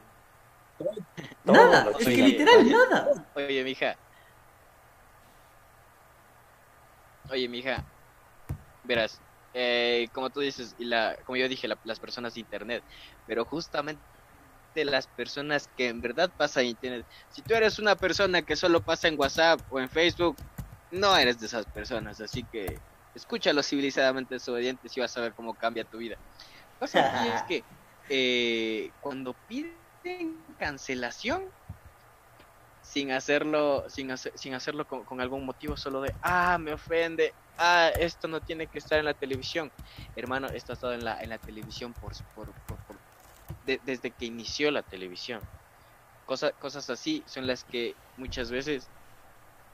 Nada, 1.43 1.89
es 1.99 2.05
que 2.05 2.17
literal, 2.17 2.69
nada. 2.69 3.25
Oye, 3.35 3.63
mija. 3.63 3.95
Oye, 7.29 7.47
mija. 7.47 7.83
Verás, 8.83 9.19
eh, 9.53 10.09
como 10.13 10.31
tú 10.31 10.41
dices, 10.41 10.75
y 10.77 10.85
la, 10.85 11.17
como 11.25 11.37
yo 11.37 11.47
dije, 11.49 11.67
la- 11.67 11.79
las 11.83 11.99
personas 11.99 12.33
de 12.35 12.41
internet, 12.41 12.85
pero 13.25 13.45
justamente 13.45 14.03
las 14.75 15.07
personas 15.07 15.69
que 15.75 15.87
en 15.89 16.01
verdad 16.01 16.33
pasan 16.35 16.65
internet. 16.65 17.07
Si 17.29 17.43
tú 17.43 17.53
eres 17.55 17.79
una 17.79 17.95
persona 17.95 18.41
que 18.43 18.55
solo 18.55 18.83
pasa 18.83 19.07
en 19.07 19.19
WhatsApp 19.19 19.63
o 19.69 19.79
en 19.79 19.89
Facebook, 19.89 20.39
no 20.91 21.15
eres 21.17 21.39
de 21.39 21.47
esas 21.47 21.67
personas, 21.67 22.19
así 22.21 22.45
que 22.47 22.81
escúchalo 23.13 23.63
civilizadamente 23.63 24.35
desobedientes 24.35 24.95
y 24.97 24.99
vas 25.01 25.15
a 25.17 25.21
ver 25.21 25.33
cómo 25.35 25.55
cambia 25.55 25.85
tu 25.85 25.97
vida. 25.99 26.17
Cosa 26.79 26.99
aquí 26.99 27.27
es 27.27 27.43
que 27.43 27.65
eh, 28.09 28.93
cuando 28.99 29.35
piden 29.47 30.45
cancelación, 30.57 31.43
sin 32.81 33.11
hacerlo, 33.11 33.85
sin, 33.89 34.11
hacer, 34.11 34.33
sin 34.35 34.53
hacerlo 34.53 34.85
con 34.85 35.21
algún 35.21 35.45
motivo 35.45 35.77
solo 35.77 36.01
de, 36.01 36.15
ah, 36.21 36.57
me 36.59 36.73
ofende, 36.73 37.35
ah, 37.57 37.91
esto 37.99 38.27
no 38.27 38.41
tiene 38.41 38.67
que 38.67 38.77
estar 38.79 38.99
en 38.99 39.05
la 39.05 39.13
televisión. 39.13 39.71
Hermano, 40.15 40.49
esto 40.49 40.71
ha 40.71 40.75
estado 40.75 40.93
en 40.93 41.03
la, 41.03 41.21
en 41.21 41.29
la 41.29 41.39
televisión 41.39 41.93
por, 41.95 42.13
por, 42.33 42.53
por- 42.65 42.79
por- 42.85 43.01
de- 43.63 43.79
desde 43.83 44.11
que 44.13 44.25
inició 44.25 44.71
la 44.71 44.83
televisión. 44.83 45.43
Cosa- 46.25 46.53
cosas 46.53 46.89
así 46.89 47.23
son 47.27 47.47
las 47.47 47.63
que 47.63 47.97
muchas 48.15 48.49
veces 48.51 48.91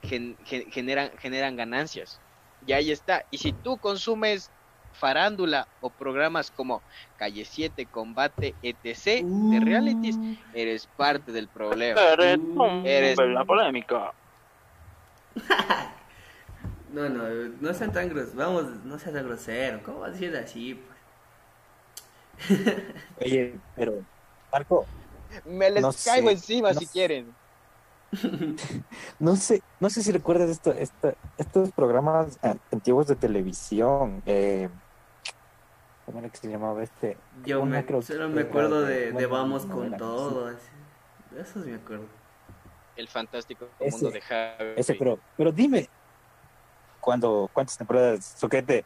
gen- 0.02 0.36
gen- 0.44 0.70
generan, 0.70 1.16
generan 1.18 1.56
ganancias. 1.56 2.20
Y 2.60 2.72
ahí 2.72 2.90
está. 2.90 3.24
Y 3.30 3.38
si 3.38 3.52
tú 3.52 3.78
consumes 3.78 4.52
farándula 4.92 5.68
o 5.78 5.94
programas 5.94 6.50
como 6.50 6.84
Calle 7.16 7.44
7, 7.44 7.86
Combate, 7.88 8.56
etc. 8.60 9.24
de 9.50 9.60
realities, 9.60 10.18
eres 10.52 10.86
parte 10.88 11.32
del 11.32 11.48
problema. 11.48 12.00
Eres- 12.84 13.18
la 13.18 13.44
polémica. 13.44 14.14
No, 16.92 17.08
no, 17.08 17.28
no 17.60 17.74
sean 17.74 17.92
tan 17.92 18.08
groseros, 18.08 18.34
vamos, 18.34 18.64
no 18.84 18.98
sean 18.98 19.14
tan 19.14 19.26
grosero, 19.26 19.82
¿cómo 19.82 20.00
vas 20.00 20.10
a 20.10 20.12
decir 20.12 20.36
así? 20.36 20.74
pues? 20.74 20.98
Oye, 23.16 23.60
pero, 23.74 24.04
Marco, 24.52 24.86
Me 25.44 25.70
les 25.70 25.82
No 25.82 25.92
caigo 26.04 26.28
sé, 26.28 26.32
encima 26.32 26.74
no 26.74 26.80
si 26.80 26.86
sé. 26.86 26.92
quieren. 26.92 27.36
no 29.18 29.36
sé, 29.36 29.62
no 29.78 29.90
sé 29.90 30.02
si 30.02 30.12
recuerdas 30.12 30.50
esto, 30.50 30.72
esta- 30.72 31.14
estos 31.36 31.72
programas 31.72 32.38
antiguos 32.70 33.06
de 33.06 33.16
televisión. 33.16 34.22
Eh, 34.26 34.68
¿Cómo 36.04 36.18
era 36.18 36.30
que 36.30 36.38
se 36.38 36.48
llamaba 36.48 36.82
este? 36.82 37.18
Yo 37.44 37.64
me, 37.64 37.84
creo 37.86 38.00
solo 38.02 38.28
que 38.28 38.34
me 38.34 38.40
era 38.40 38.48
acuerdo 38.48 38.82
de, 38.82 39.12
de 39.12 39.26
Vamos 39.26 39.66
con 39.66 39.96
todo, 39.96 40.46
de 40.46 41.40
esos 41.40 41.64
me 41.66 41.74
acuerdo. 41.74 42.06
El 42.96 43.08
fantástico 43.08 43.68
Ese- 43.78 43.96
mundo 43.96 44.10
de 44.10 44.20
Javi. 44.20 44.64
Ese, 44.76 44.94
pero, 44.94 45.20
pero 45.36 45.52
dime, 45.52 45.88
¿cuándo, 47.00 47.48
¿cuántas 47.52 47.78
temporadas, 47.78 48.34
Soquete? 48.38 48.84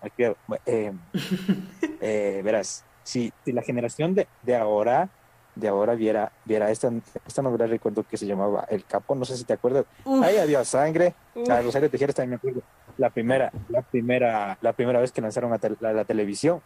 Aquí, 0.00 0.22
eh, 0.66 0.92
eh, 2.00 2.40
verás, 2.44 2.84
si, 3.02 3.32
si 3.44 3.52
la 3.52 3.62
generación 3.62 4.14
de, 4.14 4.28
de 4.42 4.56
ahora, 4.56 5.08
de 5.54 5.68
ahora 5.68 5.94
viera, 5.94 6.30
viera 6.44 6.70
esta, 6.70 6.90
esta 7.26 7.42
novela, 7.42 7.66
recuerdo 7.66 8.04
que 8.04 8.16
se 8.16 8.26
llamaba 8.26 8.64
El 8.68 8.84
Capo, 8.84 9.14
no 9.14 9.24
sé 9.24 9.36
si 9.36 9.44
te 9.44 9.54
acuerdas, 9.54 9.86
Uf, 10.04 10.24
ahí 10.24 10.36
había 10.36 10.64
sangre, 10.64 11.14
uf. 11.34 11.50
a 11.50 11.60
Rosario 11.60 11.90
Tijeras 11.90 12.14
también 12.14 12.30
me 12.30 12.36
acuerdo, 12.36 12.62
la 12.96 13.10
primera, 13.10 13.52
la 13.68 13.82
primera, 13.82 14.58
la 14.60 14.72
primera 14.72 15.00
vez 15.00 15.10
que 15.10 15.20
lanzaron 15.20 15.52
a 15.52 15.58
la, 15.80 15.92
la 15.92 16.04
televisión, 16.04 16.62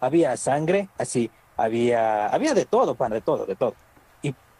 había 0.00 0.36
sangre, 0.36 0.88
así, 0.98 1.30
había, 1.56 2.28
había 2.28 2.54
de 2.54 2.64
todo, 2.64 2.94
pan, 2.94 3.12
de 3.12 3.20
todo, 3.20 3.46
de 3.46 3.54
todo. 3.56 3.74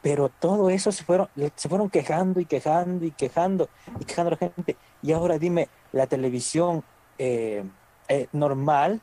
Pero 0.04 0.28
todo 0.28 0.68
eso 0.68 0.92
se 0.92 1.02
fueron, 1.02 1.28
se 1.56 1.66
fueron 1.66 1.88
quejando 1.88 2.38
y 2.38 2.44
quejando 2.44 3.06
y 3.06 3.10
quejando 3.10 3.70
y 3.98 4.04
quejando 4.04 4.28
a 4.28 4.38
la 4.38 4.52
gente. 4.54 4.76
Y 5.00 5.12
ahora 5.12 5.38
dime, 5.38 5.66
la 5.92 6.06
televisión 6.06 6.84
eh, 7.16 7.64
eh, 8.08 8.26
normal, 8.32 9.00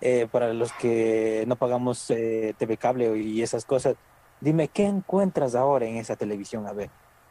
eh, 0.00 0.28
para 0.30 0.54
los 0.54 0.72
que 0.74 1.42
no 1.48 1.56
pagamos 1.56 2.06
TV 2.06 2.76
cable 2.78 3.18
y 3.18 3.42
esas 3.42 3.64
cosas, 3.64 3.96
dime, 4.40 4.68
¿qué 4.68 4.84
encuentras 4.86 5.56
ahora 5.56 5.84
en 5.86 5.96
esa 5.96 6.14
televisión? 6.14 6.64
A 6.68 6.72
ver, 6.72 6.90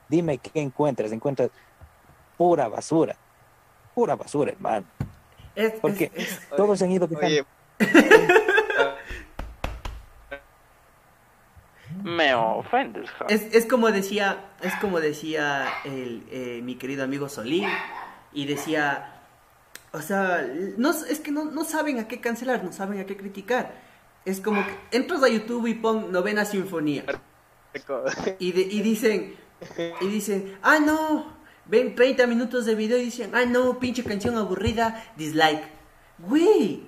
dime, 0.10 0.38
¿qué 0.38 0.60
encuentras? 0.60 1.14
Encuentras 1.14 1.52
pura 2.36 2.68
basura, 2.68 3.16
pura 3.94 4.18
basura, 4.18 4.52
hermano. 4.52 4.86
Es- 5.56 5.80
Porque 5.80 6.12
es- 6.16 6.34
es- 6.34 6.50
todos 6.50 6.78
se 6.80 6.84
han 6.84 6.92
ido 6.92 7.08
quejando. 7.08 7.46
Me 12.06 12.36
ofendes. 12.36 13.10
Es, 13.30 13.42
es 13.52 13.66
como 13.66 13.92
decía, 13.92 14.52
es 14.62 14.76
como 14.76 15.00
decía 15.00 15.68
el, 15.86 16.24
eh, 16.30 16.62
mi 16.64 16.76
querido 16.76 17.04
amigo 17.04 17.30
Solín, 17.30 17.68
y 18.32 18.46
decía, 18.46 19.22
o 19.92 20.02
sea, 20.02 20.48
no, 20.78 20.92
es 20.92 21.20
que 21.20 21.32
no, 21.32 21.46
no 21.46 21.64
saben 21.64 21.98
a 21.98 22.08
qué 22.08 22.22
cancelar, 22.22 22.64
no 22.64 22.72
saben 22.72 23.00
a 23.00 23.06
qué 23.06 23.18
criticar. 23.18 23.74
Es 24.24 24.40
como 24.40 24.64
que 24.64 24.98
entras 24.98 25.24
a 25.24 25.30
YouTube 25.30 25.66
y 25.66 25.74
pon 25.74 26.12
novena 26.12 26.46
sinfonía, 26.46 27.06
y, 28.38 28.52
de- 28.52 28.62
y 28.62 28.82
dicen, 28.84 29.36
y 30.02 30.06
dicen, 30.08 30.58
ah 30.62 30.78
no, 30.80 31.34
ven 31.66 31.96
30 31.96 32.28
minutos 32.28 32.68
de 32.68 32.76
video 32.76 33.00
y 33.00 33.06
dicen, 33.06 33.32
ah 33.34 33.46
no, 33.46 33.80
pinche 33.80 34.04
canción 34.04 34.38
aburrida, 34.38 35.04
dislike. 35.18 35.64
Güey, 36.20 36.84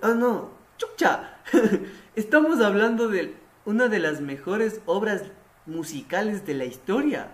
ah 0.00 0.14
no, 0.16 0.50
chucha, 0.78 1.38
estamos 2.16 2.60
hablando 2.60 3.08
de 3.08 3.41
una 3.64 3.88
de 3.88 3.98
las 3.98 4.20
mejores 4.20 4.80
obras 4.86 5.22
musicales 5.66 6.44
de 6.46 6.54
la 6.54 6.64
historia. 6.64 7.28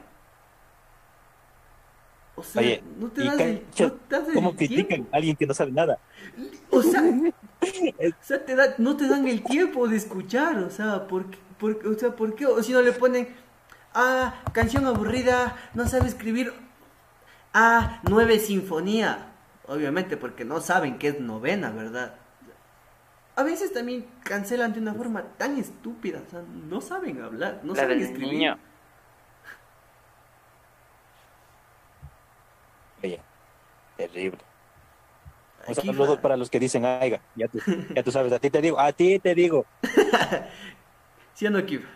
O 2.36 2.42
sea, 2.44 2.62
Oye, 2.62 2.82
no 3.00 3.08
te 3.08 3.24
das 3.24 3.40
el, 3.40 3.62
no 3.80 3.92
te 3.92 4.16
das 4.16 4.28
el 4.28 4.34
¿Cómo 4.34 4.54
tiempo. 4.54 4.58
critican 4.58 5.08
a 5.12 5.16
alguien 5.16 5.34
que 5.36 5.46
no 5.46 5.54
sabe 5.54 5.72
nada? 5.72 5.98
O 6.70 6.82
sea, 6.82 7.02
o 7.62 8.22
sea, 8.22 8.44
te 8.44 8.54
da- 8.54 8.74
no 8.78 8.96
te 8.96 9.08
dan 9.08 9.26
el 9.26 9.42
tiempo 9.42 9.88
de 9.88 9.96
escuchar, 9.96 10.58
o 10.58 10.70
sea, 10.70 11.08
¿por 11.08 11.30
qué? 11.30 11.38
por- 11.58 11.84
o 11.86 11.98
sea, 11.98 12.14
¿por 12.14 12.34
qué? 12.36 12.46
O 12.46 12.62
si 12.62 12.72
no 12.72 12.80
le 12.82 12.92
ponen, 12.92 13.28
ah, 13.92 14.40
canción 14.52 14.86
aburrida, 14.86 15.56
no 15.74 15.88
sabe 15.88 16.06
escribir, 16.06 16.52
ah, 17.54 18.00
nueve 18.04 18.38
sinfonía, 18.38 19.32
obviamente 19.66 20.16
porque 20.16 20.44
no 20.44 20.60
saben 20.60 20.98
qué 20.98 21.08
es 21.08 21.20
novena, 21.20 21.70
¿verdad? 21.70 22.14
A 23.38 23.44
veces 23.44 23.72
también 23.72 24.04
cancelan 24.24 24.72
de 24.72 24.80
una 24.80 24.92
forma 24.94 25.22
tan 25.36 25.58
estúpida, 25.58 26.20
o 26.26 26.28
sea, 26.28 26.42
no 26.42 26.80
saben 26.80 27.22
hablar, 27.22 27.60
no 27.62 27.72
la 27.72 27.82
saben 27.82 28.00
del 28.00 28.08
escribir. 28.08 28.32
niño. 28.32 28.58
Oye, 33.00 33.20
terrible. 33.96 34.40
Un 35.68 35.72
Aquí 35.72 35.86
saludo 35.86 36.16
va. 36.16 36.20
para 36.20 36.36
los 36.36 36.50
que 36.50 36.58
dicen, 36.58 36.84
aiga, 36.84 37.20
ya 37.36 37.46
tú, 37.46 37.60
ya 37.94 38.02
tú 38.02 38.10
sabes, 38.10 38.32
a 38.32 38.40
ti 38.40 38.50
te 38.50 38.60
digo, 38.60 38.76
a 38.80 38.92
ti 38.92 39.20
te 39.20 39.36
digo. 39.36 39.64
¿Sí 41.34 41.46
o 41.46 41.50
no, 41.52 41.64
Kif? 41.64 41.86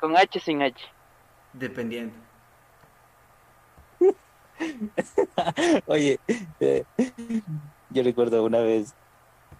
Con 0.00 0.16
H 0.16 0.40
sin 0.40 0.62
H. 0.62 0.80
Dependiendo. 1.52 2.14
Oye, 5.86 6.18
eh, 6.58 6.84
yo 7.90 8.02
recuerdo 8.02 8.42
una 8.44 8.60
vez 8.60 8.94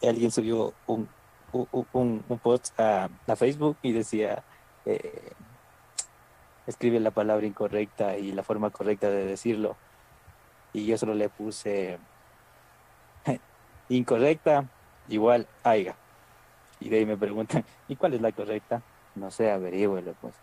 alguien 0.02 0.30
subió 0.30 0.72
un, 0.86 1.08
un, 1.52 2.22
un- 2.28 2.38
post 2.38 2.78
a, 2.78 3.08
a 3.26 3.36
Facebook 3.36 3.76
y 3.82 3.92
decía, 3.92 4.42
eh, 4.86 5.32
escribe 6.66 7.00
la 7.00 7.10
palabra 7.10 7.46
incorrecta 7.46 8.16
y 8.18 8.32
la 8.32 8.42
forma 8.42 8.70
correcta 8.70 9.08
de 9.10 9.24
decirlo. 9.24 9.76
Y 10.72 10.86
yo 10.86 10.98
solo 10.98 11.14
le 11.14 11.28
puse 11.30 11.98
incorrecta 13.88 14.64
igual 15.08 15.46
aiga. 15.64 15.96
Y 16.80 16.90
de 16.90 16.98
ahí 16.98 17.06
me 17.06 17.16
preguntan, 17.16 17.64
¿y 17.88 17.96
cuál 17.96 18.14
es 18.14 18.20
la 18.20 18.32
correcta? 18.32 18.82
No 19.14 19.30
sé, 19.30 19.50
averígüelo, 19.50 20.14
pues. 20.20 20.34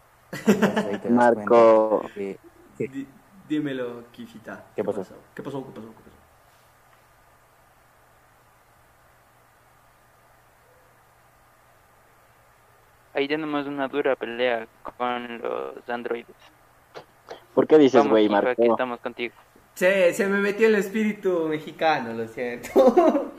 Marco, 1.09 2.01
que- 2.13 2.37
que- 2.77 3.05
dímelo, 3.47 4.03
Kifita. 4.11 4.65
¿Qué 4.75 4.83
pasó? 4.83 5.03
¿Qué 5.33 5.43
pasó? 5.43 5.63
¿Qué 5.65 5.71
pasó? 5.71 5.87
¿Qué 5.95 5.95
pasó? 5.95 6.04
Ahí 13.15 13.27
tenemos 13.27 13.65
una 13.65 13.87
dura 13.87 14.15
pelea 14.15 14.67
con 14.97 15.39
los 15.39 15.89
androides. 15.89 16.35
¿por 17.53 17.65
qué 17.67 17.77
dices, 17.77 18.05
güey, 18.07 18.25
hijo, 18.25 18.35
aquí 18.35 18.45
Marco? 18.47 18.63
estamos 18.73 18.99
contigo. 18.99 19.33
Se, 19.75 20.13
se 20.13 20.27
me 20.27 20.39
metió 20.39 20.67
el 20.67 20.75
espíritu 20.75 21.47
mexicano, 21.47 22.13
lo 22.13 22.27
siento. 22.27 23.31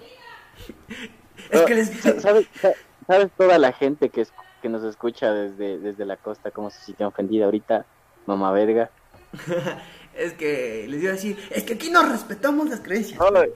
es 1.51 1.61
que 1.63 1.75
les... 1.75 1.91
Sa- 2.01 2.19
¿Sabes, 2.21 2.49
sa- 2.55 2.73
¿Sabes 3.07 3.31
toda 3.37 3.59
la 3.59 3.73
gente 3.73 4.09
que, 4.09 4.23
es- 4.23 4.33
que 4.63 4.69
nos 4.71 4.83
escucha 4.85 5.33
desde, 5.33 5.79
desde 5.79 6.05
la 6.07 6.17
costa 6.17 6.51
cómo 6.51 6.71
se 6.71 6.81
siente 6.81 7.05
ofendida 7.05 7.45
ahorita? 7.45 7.85
Mamá 8.27 8.53
verga. 8.53 8.91
Es 10.17 10.33
que 10.33 10.87
les 10.89 11.03
iba 11.03 11.11
a 11.11 11.15
decir, 11.17 11.37
es 11.51 11.63
que 11.65 11.75
aquí 11.75 11.91
no 11.91 12.03
respetamos 12.03 12.71
las 12.71 12.81
creencias. 12.81 13.21
Ay. 13.21 13.51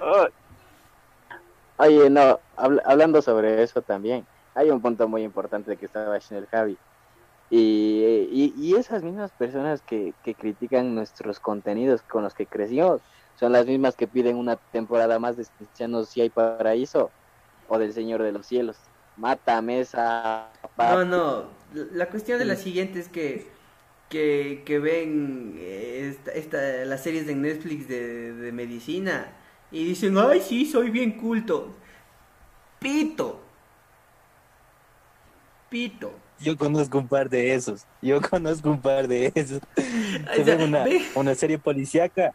Ay. 0.00 0.28
Oye, 1.98 2.08
no, 2.08 2.40
habl- 2.56 2.80
hablando 2.86 3.20
sobre 3.20 3.62
eso 3.62 3.82
también, 3.82 4.24
hay 4.54 4.70
un 4.70 4.80
punto 4.80 5.08
muy 5.08 5.22
importante 5.22 5.76
que 5.76 5.86
estaba 5.86 6.14
diciendo 6.14 6.44
el 6.44 6.50
Javi. 6.50 6.78
Y, 7.50 8.52
y, 8.56 8.74
esas 8.74 9.02
mismas 9.02 9.30
personas 9.32 9.82
que, 9.82 10.14
que 10.24 10.34
critican 10.34 10.94
nuestros 10.94 11.38
contenidos 11.38 12.02
con 12.02 12.24
los 12.24 12.34
que 12.34 12.46
crecimos 12.46 13.02
son 13.34 13.52
las 13.52 13.66
mismas 13.66 13.94
que 13.94 14.08
piden 14.08 14.36
una 14.36 14.56
temporada 14.56 15.18
más 15.18 15.36
de 15.36 15.46
Cristianos 15.56 16.08
si 16.08 16.20
hay 16.22 16.30
paraíso 16.30 17.10
o 17.68 17.78
del 17.78 17.92
Señor 17.92 18.22
de 18.22 18.32
los 18.32 18.46
Cielos. 18.46 18.78
Mátame 19.16 19.80
esa... 19.80 20.50
No, 20.78 21.04
no, 21.04 21.44
la 21.92 22.08
cuestión 22.08 22.38
de 22.38 22.46
la 22.46 22.56
siguiente 22.56 22.98
es 22.98 23.08
que 23.08 23.54
que, 24.08 24.62
que 24.64 24.78
ven 24.78 25.54
eh, 25.58 26.12
esta, 26.12 26.30
esta- 26.32 26.84
las 26.84 27.02
series 27.02 27.26
de 27.26 27.34
Netflix 27.34 27.88
de, 27.88 28.32
de 28.32 28.52
medicina 28.52 29.32
y 29.72 29.84
dicen, 29.84 30.16
ay, 30.18 30.40
sí, 30.40 30.66
soy 30.66 30.90
bien 30.90 31.12
culto. 31.18 31.74
Pito. 32.78 33.43
Pito. 35.68 36.12
Yo 36.40 36.56
conozco 36.56 36.98
un 36.98 37.08
par 37.08 37.28
de 37.28 37.54
esos. 37.54 37.86
Yo 38.02 38.20
conozco 38.20 38.70
un 38.70 38.80
par 38.80 39.08
de 39.08 39.32
esos. 39.34 39.60
O 40.30 40.34
Se 40.36 40.44
sea, 40.44 40.56
una, 40.64 40.84
una 41.14 41.34
serie 41.34 41.58
policíaca 41.58 42.32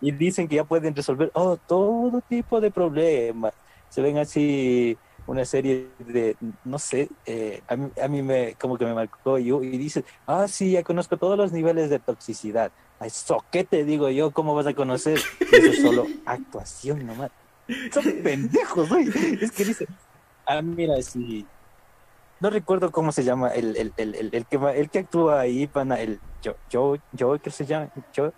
y 0.00 0.12
dicen 0.12 0.48
que 0.48 0.56
ya 0.56 0.64
pueden 0.64 0.94
resolver 0.94 1.30
oh, 1.34 1.56
todo 1.56 2.22
tipo 2.28 2.60
de 2.60 2.70
problemas. 2.70 3.52
Se 3.90 4.00
ven 4.00 4.18
así 4.18 4.96
una 5.26 5.44
serie 5.44 5.88
de, 5.98 6.36
no 6.64 6.78
sé, 6.78 7.10
eh, 7.26 7.60
a, 7.68 7.76
mí, 7.76 7.90
a 8.02 8.08
mí 8.08 8.22
me 8.22 8.54
como 8.54 8.78
que 8.78 8.86
me 8.86 8.94
marcó 8.94 9.38
yo 9.38 9.62
y 9.62 9.76
dice, 9.76 10.04
ah, 10.26 10.48
sí, 10.48 10.72
ya 10.72 10.82
conozco 10.82 11.18
todos 11.18 11.36
los 11.36 11.52
niveles 11.52 11.90
de 11.90 11.98
toxicidad. 11.98 12.72
Ay, 12.98 13.10
soquete, 13.10 13.84
digo 13.84 14.08
yo, 14.08 14.30
¿cómo 14.30 14.54
vas 14.54 14.66
a 14.66 14.74
conocer? 14.74 15.20
Eso 15.40 15.70
es 15.70 15.82
solo 15.82 16.06
actuación 16.26 17.06
nomás. 17.06 17.30
Son 17.92 18.04
pendejos, 18.22 18.88
güey. 18.88 19.08
Es 19.40 19.52
que 19.52 19.66
dice, 19.66 19.86
ah, 20.46 20.62
mira, 20.62 21.00
sí. 21.02 21.46
No 22.40 22.50
recuerdo 22.50 22.90
cómo 22.92 23.12
se 23.12 23.24
llama 23.24 23.48
el, 23.50 23.76
el, 23.76 23.92
el, 23.96 24.14
el, 24.14 24.30
el 24.32 24.46
que, 24.46 24.56
va- 24.58 24.74
el 24.74 24.90
que 24.90 25.00
actúa 25.00 25.40
ahí, 25.40 25.66
pana, 25.66 26.00
el 26.00 26.20
yo, 26.40 26.54
yo, 26.70 26.96
yo, 27.10 27.38
¿qué 27.40 27.50
se 27.50 27.66
llama? 27.66 27.90
Yo, 28.12 28.32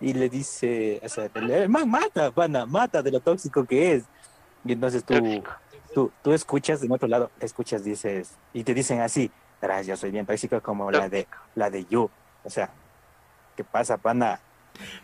y 0.00 0.14
le 0.14 0.28
dice, 0.30 1.00
o 1.04 1.08
sea, 1.08 1.28
el, 1.34 1.50
el 1.50 1.68
man 1.68 1.88
mata, 1.90 2.32
pana, 2.32 2.66
mata 2.66 3.02
de 3.02 3.10
lo 3.12 3.20
tóxico 3.20 3.66
que 3.66 3.92
es. 3.94 4.10
Y 4.64 4.72
entonces 4.72 5.04
tú, 5.04 5.42
tú, 5.92 6.14
tú 6.22 6.32
escuchas 6.32 6.80
de 6.80 6.88
otro 6.90 7.08
lado, 7.08 7.32
escuchas, 7.40 7.84
dices, 7.84 8.38
y 8.52 8.64
te 8.64 8.74
dicen 8.74 9.00
así, 9.00 9.32
yo 9.86 9.96
soy 9.96 10.10
bien 10.10 10.26
tóxico 10.26 10.60
como 10.62 10.90
la 10.90 11.08
de, 11.08 11.28
la 11.54 11.70
de 11.70 11.84
You. 11.86 12.10
O 12.42 12.50
sea, 12.50 12.74
¿qué 13.56 13.64
pasa, 13.64 13.98
pana? 13.98 14.40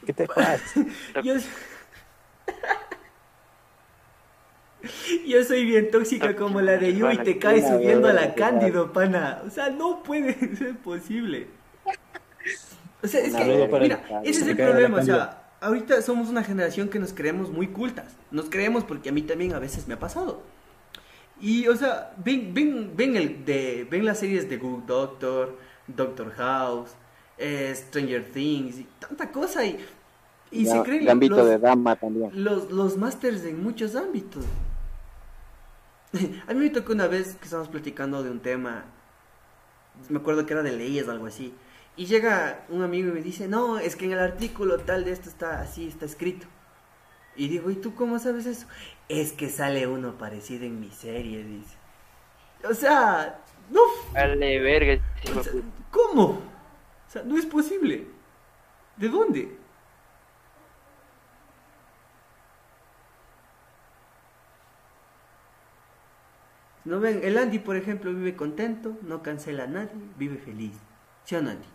¿Qué 0.04 0.12
te 0.14 0.26
pasa? 0.34 0.84
Yo, 1.22 1.34
Yo 5.26 5.42
soy 5.44 5.64
bien 5.64 5.90
tóxica 5.90 6.36
como 6.36 6.60
la 6.60 6.76
de 6.76 6.94
You 6.94 7.10
y 7.10 7.18
te 7.18 7.38
caes 7.38 7.66
subiendo 7.68 8.08
a 8.08 8.12
la. 8.12 8.34
Cándido, 8.34 8.92
pana. 8.92 9.42
O 9.46 9.50
sea, 9.50 9.70
no 9.70 10.02
puede 10.02 10.34
ser 10.56 10.76
posible. 10.78 11.48
O 13.02 13.06
sea, 13.06 13.20
es 13.20 13.34
que, 13.34 13.44
mira, 13.80 14.02
ese 14.24 14.42
es 14.42 14.48
el 14.48 14.56
problema. 14.56 14.98
O 14.98 15.02
sea, 15.04 15.42
ahorita 15.60 16.00
somos 16.02 16.28
una 16.28 16.42
generación 16.42 16.88
que 16.88 16.98
nos 16.98 17.12
creemos 17.12 17.50
muy 17.50 17.68
cultas. 17.68 18.16
Nos 18.30 18.48
creemos 18.50 18.84
porque 18.84 19.08
a 19.08 19.12
mí 19.12 19.22
también 19.22 19.52
a 19.54 19.58
veces 19.58 19.86
me 19.88 19.94
ha 19.94 19.98
pasado. 19.98 20.42
Y, 21.40 21.68
o 21.68 21.76
sea, 21.76 22.12
ven, 22.24 22.52
ven, 22.52 22.92
ven, 22.96 23.16
el 23.16 23.44
de, 23.44 23.86
ven 23.88 24.04
las 24.04 24.18
series 24.18 24.48
de 24.50 24.56
Good 24.56 24.82
Doctor, 24.84 25.56
Doctor 25.86 26.32
House, 26.36 26.90
eh, 27.36 27.72
Stranger 27.76 28.24
Things, 28.32 28.78
y 28.80 28.86
tanta 28.98 29.30
cosa. 29.30 29.64
Y, 29.64 29.78
y 30.50 30.66
se 30.66 30.82
creen 30.82 31.04
Gambito 31.04 31.36
los- 31.36 31.46
de 31.48 31.58
dama 31.58 31.94
también. 31.94 32.30
los, 32.34 32.72
los 32.72 32.96
másters 32.96 33.44
en 33.44 33.62
muchos 33.62 33.94
ámbitos. 33.94 34.44
A 36.46 36.54
mí 36.54 36.60
me 36.60 36.70
tocó 36.70 36.92
una 36.92 37.06
vez 37.06 37.36
que 37.36 37.44
estábamos 37.44 37.70
platicando 37.70 38.22
de 38.22 38.30
un 38.30 38.40
tema, 38.40 38.84
me 40.08 40.18
acuerdo 40.18 40.46
que 40.46 40.52
era 40.52 40.62
de 40.62 40.72
leyes 40.72 41.06
o 41.06 41.10
algo 41.10 41.26
así, 41.26 41.54
y 41.96 42.06
llega 42.06 42.64
un 42.68 42.82
amigo 42.82 43.08
y 43.08 43.12
me 43.12 43.22
dice, 43.22 43.48
no, 43.48 43.78
es 43.78 43.96
que 43.96 44.04
en 44.04 44.12
el 44.12 44.20
artículo 44.20 44.78
tal 44.78 45.04
de 45.04 45.12
esto 45.12 45.28
está 45.28 45.60
así, 45.60 45.88
está 45.88 46.04
escrito. 46.06 46.46
Y 47.34 47.48
digo, 47.48 47.70
¿y 47.70 47.74
tú 47.74 47.94
cómo 47.94 48.18
sabes 48.18 48.46
eso? 48.46 48.66
Es 49.08 49.32
que 49.32 49.48
sale 49.48 49.86
uno 49.86 50.16
parecido 50.16 50.64
en 50.64 50.80
mi 50.80 50.90
serie, 50.90 51.42
dice. 51.42 51.76
O 52.68 52.74
sea, 52.74 53.40
no, 53.70 53.80
Vale, 54.12 54.60
verga, 54.60 55.02
o 55.36 55.42
sea. 55.42 55.52
¿cómo? 55.90 56.24
O 56.24 57.10
sea, 57.10 57.22
no 57.22 57.36
es 57.36 57.46
posible. 57.46 58.06
¿De 58.96 59.08
dónde? 59.08 59.57
No 66.88 67.00
ven, 67.00 67.20
el 67.22 67.36
Andy, 67.36 67.58
por 67.58 67.76
ejemplo, 67.76 68.14
vive 68.14 68.34
contento, 68.34 68.96
no 69.02 69.22
cancela 69.22 69.64
a 69.64 69.66
nadie, 69.66 69.90
vive 70.16 70.38
feliz. 70.38 70.72
¿Sí 71.24 71.36
o 71.36 71.42
no, 71.42 71.50
Andy? 71.50 71.66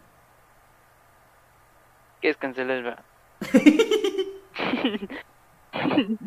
¿Qué 2.20 2.30
es 2.30 2.38
cancelar? 2.38 2.84
va? 2.84 3.04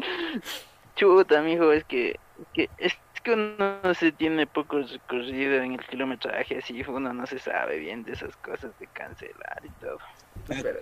Chuta, 0.94 1.42
mijo, 1.42 1.72
es 1.72 1.82
que, 1.82 2.20
que 2.54 2.70
es 2.78 2.96
que 3.24 3.32
uno 3.32 3.80
se 3.94 4.12
tiene 4.12 4.46
poco 4.46 4.78
recorrido 4.80 5.60
en 5.62 5.72
el 5.72 5.84
kilometraje, 5.86 6.58
así 6.58 6.80
uno 6.86 7.12
no 7.12 7.26
se 7.26 7.40
sabe 7.40 7.80
bien 7.80 8.04
de 8.04 8.12
esas 8.12 8.36
cosas 8.36 8.70
de 8.78 8.86
cancelar 8.86 9.62
y 9.64 9.70
todo. 9.80 9.98
Pero- 10.46 10.78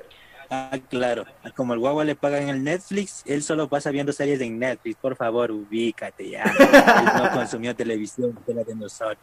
Ah, 0.51 0.79
claro. 0.89 1.25
Como 1.57 1.75
el 1.75 1.81
guagua 1.81 2.05
le 2.05 2.15
pagan 2.15 2.49
el 2.49 2.63
Netflix, 2.63 3.23
él 3.27 3.43
solo 3.43 3.69
pasa 3.69 3.91
viendo 3.91 4.13
series 4.13 4.41
en 4.41 4.59
Netflix. 4.59 4.97
Por 5.01 5.17
favor, 5.17 5.51
ubícate 5.51 6.31
ya. 6.31 6.43
Él 6.45 7.07
no 7.23 7.31
consumió 7.33 7.75
televisión, 7.75 8.39
la 8.47 8.65
de 8.65 8.75
nosotros. 8.75 9.19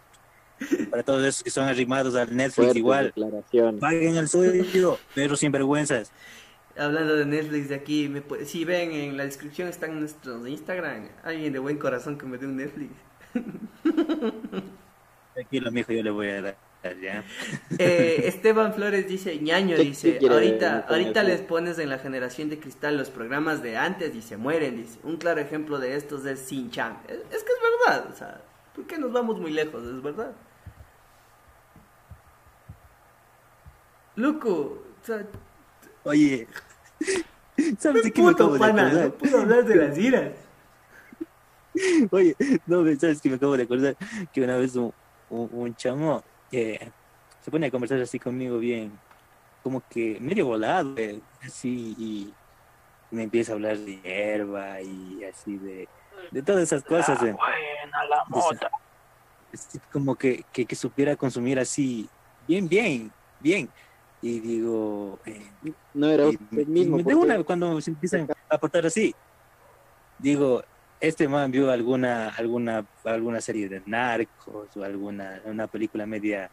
Para 0.89 1.01
todos 1.03 1.23
esos 1.25 1.43
que 1.43 1.49
son 1.49 1.65
arrimados 1.67 2.15
al 2.15 2.35
Netflix, 2.35 2.75
igual. 2.75 3.13
Paguen 3.79 4.15
el 4.17 4.27
suyo, 4.27 4.99
pero 5.15 5.35
sin 5.35 5.51
vergüenzas. 5.51 6.11
Hablando 6.77 7.15
de 7.15 7.25
Netflix 7.25 7.67
de 7.69 7.75
aquí, 7.75 8.07
me 8.07 8.23
pu- 8.25 8.45
si 8.45 8.63
ven 8.63 8.91
en 8.91 9.17
la 9.17 9.25
descripción 9.25 9.67
están 9.67 9.99
nuestros 9.99 10.47
Instagram. 10.47 11.09
Alguien 11.23 11.51
de 11.51 11.59
buen 11.59 11.77
corazón 11.77 12.17
que 12.17 12.25
me 12.25 12.37
dé 12.37 12.45
un 12.45 12.55
Netflix. 12.57 12.91
Tranquilo, 15.33 15.71
mijo, 15.71 15.91
yo 15.93 16.03
le 16.03 16.11
voy 16.11 16.27
a 16.29 16.41
dar. 16.41 16.57
¿Ya? 17.01 17.23
Eh, 17.77 18.23
Esteban 18.27 18.73
Flores 18.73 19.07
dice, 19.07 19.37
ñaño, 19.39 19.75
¿Qué- 19.75 19.83
dice, 19.83 20.19
ahorita, 20.29 20.85
ahorita 20.89 21.23
les 21.23 21.41
pones 21.41 21.77
en 21.79 21.89
la 21.89 21.99
generación 21.99 22.49
de 22.49 22.59
cristal 22.59 22.97
los 22.97 23.09
programas 23.09 23.61
de 23.61 23.77
antes 23.77 24.15
y 24.15 24.21
se 24.21 24.37
mueren, 24.37 24.77
dice. 24.77 24.99
Un 25.03 25.17
claro 25.17 25.39
ejemplo 25.41 25.79
de 25.79 25.95
estos 25.95 26.25
es 26.25 26.39
Sin 26.39 26.71
Chan. 26.71 26.97
Es, 27.07 27.17
es 27.17 27.43
que 27.43 27.51
es 27.53 27.59
verdad, 27.87 28.09
o 28.11 28.15
sea, 28.15 28.41
¿por 28.75 28.85
qué 28.87 28.97
nos 28.97 29.11
vamos 29.11 29.39
muy 29.39 29.51
lejos? 29.51 29.83
Es 29.83 30.01
verdad. 30.01 30.31
Loco, 34.15 34.83
o 35.01 35.05
sea, 35.05 35.25
Oye, 36.03 36.47
¿sabes 37.79 38.03
de 38.03 38.11
qué 38.11 38.21
me 38.21 38.31
acabo 38.31 38.51
puto 38.51 38.53
de 38.53 38.59
pana, 38.71 38.87
acordar? 38.87 39.05
no 39.05 39.13
puedo 39.13 39.39
hablar 39.41 39.65
de 39.65 39.75
las 39.75 39.97
iras. 39.97 40.31
Oye, 42.11 42.35
no, 42.65 42.83
¿sabes 42.99 43.21
que 43.21 43.29
me 43.29 43.35
acabo 43.35 43.55
de 43.55 43.63
acordar? 43.63 43.95
Que 44.33 44.41
una 44.41 44.57
vez 44.57 44.75
un, 44.75 44.91
un, 45.29 45.49
un 45.51 45.75
chamo 45.75 46.23
eh, 46.51 46.89
se 47.41 47.51
pone 47.51 47.67
a 47.67 47.71
conversar 47.71 47.99
así 48.01 48.19
conmigo 48.19 48.57
bien, 48.59 48.91
como 49.63 49.81
que 49.89 50.17
medio 50.19 50.45
volado, 50.45 50.95
eh, 50.97 51.19
así, 51.43 51.95
y 51.97 52.33
me 53.11 53.23
empieza 53.23 53.51
a 53.51 53.55
hablar 53.55 53.77
de 53.77 53.99
hierba 54.01 54.81
y 54.81 55.23
así 55.23 55.57
de, 55.57 55.87
de 56.31 56.41
todas 56.41 56.63
esas 56.63 56.83
cosas. 56.83 57.21
eh. 57.23 57.33
Buena 57.33 58.05
la 58.09 58.23
mota. 58.27 58.69
Así 59.53 59.79
como 59.91 60.15
que, 60.15 60.45
que, 60.53 60.65
que 60.65 60.75
supiera 60.75 61.15
consumir 61.15 61.59
así, 61.59 62.07
bien, 62.47 62.67
bien, 62.69 63.11
bien. 63.39 63.69
Y 64.21 64.39
digo, 64.39 65.19
eh, 65.25 65.51
No 65.93 66.07
era 66.07 66.25
y, 66.25 66.27
usted 66.35 66.61
y 66.61 66.65
mismo. 66.65 66.97
de 66.97 67.03
porque- 67.03 67.15
una, 67.17 67.43
cuando 67.43 67.81
se 67.81 67.89
empiezan 67.91 68.27
a 68.49 68.57
portar 68.57 68.85
así, 68.85 69.13
digo, 70.19 70.63
este 71.01 71.27
man 71.27 71.51
vio 71.51 71.71
alguna, 71.71 72.29
alguna, 72.29 72.85
alguna 73.03 73.41
serie 73.41 73.67
de 73.67 73.81
narcos 73.85 74.77
o 74.77 74.83
alguna 74.83 75.41
una 75.45 75.67
película 75.67 76.05
media, 76.05 76.49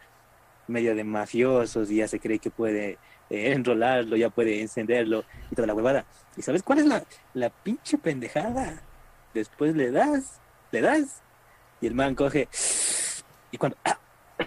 media 0.67 0.95
de 0.95 1.05
mafiosos 1.05 1.91
y 1.91 1.97
ya 1.97 2.09
se 2.09 2.19
cree 2.19 2.39
que 2.39 2.51
puede 2.51 2.99
eh, 3.31 3.53
enrolarlo, 3.53 4.17
ya 4.17 4.31
puede 4.31 4.61
encenderlo 4.61 5.25
y 5.51 5.55
toda 5.55 5.67
la 5.67 5.75
huevada. 5.75 6.07
¿Y 6.37 6.43
sabes 6.43 6.63
cuál 6.63 6.79
es 6.79 6.87
la, 6.87 7.05
la 7.35 7.51
pinche 7.51 7.99
pendejada? 7.99 8.83
Después 9.35 9.77
le 9.77 9.91
das, 9.91 10.41
le 10.73 10.81
das, 10.81 11.23
y 11.81 11.87
el 11.87 11.95
man 11.95 12.15
coge, 12.15 12.49
y 13.53 13.59
cuando 13.59 13.77
¡ah! 13.85 13.99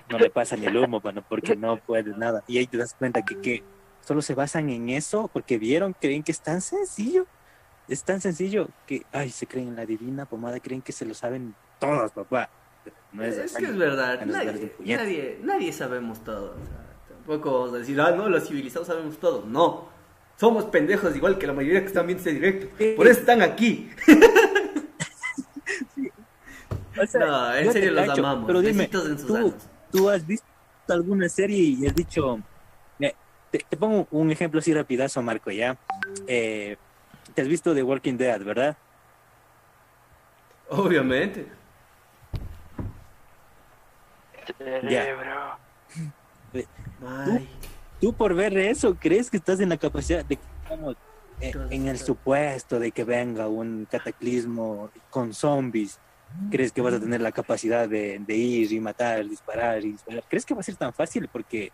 no 0.10 0.18
le 0.18 0.30
pasa 0.30 0.58
ni 0.58 0.66
el 0.66 0.76
humo, 0.76 1.00
bueno, 1.00 1.24
porque 1.28 1.56
no 1.56 1.78
puede 1.78 2.18
nada. 2.18 2.44
Y 2.48 2.58
ahí 2.58 2.66
te 2.66 2.78
das 2.78 2.96
cuenta 2.96 3.24
que, 3.24 3.40
que 3.40 3.64
solo 4.02 4.22
se 4.22 4.34
basan 4.34 4.70
en 4.70 4.90
eso 4.90 5.30
porque 5.32 5.60
vieron, 5.60 5.94
creen 5.94 6.24
que 6.24 6.32
es 6.32 6.42
tan 6.42 6.62
sencillo. 6.62 7.28
Es 7.88 8.04
tan 8.04 8.22
sencillo 8.22 8.70
que, 8.88 9.04
ay, 9.12 9.30
se 9.30 9.48
creen 9.48 9.70
en 9.70 9.76
la 9.76 9.86
divina 9.86 10.26
pomada, 10.26 10.60
creen 10.60 10.82
que 10.82 10.92
se 10.92 11.06
lo 11.06 11.14
saben 11.14 11.56
todos, 11.80 12.12
papá. 12.12 12.50
No 13.12 13.24
es, 13.24 13.54
que 13.54 13.66
es 13.66 13.78
verdad, 13.78 14.26
nadie, 14.26 14.74
nadie, 14.80 15.40
nadie 15.44 15.74
sabemos 15.74 16.24
todo. 16.24 16.52
o 16.52 16.66
sea, 16.66 16.86
tampoco 17.10 17.52
vamos 17.52 17.74
a 17.74 17.78
decir, 17.80 18.00
ah, 18.00 18.12
no, 18.12 18.30
los 18.30 18.48
civilizados 18.48 18.88
sabemos 18.88 19.18
todo. 19.18 19.46
No, 19.46 19.90
somos 20.38 20.66
pendejos 20.66 21.16
igual 21.16 21.38
que 21.38 21.48
la 21.48 21.54
mayoría 21.54 21.82
que 21.82 21.88
están 21.88 22.08
viendo 22.08 22.20
este 22.20 22.34
directo. 22.34 22.68
Por 22.96 23.08
eso 23.08 23.20
están 23.20 23.42
aquí. 23.42 23.90
O 27.02 27.08
sea, 27.08 27.22
No, 27.22 27.56
en 27.56 27.72
serio 27.72 27.92
los 27.92 28.06
cacho, 28.06 28.20
amamos. 28.22 28.48
Pero 28.48 28.62
dime, 28.62 28.80
Besitos 28.80 29.06
en 29.08 29.18
sus 29.18 29.28
tú, 29.28 29.54
tú 29.92 30.10
has 30.10 30.28
visto 30.28 30.46
alguna 30.90 31.30
serie 31.30 31.58
y 31.58 31.88
has 31.88 31.96
dicho, 31.96 32.40
te, 33.00 33.66
te 33.70 33.78
pongo 33.78 34.08
un 34.12 34.32
ejemplo 34.32 34.60
así 34.60 34.74
rapidazo, 34.74 35.22
Marco, 35.22 35.52
ya. 35.52 35.78
Eh, 36.28 36.78
te 37.32 37.42
has 37.42 37.48
visto 37.48 37.74
The 37.74 37.84
Walking 37.84 38.18
Dead, 38.18 38.42
¿verdad? 38.44 38.78
Obviamente. 40.70 41.48
Cerebro. 44.58 45.58
Ay, 47.06 47.50
Tú 48.00 48.14
por 48.14 48.34
ver 48.34 48.58
eso, 48.58 48.96
¿crees 49.00 49.30
que 49.30 49.38
estás 49.38 49.60
en 49.60 49.70
la 49.70 49.78
capacidad 49.78 50.26
de, 50.26 50.40
digamos, 50.64 50.96
eh, 51.40 51.54
en 51.70 51.88
el 51.88 52.00
supuesto 52.00 52.80
de 52.80 52.92
que 52.92 53.04
venga 53.04 53.48
un 53.48 53.88
cataclismo 53.90 54.90
con 55.12 55.34
zombies? 55.34 56.00
¿Crees 56.50 56.72
que 56.72 56.82
vas 56.82 56.96
a 56.96 57.00
tener 57.00 57.22
la 57.22 57.32
capacidad 57.32 57.88
de, 57.88 58.18
de 58.20 58.36
ir 58.36 58.72
y 58.72 58.80
matar, 58.80 59.28
disparar 59.28 59.84
y 59.84 59.92
disparar? 59.92 60.24
¿Crees 60.28 60.46
que 60.46 60.54
va 60.56 60.62
a 60.62 60.64
ser 60.64 60.78
tan 60.78 60.94
fácil? 60.94 61.28
Porque 61.28 61.72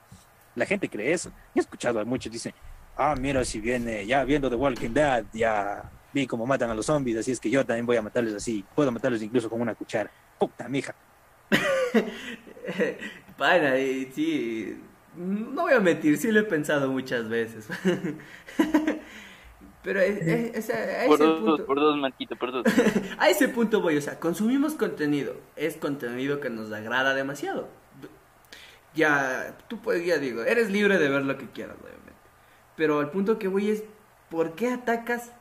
la 0.56 0.66
gente 0.66 0.90
cree 0.90 1.14
eso. 1.14 1.32
He 1.56 1.60
escuchado 1.60 2.00
a 2.00 2.06
muchos 2.06 2.32
dicen, 2.32 2.54
ah, 2.98 3.16
mira, 3.20 3.44
si 3.46 3.60
viene, 3.60 4.06
ya 4.06 4.24
viendo 4.24 4.50
The 4.50 4.56
Walking 4.56 4.90
Dead, 4.92 5.26
ya 5.34 5.90
vi 6.14 6.26
cómo 6.28 6.46
matan 6.46 6.70
a 6.70 6.76
los 6.76 6.86
zombies, 6.86 7.18
así 7.18 7.32
es 7.32 7.40
que 7.40 7.50
yo 7.50 7.66
también 7.66 7.86
voy 7.86 7.98
a 7.98 8.02
matarles 8.02 8.34
así. 8.34 8.64
Puedo 8.76 8.92
matarles 8.92 9.22
incluso 9.22 9.50
con 9.50 9.62
una 9.62 9.76
cuchara. 9.76 10.10
Puta, 10.40 10.68
mija. 10.68 10.94
Pana, 13.38 13.78
y 13.80 14.12
sí. 14.14 14.82
No 15.16 15.64
voy 15.64 15.74
a 15.74 15.80
mentir, 15.80 16.18
sí 16.18 16.32
lo 16.32 16.40
he 16.42 16.44
pensado 16.44 16.92
muchas 16.92 17.28
veces. 17.30 17.68
Pero 19.84 20.02
es, 20.02 20.18
es- 20.22 20.56
es- 20.56 20.70
a, 20.70 21.08
Por 21.08 21.16
ese 21.16 21.24
dos, 21.26 21.40
punto, 21.40 21.66
por 21.66 21.80
dos, 21.80 21.98
Marquito, 21.98 22.36
por 22.36 22.52
dos. 22.52 22.66
a 23.20 23.30
ese 23.30 23.48
punto 23.48 23.82
voy. 23.82 23.98
O 23.98 24.02
sea, 24.02 24.20
consumimos 24.20 24.74
contenido. 24.74 25.36
Es 25.56 25.78
contenido 25.78 26.40
que 26.40 26.50
nos 26.50 26.72
agrada 26.72 27.14
demasiado. 27.14 27.70
Ya, 28.96 29.56
tú 29.68 29.80
puedes, 29.80 30.06
ya 30.06 30.18
digo, 30.18 30.44
eres 30.44 30.72
libre 30.72 30.98
de 30.98 31.08
ver 31.10 31.24
lo 31.24 31.38
que 31.38 31.46
quieras, 31.48 31.76
obviamente. 31.82 31.97
Pero 32.78 33.00
al 33.00 33.10
punto 33.10 33.40
que 33.40 33.50
voy 33.50 33.72
es, 33.72 33.84
¿por 34.30 34.54
qué 34.54 34.72
atacas 34.72 35.32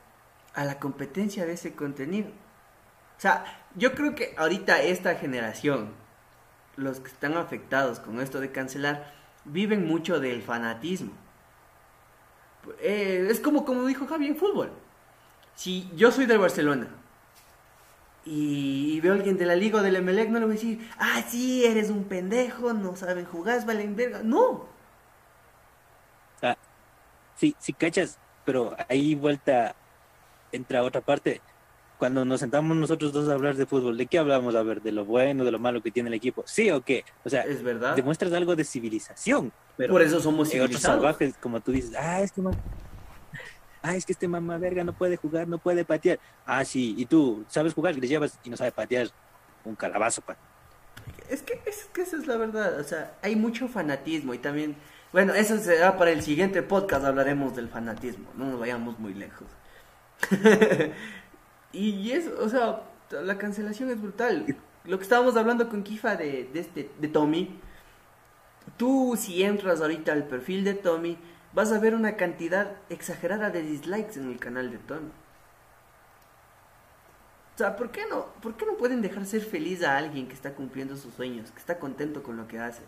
a 0.53 0.65
la 0.65 0.79
competencia 0.79 1.45
de 1.45 1.53
ese 1.53 1.73
contenido? 1.73 2.29
O 3.17 3.21
sea, 3.21 3.45
yo 3.75 3.93
creo 3.93 4.15
que 4.15 4.33
ahorita 4.37 4.81
esta 4.81 5.15
generación, 5.15 5.91
los 6.75 6.99
que 6.99 7.07
están 7.07 7.37
afectados 7.37 7.99
con 7.99 8.19
esto 8.19 8.41
de 8.41 8.51
cancelar, 8.51 9.13
viven 9.45 9.87
mucho 9.87 10.19
del 10.19 10.41
fanatismo. 10.41 11.11
Eh, 12.79 13.27
es 13.29 13.39
como, 13.39 13.63
como 13.65 13.85
dijo 13.85 14.07
Javi 14.07 14.27
en 14.27 14.35
fútbol. 14.35 14.71
Si 15.55 15.89
yo 15.95 16.11
soy 16.11 16.25
del 16.25 16.39
Barcelona 16.39 16.87
y 18.25 18.99
veo 18.99 19.13
a 19.13 19.15
alguien 19.15 19.37
de 19.37 19.45
la 19.45 19.55
Liga 19.55 19.79
o 19.79 19.83
del 19.83 19.95
Emelec, 19.95 20.29
no 20.29 20.39
le 20.39 20.45
voy 20.45 20.55
a 20.55 20.59
decir, 20.59 20.89
ah, 20.99 21.23
sí, 21.27 21.65
eres 21.65 21.89
un 21.89 22.03
pendejo, 22.03 22.73
no 22.73 22.95
saben 22.95 23.25
jugar, 23.25 23.65
valen 23.65 23.95
verga. 23.95 24.21
No. 24.23 24.76
Sí, 27.37 27.55
sí, 27.59 27.73
cachas, 27.73 28.17
pero 28.45 28.75
ahí 28.89 29.15
vuelta 29.15 29.75
entra 30.51 30.83
otra 30.83 31.01
parte. 31.01 31.41
Cuando 31.99 32.23
nos 32.25 32.39
sentamos 32.39 32.77
nosotros 32.77 33.11
dos 33.11 33.27
a 33.29 33.33
hablar 33.33 33.55
de 33.55 33.65
fútbol, 33.65 33.97
¿de 33.97 34.05
qué 34.05 34.19
hablamos? 34.19 34.55
A 34.55 34.61
ver, 34.63 34.81
de 34.81 34.91
lo 34.91 35.05
bueno, 35.05 35.43
de 35.43 35.51
lo 35.51 35.59
malo 35.59 35.81
que 35.81 35.91
tiene 35.91 36.09
el 36.09 36.13
equipo. 36.13 36.43
¿Sí 36.45 36.69
o 36.69 36.81
qué? 36.81 37.03
O 37.23 37.29
sea, 37.29 37.41
Es 37.43 37.63
verdad. 37.63 37.95
demuestras 37.95 38.33
algo 38.33 38.55
de 38.55 38.63
civilización. 38.63 39.51
Pero 39.75 39.93
Por 39.93 40.01
eso 40.01 40.19
somos 40.19 40.47
eh, 40.53 40.61
otros 40.61 40.67
civilizados. 40.81 40.95
salvajes, 41.01 41.37
como 41.39 41.59
tú 41.59 41.71
dices, 41.71 41.93
ah, 41.97 42.21
es 42.21 42.31
que 42.31 42.41
man- 42.41 42.59
ah, 43.81 43.95
es 43.95 44.05
que 44.05 44.13
este 44.13 44.27
mamá 44.27 44.57
verga 44.57 44.83
no 44.83 44.93
puede 44.93 45.17
jugar, 45.17 45.47
no 45.47 45.57
puede 45.57 45.85
patear. 45.85 46.19
Ah, 46.45 46.63
sí, 46.65 46.95
y 46.97 47.05
tú 47.05 47.45
sabes 47.49 47.73
jugar, 47.73 47.95
le 47.95 48.07
llevas 48.07 48.39
y 48.43 48.49
no 48.49 48.57
sabe 48.57 48.71
patear 48.71 49.07
un 49.63 49.75
calabazo, 49.75 50.21
pa. 50.21 50.37
Es 51.29 51.41
que, 51.41 51.61
es 51.65 51.85
que 51.93 52.01
esa 52.01 52.15
es 52.15 52.27
la 52.27 52.37
verdad, 52.37 52.79
o 52.79 52.83
sea, 52.83 53.17
hay 53.21 53.35
mucho 53.35 53.67
fanatismo 53.67 54.33
y 54.33 54.37
también, 54.37 54.75
bueno, 55.11 55.33
eso 55.33 55.57
será 55.57 55.97
para 55.97 56.11
el 56.11 56.21
siguiente 56.21 56.61
podcast, 56.61 57.05
hablaremos 57.05 57.55
del 57.55 57.69
fanatismo, 57.69 58.27
no 58.35 58.45
nos 58.45 58.59
vayamos 58.59 58.99
muy 58.99 59.13
lejos. 59.13 59.47
y 61.71 62.11
es, 62.11 62.27
o 62.27 62.49
sea, 62.49 62.83
la 63.11 63.37
cancelación 63.37 63.89
es 63.89 64.01
brutal. 64.01 64.57
Lo 64.83 64.97
que 64.97 65.03
estábamos 65.03 65.35
hablando 65.37 65.69
con 65.69 65.83
Kifa 65.83 66.15
de, 66.15 66.49
de, 66.51 66.59
este, 66.59 66.89
de 66.99 67.07
Tommy, 67.07 67.59
tú 68.77 69.15
si 69.17 69.43
entras 69.43 69.81
ahorita 69.81 70.13
al 70.13 70.27
perfil 70.27 70.63
de 70.63 70.73
Tommy, 70.73 71.17
vas 71.53 71.71
a 71.71 71.79
ver 71.79 71.95
una 71.95 72.15
cantidad 72.17 72.77
exagerada 72.89 73.49
de 73.49 73.61
dislikes 73.61 74.19
en 74.19 74.29
el 74.29 74.39
canal 74.39 74.71
de 74.71 74.77
Tommy. 74.77 75.11
O 77.55 77.57
sea, 77.57 77.75
¿por 77.75 77.89
qué 77.91 78.05
no, 78.07 78.27
por 78.41 78.55
qué 78.55 78.67
no 78.67 78.77
pueden 78.77 79.01
dejar 79.01 79.25
ser 79.25 79.41
feliz 79.41 79.83
a 79.83 79.97
alguien 79.97 80.27
que 80.27 80.35
está 80.35 80.53
cumpliendo 80.53 80.95
sus 80.95 81.15
sueños, 81.15 81.49
que 81.49 81.57
está 81.57 81.79
contento 81.79 82.21
con 82.21 82.37
lo 82.37 82.47
que 82.47 82.59
hace? 82.59 82.83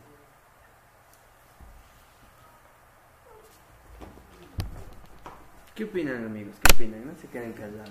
¿Qué 5.80 5.86
opinan, 5.86 6.26
amigos? 6.26 6.56
¿Qué 6.62 6.76
opinan? 6.76 7.08
No 7.08 7.16
se 7.16 7.26
queden 7.30 7.54
callados. 7.54 7.90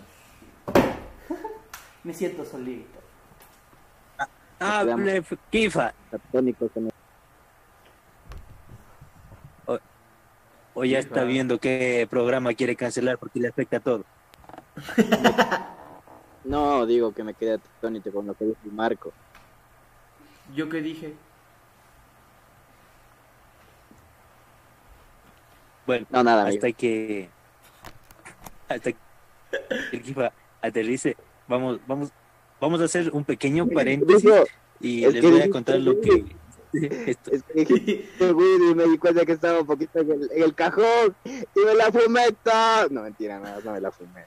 Me 2.05 2.13
siento 2.13 2.45
solito. 2.45 2.99
Ah, 4.61 4.85
Veamos. 4.85 5.07
ble- 5.07 5.39
Kifa. 5.51 5.95
El- 6.13 6.91
O 10.75 10.85
ya 10.85 10.99
está 10.99 11.25
viendo 11.25 11.59
qué 11.59 12.07
programa 12.11 12.53
quiere 12.53 12.77
cancelar 12.77 13.17
porque 13.17 13.41
le 13.41 13.49
afecta 13.49 13.79
a 13.79 13.81
todo. 13.81 14.05
No, 16.45 16.85
digo 16.85 17.13
que 17.13 17.25
me 17.25 17.33
quedé 17.33 17.55
atónito 17.55 18.13
con 18.13 18.27
lo 18.27 18.35
que 18.35 18.45
dijo 18.45 18.59
Marco. 18.73 19.13
¿Yo 20.55 20.69
qué 20.69 20.83
dije? 20.83 21.15
Bueno, 25.87 26.07
No, 26.11 26.23
nada, 26.23 26.43
amigo. 26.43 26.57
hasta 26.57 26.71
que 26.73 27.31
hasta 28.69 28.93
que 28.93 28.99
el 29.93 30.03
Kifa 30.03 30.33
aterrice, 30.61 31.17
vamos, 31.47 31.81
vamos, 31.87 32.11
vamos 32.61 32.81
a 32.81 32.85
hacer 32.85 33.11
un 33.13 33.25
pequeño 33.25 33.67
paréntesis 33.69 34.31
y 34.81 35.05
es 35.05 35.15
les 35.15 35.23
voy 35.23 35.41
a 35.41 35.51
contar 35.51 35.79
lo 35.81 36.01
que 36.01 36.25
esto- 37.07 37.31
es 37.33 37.43
que 37.45 38.05
me 38.77 38.85
di 38.85 38.99
cuenta 38.99 39.25
que 39.25 39.33
estaba 39.33 39.61
un 39.61 39.67
poquito 39.67 40.01
en 40.01 40.11
el, 40.13 40.31
en 40.33 40.43
el 40.43 40.55
cajón 40.55 41.17
y 41.25 41.61
me 41.65 41.75
la 41.75 41.91
fumé 41.91 42.31
toda. 42.43 42.89
No, 42.91 43.03
mentira, 43.03 43.39
no, 43.39 43.61
no 43.63 43.73
me 43.73 43.81
la 43.81 43.91
fumé. 43.91 44.25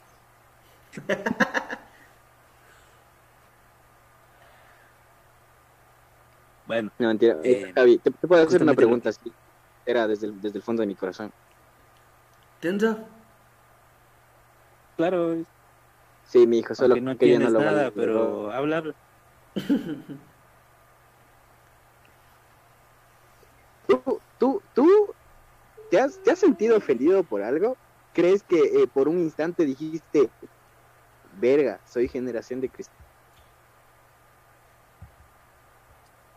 bueno, 6.67 6.91
No, 6.99 7.07
mentira. 7.09 7.37
Eh, 7.43 7.71
Javi, 7.75 7.97
te, 7.97 8.11
te 8.11 8.27
puedo 8.27 8.43
hacer 8.43 8.61
una 8.61 8.73
pregunta 8.73 9.09
así. 9.09 9.31
Era 9.85 10.07
desde 10.07 10.27
el, 10.27 10.41
desde 10.41 10.57
el 10.57 10.63
fondo 10.63 10.81
de 10.81 10.87
mi 10.87 10.95
corazón. 10.95 11.31
¿Tendrá? 12.59 12.97
Claro, 15.01 15.35
Sí, 16.23 16.47
mi 16.47 16.59
hijo, 16.59 16.75
solo 16.75 16.95
aunque 16.95 17.01
no 17.01 17.17
que 17.17 17.27
yo 17.27 17.33
no 17.39 17.39
tienes 17.39 17.53
lo 17.53 17.59
nada, 17.59 17.83
valoro. 17.83 17.93
pero 17.95 18.51
habla, 18.51 18.77
habla. 18.77 18.95
¿Tú, 23.87 24.21
tú, 24.37 24.61
tú 24.73 25.15
te 25.89 25.99
has, 25.99 26.21
te 26.23 26.31
has 26.31 26.39
sentido 26.39 26.77
ofendido 26.77 27.23
por 27.23 27.41
algo? 27.41 27.77
¿Crees 28.13 28.43
que 28.43 28.59
eh, 28.59 28.87
por 28.93 29.07
un 29.09 29.19
instante 29.19 29.65
dijiste, 29.65 30.29
verga, 31.33 31.81
soy 31.85 32.07
generación 32.07 32.61
de 32.61 32.69
cristal? 32.69 32.95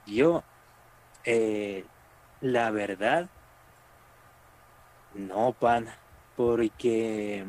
Yo, 0.06 0.42
eh, 1.24 1.86
la 2.40 2.70
verdad, 2.70 3.28
no, 5.14 5.52
pan, 5.54 5.88
porque 6.36 7.44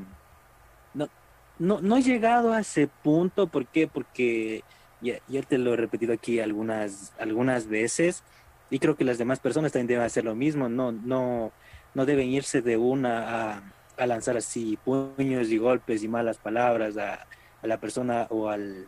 no, 1.60 1.82
no, 1.82 1.98
he 1.98 2.02
llegado 2.02 2.54
a 2.54 2.60
ese 2.60 2.88
punto, 2.88 3.48
¿por 3.48 3.66
qué? 3.68 3.88
Porque 3.88 4.64
ya, 5.02 5.20
te 5.48 5.58
lo 5.58 5.74
he 5.74 5.78
repetido 5.78 6.14
aquí 6.14 6.40
algunas, 6.40 7.14
algunas 7.20 7.68
veces 7.68 8.24
y 8.70 8.80
creo 8.80 8.96
que 8.96 9.04
las 9.04 9.18
demás 9.18 9.40
personas 9.40 9.72
también 9.72 9.88
deben 9.88 10.04
hacer 10.04 10.26
lo 10.26 10.36
mismo, 10.36 10.70
no, 10.70 10.92
no, 10.92 11.52
no 11.94 12.06
deben 12.06 12.30
irse 12.30 12.62
de 12.62 12.78
una 12.78 13.58
a, 13.98 14.06
lanzar 14.06 14.36
así 14.36 14.78
puños 14.84 15.50
y 15.50 15.58
golpes 15.58 16.04
y 16.04 16.08
malas 16.08 16.38
palabras 16.38 16.98
a, 16.98 17.26
a 17.62 17.68
la 17.68 17.80
persona 17.80 18.28
o 18.30 18.50
al, 18.50 18.88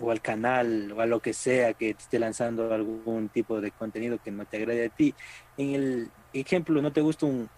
o 0.00 0.10
al 0.10 0.20
canal 0.20 0.92
o 0.92 1.00
a 1.00 1.06
lo 1.06 1.20
que 1.20 1.32
sea 1.32 1.74
que 1.74 1.94
te 1.94 2.02
esté 2.02 2.18
lanzando 2.18 2.72
algún 2.72 3.28
tipo 3.28 3.60
de 3.60 3.70
contenido 3.70 4.18
que 4.22 4.30
no 4.30 4.44
te 4.44 4.58
agrade 4.58 4.86
a 4.86 4.88
ti. 4.88 5.14
En 5.56 5.74
el 5.74 6.10
ejemplo, 6.32 6.80
no 6.80 6.92
te 6.92 7.00
gusta 7.00 7.26
un, 7.26 7.48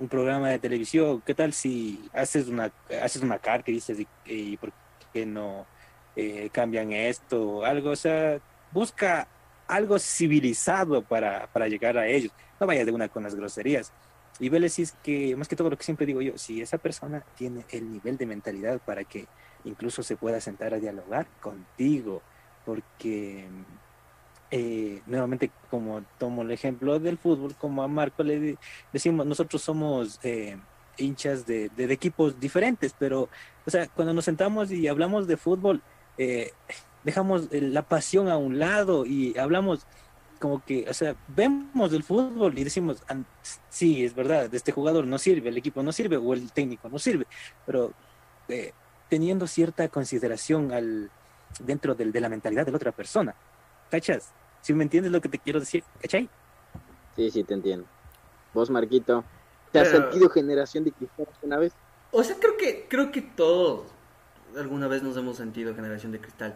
un 0.00 0.08
programa 0.08 0.50
de 0.50 0.58
televisión, 0.58 1.22
¿qué 1.24 1.34
tal 1.34 1.52
si 1.52 2.08
haces 2.12 2.48
una, 2.48 2.70
haces 3.02 3.22
una 3.22 3.38
carta 3.38 3.70
y 3.70 3.74
dices, 3.74 3.98
¿y, 4.26 4.56
por 4.56 4.72
qué 5.12 5.26
no 5.26 5.66
eh, 6.16 6.50
cambian 6.52 6.92
esto 6.92 7.64
algo? 7.64 7.90
O 7.90 7.96
sea, 7.96 8.38
busca 8.72 9.26
algo 9.66 9.98
civilizado 9.98 11.02
para, 11.02 11.46
para 11.48 11.68
llegar 11.68 11.98
a 11.98 12.06
ellos. 12.06 12.32
No 12.60 12.66
vayas 12.66 12.86
de 12.86 12.92
una 12.92 13.08
con 13.08 13.22
las 13.22 13.34
groserías. 13.34 13.92
Y 14.40 14.48
vele 14.48 14.68
si 14.68 14.82
es 14.82 14.92
que, 15.02 15.34
más 15.36 15.48
que 15.48 15.56
todo 15.56 15.70
lo 15.70 15.76
que 15.76 15.84
siempre 15.84 16.06
digo 16.06 16.22
yo, 16.22 16.38
si 16.38 16.62
esa 16.62 16.78
persona 16.78 17.24
tiene 17.36 17.64
el 17.70 17.90
nivel 17.90 18.16
de 18.16 18.26
mentalidad 18.26 18.80
para 18.80 19.04
que 19.04 19.26
incluso 19.64 20.02
se 20.02 20.16
pueda 20.16 20.40
sentar 20.40 20.74
a 20.74 20.78
dialogar 20.78 21.26
contigo, 21.40 22.22
porque 22.64 23.48
eh, 24.50 25.02
nuevamente 25.06 25.50
como 25.70 26.02
tomo 26.18 26.42
el 26.42 26.50
ejemplo 26.50 26.98
del 26.98 27.18
fútbol, 27.18 27.54
como 27.56 27.82
a 27.82 27.88
Marco 27.88 28.22
le 28.22 28.56
decimos, 28.92 29.26
nosotros 29.26 29.60
somos 29.62 30.18
eh, 30.22 30.56
hinchas 30.96 31.46
de, 31.46 31.70
equipos 31.78 32.40
diferentes, 32.40 32.94
pero, 32.98 33.28
o 33.66 33.70
sea, 33.70 33.86
cuando 33.88 34.14
nos 34.14 34.24
sentamos 34.24 34.70
y 34.70 34.88
hablamos 34.88 35.26
de 35.26 35.36
fútbol, 35.36 35.82
eh, 36.16 36.50
dejamos 37.04 37.48
eh, 37.52 37.60
la 37.60 37.82
pasión 37.82 38.28
a 38.28 38.36
un 38.36 38.58
lado 38.58 39.06
y 39.06 39.36
hablamos 39.38 39.86
como 40.40 40.64
que, 40.64 40.86
o 40.88 40.94
sea, 40.94 41.16
vemos 41.26 41.92
el 41.92 42.02
fútbol 42.04 42.56
y 42.58 42.64
decimos, 42.64 43.02
"Ah, 43.08 43.16
sí, 43.68 44.04
es 44.04 44.14
verdad, 44.14 44.52
este 44.54 44.72
jugador 44.72 45.06
no 45.06 45.18
sirve, 45.18 45.48
el 45.48 45.56
equipo 45.58 45.82
no 45.82 45.92
sirve 45.92 46.16
o 46.16 46.32
el 46.32 46.52
técnico 46.52 46.88
no 46.88 46.98
sirve, 46.98 47.26
pero 47.66 47.92
eh, 48.48 48.72
teniendo 49.08 49.46
cierta 49.46 49.88
consideración 49.88 50.72
al, 50.72 51.10
dentro 51.60 51.94
del- 51.94 52.12
de 52.12 52.20
la 52.20 52.28
mentalidad 52.28 52.64
de 52.66 52.72
la 52.72 52.76
otra 52.76 52.92
persona. 52.92 53.34
¿Cachas? 53.90 54.32
Si 54.60 54.74
me 54.74 54.82
entiendes 54.84 55.12
lo 55.12 55.20
que 55.20 55.28
te 55.28 55.38
quiero 55.38 55.60
decir, 55.60 55.84
¿cachai? 56.00 56.28
Sí, 57.16 57.30
sí, 57.30 57.44
te 57.44 57.54
entiendo. 57.54 57.86
Vos, 58.54 58.70
Marquito, 58.70 59.24
¿te 59.72 59.80
has 59.80 59.88
Pero- 59.88 60.02
sentido 60.04 60.30
generación 60.30 60.84
de 60.84 60.92
cristal 60.92 61.26
una 61.42 61.58
vez? 61.58 61.72
O 62.10 62.22
sea, 62.22 62.36
creo 62.38 62.56
que, 62.56 62.86
creo 62.88 63.12
que 63.12 63.22
todos 63.22 63.86
alguna 64.56 64.88
vez 64.88 65.02
nos 65.02 65.16
hemos 65.16 65.36
sentido 65.36 65.74
generación 65.74 66.12
de 66.12 66.20
cristal. 66.20 66.54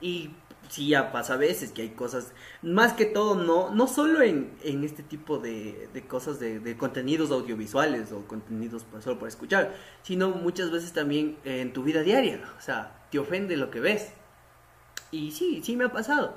Y 0.00 0.30
sí, 0.68 0.88
ya 0.88 1.12
pasa 1.12 1.34
a 1.34 1.36
veces 1.36 1.72
que 1.72 1.82
hay 1.82 1.90
cosas, 1.90 2.32
más 2.62 2.92
que 2.92 3.04
todo, 3.04 3.34
no, 3.34 3.72
no 3.74 3.86
solo 3.86 4.22
en, 4.22 4.52
en 4.62 4.84
este 4.84 5.02
tipo 5.02 5.38
de, 5.38 5.88
de 5.92 6.02
cosas 6.06 6.38
de, 6.40 6.60
de 6.60 6.76
contenidos 6.76 7.30
audiovisuales 7.30 8.12
o 8.12 8.26
contenidos 8.26 8.84
para, 8.84 9.02
solo 9.02 9.18
para 9.18 9.28
escuchar, 9.28 9.74
sino 10.02 10.30
muchas 10.30 10.70
veces 10.70 10.92
también 10.92 11.36
en 11.44 11.72
tu 11.72 11.82
vida 11.82 12.02
diaria. 12.02 12.40
O 12.58 12.60
sea, 12.60 12.92
te 13.10 13.18
ofende 13.18 13.56
lo 13.56 13.70
que 13.70 13.80
ves. 13.80 14.12
Y 15.10 15.32
sí, 15.32 15.62
sí 15.64 15.76
me 15.76 15.84
ha 15.84 15.92
pasado. 15.92 16.36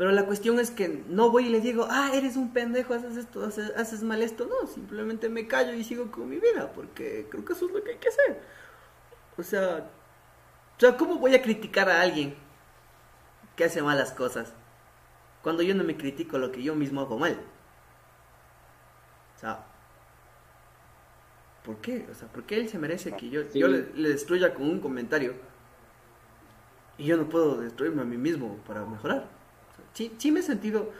Pero 0.00 0.12
la 0.12 0.24
cuestión 0.24 0.58
es 0.58 0.70
que 0.70 1.04
no 1.10 1.30
voy 1.30 1.48
y 1.48 1.50
le 1.50 1.60
digo, 1.60 1.86
ah, 1.90 2.12
eres 2.14 2.36
un 2.36 2.54
pendejo, 2.54 2.94
haces 2.94 3.18
esto, 3.18 3.44
haces, 3.44 3.70
haces 3.76 4.02
mal 4.02 4.22
esto. 4.22 4.46
No, 4.46 4.66
simplemente 4.66 5.28
me 5.28 5.46
callo 5.46 5.74
y 5.74 5.84
sigo 5.84 6.10
con 6.10 6.26
mi 6.26 6.38
vida, 6.38 6.72
porque 6.74 7.26
creo 7.28 7.44
que 7.44 7.52
eso 7.52 7.66
es 7.66 7.72
lo 7.72 7.84
que 7.84 7.90
hay 7.90 7.98
que 7.98 8.08
hacer. 8.08 8.40
O 9.36 9.42
sea, 9.42 9.90
o 10.78 10.80
sea, 10.80 10.96
¿cómo 10.96 11.16
voy 11.16 11.34
a 11.34 11.42
criticar 11.42 11.90
a 11.90 12.00
alguien 12.00 12.34
que 13.56 13.64
hace 13.64 13.82
malas 13.82 14.12
cosas 14.12 14.54
cuando 15.42 15.62
yo 15.62 15.74
no 15.74 15.84
me 15.84 15.98
critico 15.98 16.38
lo 16.38 16.50
que 16.50 16.62
yo 16.62 16.74
mismo 16.74 17.02
hago 17.02 17.18
mal? 17.18 17.38
O 19.36 19.38
sea, 19.38 19.66
¿por 21.62 21.76
qué? 21.82 22.08
O 22.10 22.14
sea, 22.14 22.26
¿por 22.28 22.44
qué 22.44 22.56
él 22.56 22.70
se 22.70 22.78
merece 22.78 23.12
que 23.12 23.28
yo, 23.28 23.42
Sí. 23.50 23.58
yo 23.58 23.68
le, 23.68 23.92
le 23.94 24.08
destruya 24.08 24.54
con 24.54 24.62
un 24.62 24.80
comentario 24.80 25.34
y 26.96 27.04
yo 27.04 27.18
no 27.18 27.28
puedo 27.28 27.60
destruirme 27.60 28.00
a 28.00 28.06
mí 28.06 28.16
mismo 28.16 28.56
para 28.66 28.86
mejorar? 28.86 29.39
Sí, 29.94 30.14
sí 30.18 30.30
me 30.30 30.40
he 30.40 30.42
sentido 30.42 30.90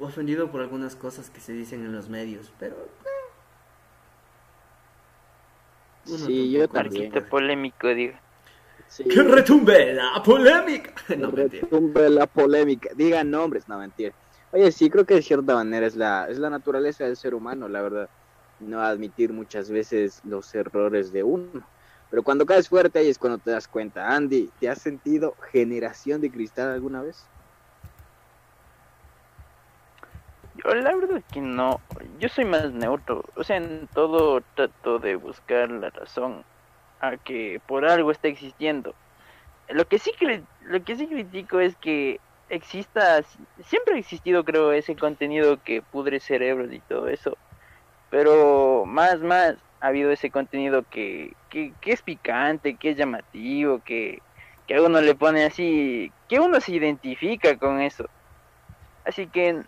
ofendido 0.00 0.50
por 0.50 0.60
algunas 0.60 0.96
cosas 0.96 1.30
que 1.30 1.40
se 1.40 1.52
dicen 1.52 1.84
en 1.84 1.92
los 1.92 2.08
medios, 2.08 2.52
pero... 2.58 2.76
eh. 2.76 3.08
Uno 6.06 6.26
Sí, 6.26 6.50
yo 6.50 6.68
también. 6.68 7.12
Polémico, 7.28 7.88
digo. 7.88 8.14
Sí. 8.88 9.04
¡Que 9.04 9.22
retumbe 9.22 9.92
la 9.94 10.22
polémica! 10.22 10.94
No, 11.16 11.30
mentira. 11.30 11.62
Retumbe 11.62 12.08
la 12.08 12.26
polémica. 12.26 12.90
Digan 12.94 13.30
nombres, 13.30 13.68
no 13.68 13.78
mentira. 13.78 14.14
Oye, 14.52 14.72
sí, 14.72 14.88
creo 14.88 15.04
que 15.04 15.14
de 15.14 15.22
cierta 15.22 15.54
manera 15.54 15.86
es 15.86 15.94
la, 15.94 16.26
es 16.28 16.38
la 16.38 16.48
naturaleza 16.48 17.04
del 17.04 17.16
ser 17.16 17.34
humano, 17.34 17.68
la 17.68 17.82
verdad. 17.82 18.08
No 18.60 18.80
admitir 18.80 19.32
muchas 19.32 19.70
veces 19.70 20.20
los 20.24 20.54
errores 20.54 21.12
de 21.12 21.22
uno. 21.22 21.62
Pero 22.10 22.22
cuando 22.22 22.46
caes 22.46 22.68
fuerte 22.68 22.98
ahí 22.98 23.08
es 23.08 23.18
cuando 23.18 23.38
te 23.38 23.50
das 23.50 23.68
cuenta. 23.68 24.08
Andy, 24.08 24.50
¿te 24.58 24.70
has 24.70 24.80
sentido 24.80 25.34
generación 25.52 26.22
de 26.22 26.30
cristal 26.30 26.70
alguna 26.70 27.02
vez? 27.02 27.26
La 30.64 30.94
verdad 30.94 31.22
que 31.32 31.40
no, 31.40 31.80
yo 32.18 32.28
soy 32.28 32.44
más 32.44 32.72
neutro, 32.72 33.24
o 33.36 33.44
sea, 33.44 33.56
en 33.58 33.88
todo 33.94 34.40
trato 34.54 34.98
de 34.98 35.14
buscar 35.14 35.70
la 35.70 35.90
razón 35.90 36.44
a 37.00 37.16
que 37.16 37.60
por 37.66 37.84
algo 37.84 38.10
está 38.10 38.28
existiendo. 38.28 38.94
Lo 39.68 39.86
que 39.86 39.98
sí 39.98 40.10
lo 40.62 40.84
que 40.84 40.96
sí 40.96 41.06
critico 41.06 41.60
es 41.60 41.76
que 41.76 42.20
exista, 42.48 43.22
siempre 43.64 43.94
ha 43.94 43.98
existido 43.98 44.44
creo 44.44 44.72
ese 44.72 44.96
contenido 44.96 45.62
que 45.62 45.82
pudre 45.82 46.18
cerebros 46.18 46.72
y 46.72 46.80
todo 46.80 47.08
eso, 47.08 47.36
pero 48.10 48.84
más 48.84 49.20
más 49.20 49.56
ha 49.80 49.86
habido 49.88 50.10
ese 50.10 50.30
contenido 50.30 50.84
que, 50.90 51.34
que, 51.50 51.72
que 51.80 51.92
es 51.92 52.02
picante, 52.02 52.74
que 52.74 52.90
es 52.90 52.96
llamativo, 52.96 53.80
que, 53.84 54.20
que 54.66 54.74
a 54.74 54.82
uno 54.82 55.00
le 55.00 55.14
pone 55.14 55.44
así, 55.44 56.10
que 56.28 56.40
uno 56.40 56.60
se 56.60 56.72
identifica 56.72 57.56
con 57.58 57.80
eso. 57.80 58.08
Así 59.04 59.28
que 59.28 59.62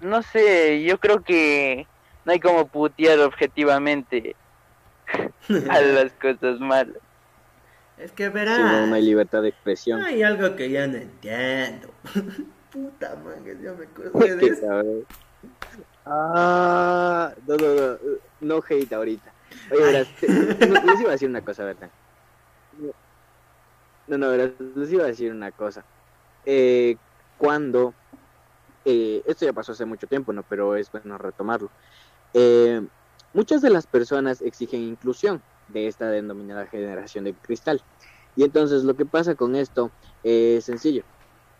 no 0.00 0.22
sé, 0.22 0.82
yo 0.84 0.98
creo 0.98 1.22
que 1.22 1.86
no 2.24 2.32
hay 2.32 2.40
como 2.40 2.68
putear 2.68 3.18
objetivamente 3.20 4.36
a 5.70 5.80
las 5.80 6.12
cosas 6.14 6.60
malas. 6.60 7.02
Es 7.96 8.12
que 8.12 8.28
Si 8.28 8.32
verás. 8.32 8.72
no, 8.72 8.86
no 8.86 8.94
hay 8.94 9.02
libertad 9.02 9.42
de 9.42 9.48
expresión. 9.50 10.00
Hay 10.02 10.22
algo 10.22 10.56
que 10.56 10.70
yo 10.70 10.86
no 10.86 10.96
entiendo. 10.96 11.94
Puta 12.70 13.16
madre, 13.16 13.56
ya 13.62 13.72
me 13.74 13.84
acordé 13.84 14.36
de 14.36 14.46
eso. 14.46 14.66
Ah, 16.04 17.34
no, 17.46 17.56
no, 17.56 17.74
no, 17.74 17.98
no 18.40 18.60
hate 18.68 18.92
ahorita. 18.92 19.34
Oye, 19.70 19.84
verás, 19.84 20.08
te- 20.18 20.28
no, 20.28 20.76
les 20.82 21.00
iba 21.00 21.10
a 21.10 21.12
decir 21.12 21.28
una 21.28 21.42
cosa, 21.42 21.64
¿verdad? 21.64 21.90
No, 24.06 24.18
no, 24.18 24.30
verás, 24.30 24.52
les 24.76 24.92
iba 24.92 25.04
a 25.04 25.06
decir 25.08 25.32
una 25.32 25.52
cosa. 25.52 25.86
Eh, 26.44 26.98
cuando, 27.36 27.96
eh, 28.84 29.22
esto 29.26 29.44
ya 29.44 29.52
pasó 29.52 29.72
hace 29.72 29.84
mucho 29.84 30.06
tiempo, 30.06 30.32
¿no? 30.32 30.42
Pero 30.44 30.76
es 30.76 30.90
bueno 30.90 31.18
retomarlo. 31.18 31.72
Eh, 32.32 32.80
muchas 33.32 33.62
de 33.62 33.70
las 33.70 33.86
personas 33.86 34.40
exigen 34.40 34.80
inclusión 34.82 35.42
de 35.66 35.86
esta 35.86 36.10
denominada 36.10 36.66
generación 36.66 37.24
de 37.24 37.34
cristal. 37.34 37.82
Y 38.34 38.44
entonces 38.44 38.84
lo 38.84 38.96
que 38.96 39.06
pasa 39.06 39.34
con 39.34 39.56
esto 39.56 39.92
es 40.22 40.64
sencillo. 40.64 41.04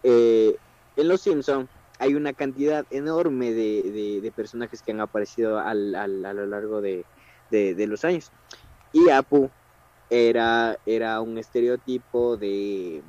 Eh, 0.03 0.57
en 0.97 1.09
Los 1.09 1.23
Simpson 1.23 1.69
hay 1.99 2.15
una 2.15 2.33
cantidad 2.33 2.87
enorme 2.91 3.53
de, 3.53 3.83
de- 3.93 4.21
de 4.23 4.33
personajes 4.33 4.83
que 4.83 4.93
han 4.93 5.01
aparecido 5.01 5.59
al- 5.59 5.95
al- 5.95 6.25
a 6.25 6.33
lo 6.33 6.47
largo 6.47 6.81
de, 6.81 7.07
de- 7.51 7.75
de 7.75 7.87
los 7.87 8.05
años. 8.05 8.33
Y 8.93 9.11
Apu 9.11 9.51
era, 10.09 10.79
era 10.87 11.21
un 11.21 11.39
estereotipo 11.39 12.37
de, 12.37 13.05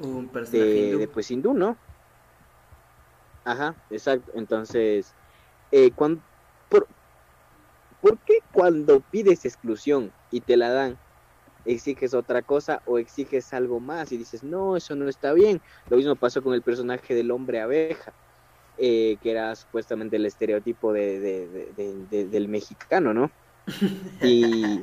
Un 0.00 0.28
personaje 0.28 0.70
de, 0.72 0.80
hindú. 0.88 0.98
de, 0.98 1.08
pues 1.08 1.30
hindú, 1.30 1.54
¿no? 1.54 1.78
Ajá, 3.44 3.76
exacto. 3.90 4.32
Entonces, 4.34 5.16
eh, 5.70 5.92
cuan- 5.94 6.24
por, 6.68 6.88
¿por 8.00 8.20
qué 8.22 8.40
cuando 8.50 9.00
pides 9.02 9.44
exclusión 9.44 10.14
y 10.30 10.40
te 10.42 10.56
la 10.56 10.70
dan, 10.70 11.00
exiges 11.64 12.14
otra 12.14 12.42
cosa 12.42 12.82
o 12.86 12.98
exiges 12.98 13.52
algo 13.52 13.80
más 13.80 14.12
y 14.12 14.18
dices, 14.18 14.42
no, 14.44 14.76
eso 14.76 14.96
no 14.96 15.08
está 15.08 15.32
bien? 15.34 15.62
Lo 15.88 15.96
mismo 15.98 16.16
pasó 16.16 16.42
con 16.42 16.54
el 16.54 16.62
personaje 16.62 17.14
del 17.14 17.30
hombre 17.32 17.60
abeja, 17.60 18.14
eh, 18.76 19.18
que 19.20 19.30
era 19.32 19.54
supuestamente 19.56 20.16
el 20.16 20.26
estereotipo 20.26 20.92
de, 20.92 21.20
de- 21.20 21.48
de- 21.48 21.72
de- 21.74 22.06
de- 22.08 22.28
del 22.28 22.48
mexicano, 22.48 23.14
¿no? 23.14 23.32
Y, 24.22 24.80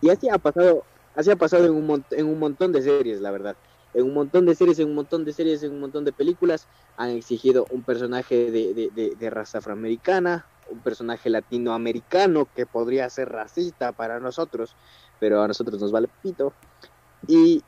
y 0.00 0.10
así 0.10 0.28
ha 0.30 0.38
pasado, 0.38 0.86
así 1.14 1.30
ha 1.30 1.36
pasado 1.36 1.66
en 1.66 1.72
un, 1.72 2.06
en 2.10 2.26
un 2.26 2.38
montón 2.38 2.72
de 2.72 2.82
series, 2.82 3.20
la 3.20 3.30
verdad. 3.32 3.58
En 3.94 4.04
un 4.04 4.14
montón 4.14 4.46
de 4.46 4.54
series, 4.54 4.78
en 4.78 4.88
un 4.88 4.94
montón 4.94 5.24
de 5.24 5.32
series, 5.32 5.62
en 5.62 5.72
un 5.72 5.80
montón 5.80 6.04
de 6.04 6.12
películas 6.12 6.68
han 6.96 7.10
exigido 7.10 7.66
un 7.70 7.84
personaje 7.84 8.50
de, 8.50 9.30
raza 9.30 9.58
afroamericana 9.58 10.48
un 10.68 10.82
personaje 10.82 11.30
latinoamericano 11.30 12.50
que 12.54 12.66
podría 12.66 13.08
ser 13.10 13.30
racista 13.30 13.92
para 13.92 14.20
nosotros, 14.20 14.76
pero 15.18 15.42
a 15.42 15.48
nosotros 15.48 15.80
nos 15.80 15.92
vale 15.92 16.08
pito, 16.20 16.56
y 17.26 17.64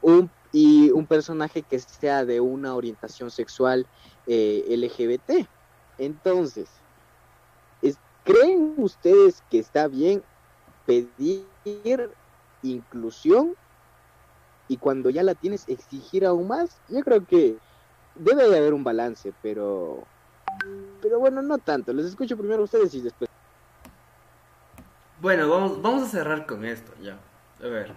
un, 0.00 0.32
y 0.52 0.90
un 0.90 1.06
personaje 1.06 1.64
que 1.64 1.78
sea 1.78 2.24
de 2.24 2.40
una 2.40 2.74
orientación 2.74 3.30
sexual 3.30 3.88
eh, 4.26 4.64
LGBT. 4.68 5.48
Entonces, 5.96 6.84
es- 7.82 8.00
¿creen 8.22 8.74
ustedes 8.76 9.42
que 9.48 9.58
está 9.58 9.88
bien 9.88 10.24
pedir 10.84 12.16
inclusión 12.62 13.54
y 14.68 14.76
cuando 14.76 15.10
ya 15.10 15.22
la 15.22 15.34
tienes 15.34 15.68
exigir 15.68 16.24
aún 16.24 16.48
más? 16.48 16.76
Yo 16.88 17.00
creo 17.00 17.24
que 17.24 17.56
debe 18.14 18.48
de 18.48 18.58
haber 18.58 18.74
un 18.74 18.84
balance, 18.84 19.32
pero 19.42 20.04
pero 21.00 21.18
bueno, 21.18 21.42
no 21.42 21.58
tanto. 21.58 21.92
Les 21.92 22.06
escucho 22.06 22.36
primero 22.36 22.62
a 22.62 22.64
ustedes 22.64 22.94
y 22.94 23.00
después. 23.00 23.30
Bueno, 25.20 25.48
vamos, 25.48 25.82
vamos 25.82 26.02
a 26.02 26.06
cerrar 26.06 26.46
con 26.46 26.64
esto 26.64 26.92
ya. 27.02 27.18
A 27.62 27.66
ver. 27.68 27.92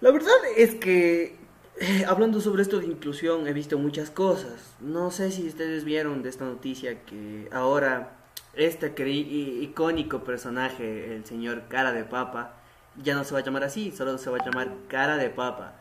La 0.00 0.10
verdad 0.10 0.34
es 0.56 0.74
que 0.74 1.36
eh, 1.80 2.04
hablando 2.06 2.40
sobre 2.40 2.62
esto 2.62 2.80
de 2.80 2.86
inclusión 2.86 3.46
he 3.46 3.52
visto 3.52 3.78
muchas 3.78 4.10
cosas. 4.10 4.74
No 4.80 5.10
sé 5.10 5.30
si 5.30 5.46
ustedes 5.46 5.84
vieron 5.84 6.22
de 6.22 6.28
esta 6.28 6.44
noticia 6.44 7.04
que 7.04 7.48
ahora 7.52 8.16
este 8.54 8.92
icónico 9.10 10.24
personaje, 10.24 11.14
el 11.14 11.24
señor 11.24 11.64
Cara 11.68 11.92
de 11.92 12.04
Papa, 12.04 12.56
ya 13.02 13.14
no 13.14 13.24
se 13.24 13.32
va 13.34 13.40
a 13.40 13.42
llamar 13.44 13.64
así, 13.64 13.90
solo 13.92 14.18
se 14.18 14.30
va 14.30 14.38
a 14.38 14.44
llamar 14.44 14.68
Cara 14.88 15.16
de 15.16 15.30
Papa. 15.30 15.74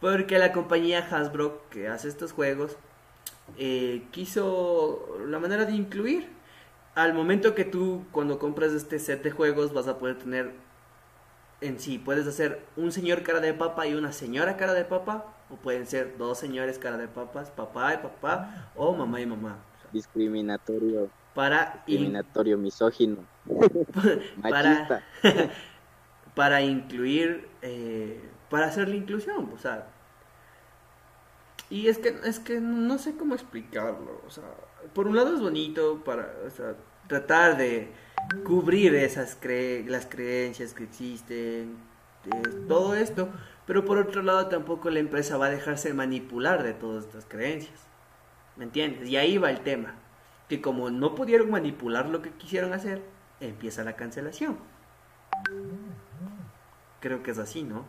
Porque 0.00 0.38
la 0.38 0.52
compañía 0.52 0.98
Hasbro 1.10 1.62
que 1.70 1.88
hace 1.88 2.08
estos 2.08 2.32
juegos 2.32 2.76
eh, 3.58 4.06
quiso 4.12 5.18
la 5.26 5.38
manera 5.38 5.64
de 5.64 5.72
incluir 5.72 6.28
al 6.94 7.14
momento 7.14 7.54
que 7.54 7.64
tú 7.64 8.04
cuando 8.12 8.38
compras 8.38 8.72
este 8.72 8.98
set 8.98 9.22
de 9.22 9.30
juegos 9.30 9.72
vas 9.72 9.86
a 9.88 9.98
poder 9.98 10.18
tener 10.18 10.52
en 11.60 11.80
sí, 11.80 11.98
puedes 11.98 12.26
hacer 12.26 12.60
un 12.76 12.92
señor 12.92 13.22
cara 13.22 13.40
de 13.40 13.54
papa 13.54 13.86
y 13.86 13.94
una 13.94 14.12
señora 14.12 14.56
cara 14.58 14.74
de 14.74 14.84
papa, 14.84 15.24
o 15.50 15.56
pueden 15.56 15.86
ser 15.86 16.18
dos 16.18 16.38
señores 16.38 16.78
cara 16.78 16.98
de 16.98 17.08
papas, 17.08 17.50
papá 17.50 17.94
y 17.94 17.96
papá, 17.98 18.70
o 18.74 18.94
mamá 18.94 19.20
y 19.22 19.26
mamá. 19.26 19.56
Discriminatorio, 19.92 21.08
Para, 21.34 21.82
in- 21.86 22.16
discriminatorio, 22.16 22.58
misógino, 22.58 23.18
machista. 24.36 25.02
para 25.22 25.50
incluir, 26.60 27.48
eh, 27.62 28.20
para 28.50 28.66
hacer 28.66 28.88
la 28.88 28.96
inclusión, 28.96 29.50
o 29.54 29.58
sea. 29.58 29.88
Y 31.70 31.88
es 31.88 31.98
que, 31.98 32.14
es 32.24 32.38
que 32.38 32.60
no 32.60 32.98
sé 32.98 33.16
cómo 33.16 33.34
explicarlo, 33.34 34.22
o 34.26 34.30
sea, 34.30 34.44
por 34.94 35.08
un 35.08 35.16
lado 35.16 35.34
es 35.34 35.40
bonito 35.40 36.02
para, 36.04 36.32
o 36.46 36.50
sea, 36.50 36.76
tratar 37.08 37.56
de 37.56 37.90
cubrir 38.44 38.94
esas 38.94 39.36
cre 39.36 39.84
las 39.84 40.06
creencias 40.06 40.74
que 40.74 40.84
existen, 40.84 41.76
eh, 42.26 42.42
todo 42.68 42.94
esto, 42.94 43.28
pero 43.66 43.84
por 43.84 43.98
otro 43.98 44.22
lado 44.22 44.48
tampoco 44.48 44.90
la 44.90 45.00
empresa 45.00 45.38
va 45.38 45.46
a 45.46 45.50
dejarse 45.50 45.92
manipular 45.94 46.62
de 46.62 46.74
todas 46.74 47.06
estas 47.06 47.24
creencias, 47.24 47.80
¿me 48.56 48.64
entiendes? 48.64 49.08
Y 49.08 49.16
ahí 49.16 49.38
va 49.38 49.50
el 49.50 49.60
tema, 49.60 49.94
que 50.48 50.60
como 50.60 50.90
no 50.90 51.14
pudieron 51.14 51.50
manipular 51.50 52.08
lo 52.08 52.22
que 52.22 52.30
quisieron 52.30 52.72
hacer, 52.72 53.02
empieza 53.40 53.84
la 53.84 53.96
cancelación. 53.96 54.58
Creo 57.00 57.22
que 57.22 57.30
es 57.30 57.38
así, 57.38 57.62
¿no? 57.62 57.84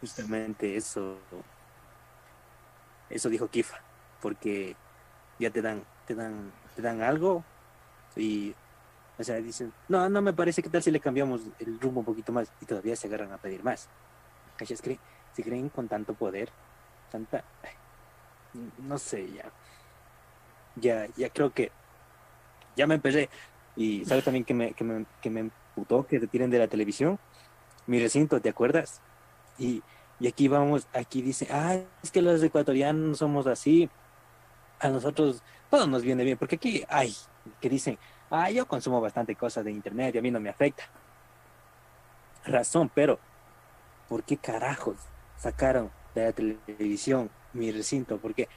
Justamente 0.00 0.76
eso. 0.76 1.18
Eso 3.08 3.28
dijo 3.28 3.48
Kifa. 3.48 3.80
Porque 4.20 4.76
ya 5.38 5.50
te 5.50 5.62
dan, 5.62 5.84
te 6.06 6.14
dan, 6.14 6.52
te 6.74 6.82
dan 6.82 7.02
algo 7.02 7.44
y 8.16 8.54
o 9.20 9.24
sea, 9.24 9.36
dicen, 9.36 9.70
no, 9.88 10.08
no 10.08 10.22
me 10.22 10.32
parece 10.32 10.62
que 10.62 10.70
tal 10.70 10.82
si 10.82 10.90
le 10.90 10.98
cambiamos 10.98 11.42
el 11.58 11.78
rumbo 11.78 12.00
un 12.00 12.06
poquito 12.06 12.32
más 12.32 12.50
y 12.58 12.64
todavía 12.64 12.96
se 12.96 13.06
agarran 13.06 13.30
a 13.32 13.36
pedir 13.36 13.62
más. 13.62 13.86
¿Cachas? 14.56 14.80
Creen, 14.80 14.98
se 15.34 15.42
creen 15.42 15.68
con 15.68 15.88
tanto 15.88 16.14
poder, 16.14 16.48
tanta, 17.10 17.44
no 18.78 18.96
sé, 18.96 19.30
ya, 19.30 19.44
ya, 20.76 21.06
ya 21.16 21.28
creo 21.28 21.52
que 21.52 21.70
ya 22.76 22.86
me 22.86 22.94
empecé. 22.94 23.28
Y 23.76 24.06
sabes 24.06 24.24
también 24.24 24.44
que 24.46 24.54
me, 24.54 24.72
que 24.72 24.84
me, 24.84 25.04
que 25.20 25.28
me 25.28 25.50
emputó 25.70 26.06
que 26.06 26.20
te 26.20 26.26
tiren 26.26 26.50
de 26.50 26.58
la 26.58 26.68
televisión, 26.68 27.18
mi 27.86 28.00
recinto, 28.00 28.40
¿te 28.40 28.48
acuerdas? 28.48 29.00
Y, 29.58 29.82
y 30.18 30.28
aquí 30.28 30.48
vamos, 30.48 30.86
aquí 30.92 31.22
dice, 31.22 31.48
ah, 31.50 31.76
es 32.02 32.10
que 32.10 32.22
los 32.22 32.42
ecuatorianos 32.42 33.18
somos 33.18 33.46
así, 33.46 33.88
a 34.78 34.88
nosotros 34.88 35.42
todo 35.70 35.86
nos 35.86 36.02
viene 36.02 36.24
bien, 36.24 36.38
porque 36.38 36.56
aquí 36.56 36.84
hay 36.88 37.14
que 37.60 37.68
dicen, 37.68 37.98
ah, 38.30 38.50
yo 38.50 38.66
consumo 38.66 39.00
bastante 39.00 39.34
cosas 39.34 39.64
de 39.64 39.70
internet 39.70 40.14
y 40.14 40.18
a 40.18 40.22
mí 40.22 40.30
no 40.30 40.40
me 40.40 40.50
afecta. 40.50 40.84
Razón, 42.44 42.90
pero 42.94 43.18
¿por 44.08 44.22
qué 44.24 44.36
carajos 44.36 44.96
sacaron 45.36 45.90
de 46.14 46.24
la 46.24 46.32
televisión 46.32 47.30
mi 47.52 47.70
recinto? 47.70 48.18
Porque 48.18 48.48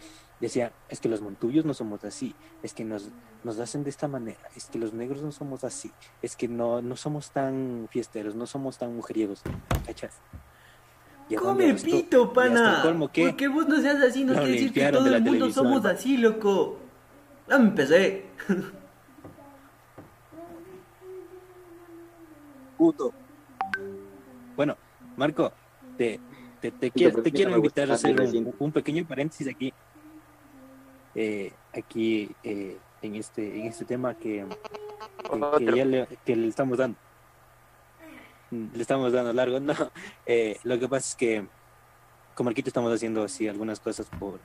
decían, 0.44 0.72
es 0.90 1.00
que 1.00 1.10
los 1.10 1.22
montuyos 1.22 1.66
no 1.66 1.74
somos 1.74 2.04
así, 2.04 2.36
es 2.62 2.74
que 2.74 2.84
nos, 2.84 3.10
nos 3.44 3.60
hacen 3.60 3.84
de 3.84 3.90
esta 3.90 4.08
manera, 4.08 4.40
es 4.56 4.66
que 4.66 4.78
los 4.78 4.94
negros 4.94 5.22
no 5.22 5.32
somos 5.32 5.64
así, 5.64 5.92
es 6.22 6.36
que 6.36 6.48
no, 6.48 6.82
no 6.82 6.96
somos 6.96 7.32
tan 7.32 7.88
fiesteros, 7.90 8.36
no 8.36 8.46
somos 8.46 8.78
tan 8.78 8.96
mujeriegos, 8.96 9.42
¿cachas? 9.86 10.20
¿Y 11.30 11.36
a 11.36 11.40
dónde 11.40 11.70
Come 11.70 11.82
pito, 11.82 12.24
hasta 12.24 12.34
pana. 12.34 12.80
colmo 12.84 13.10
que 13.10 13.28
Porque 13.28 13.48
vos 13.48 13.68
no 13.68 13.80
seas 13.82 14.02
así, 14.02 14.26
no 14.26 14.34
quiere 14.34 14.52
decir 14.52 14.74
que 14.74 14.92
todo 14.92 15.04
de 15.06 15.16
el 15.16 15.24
mundo 15.24 15.50
somos 15.50 15.86
así, 15.86 16.18
loco. 16.18 16.78
Ya 17.48 17.58
me 17.58 17.70
empecé. 17.70 18.26
puto. 22.78 23.14
Bueno, 24.58 24.76
Marco, 25.16 25.54
te, 25.98 26.20
te, 26.60 26.72
te 26.72 26.92
quiero, 26.92 27.22
te 27.22 27.32
quiero 27.32 27.56
invitar 27.56 27.90
a 27.90 27.94
hacer 27.94 28.20
un, 28.20 28.54
un 28.60 28.72
pequeño 28.74 29.06
paréntesis 29.08 29.48
aquí. 29.48 29.74
Eh, 31.16 31.52
aquí 31.74 32.30
eh, 32.44 32.78
en 33.02 33.16
este 33.16 33.60
en 33.60 33.68
este 33.68 33.86
tema 33.86 34.16
que, 34.16 34.46
que, 35.24 35.66
que 35.66 35.76
ya 35.76 35.86
le, 35.86 36.08
que 36.26 36.36
le 36.36 36.48
estamos 36.48 36.78
dando. 36.78 36.98
Mm, 38.52 38.68
Le 38.76 38.82
estamos 38.82 39.12
dando 39.14 39.34
largo. 39.34 39.60
No, 39.62 39.74
eh, 40.26 40.58
lo 40.64 40.80
que 40.80 40.88
pasa 40.88 41.10
es 41.10 41.16
que 41.16 41.48
con 42.36 42.46
Marquito 42.46 42.70
estamos 42.70 42.92
haciendo 42.94 43.24
así 43.24 43.48
algunas 43.48 43.80
cosas 43.80 44.08
por, 44.20 44.40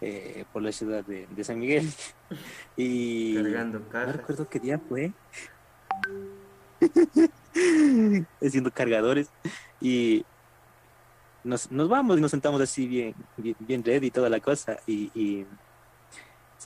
eh, 0.00 0.44
por 0.52 0.62
la 0.62 0.72
ciudad 0.72 1.04
de, 1.04 1.26
de 1.26 1.44
San 1.44 1.58
Miguel. 1.58 1.88
Y 2.76 3.34
Cargando 3.36 3.78
no 3.80 3.88
cajas. 3.88 4.16
recuerdo 4.16 4.48
qué 4.48 4.58
día 4.60 4.78
fue. 4.78 5.12
Haciendo 8.42 8.70
cargadores. 8.70 9.30
Y 9.80 10.24
nos, 11.44 11.70
nos 11.70 11.88
vamos 11.88 12.18
y 12.18 12.20
nos 12.20 12.30
sentamos 12.30 12.60
así 12.60 12.86
bien, 12.86 13.14
bien, 13.36 13.56
bien 13.60 13.84
ready 13.84 14.06
y 14.08 14.10
toda 14.10 14.28
la 14.28 14.40
cosa. 14.40 14.78
Y, 14.86 15.10
y 15.14 15.46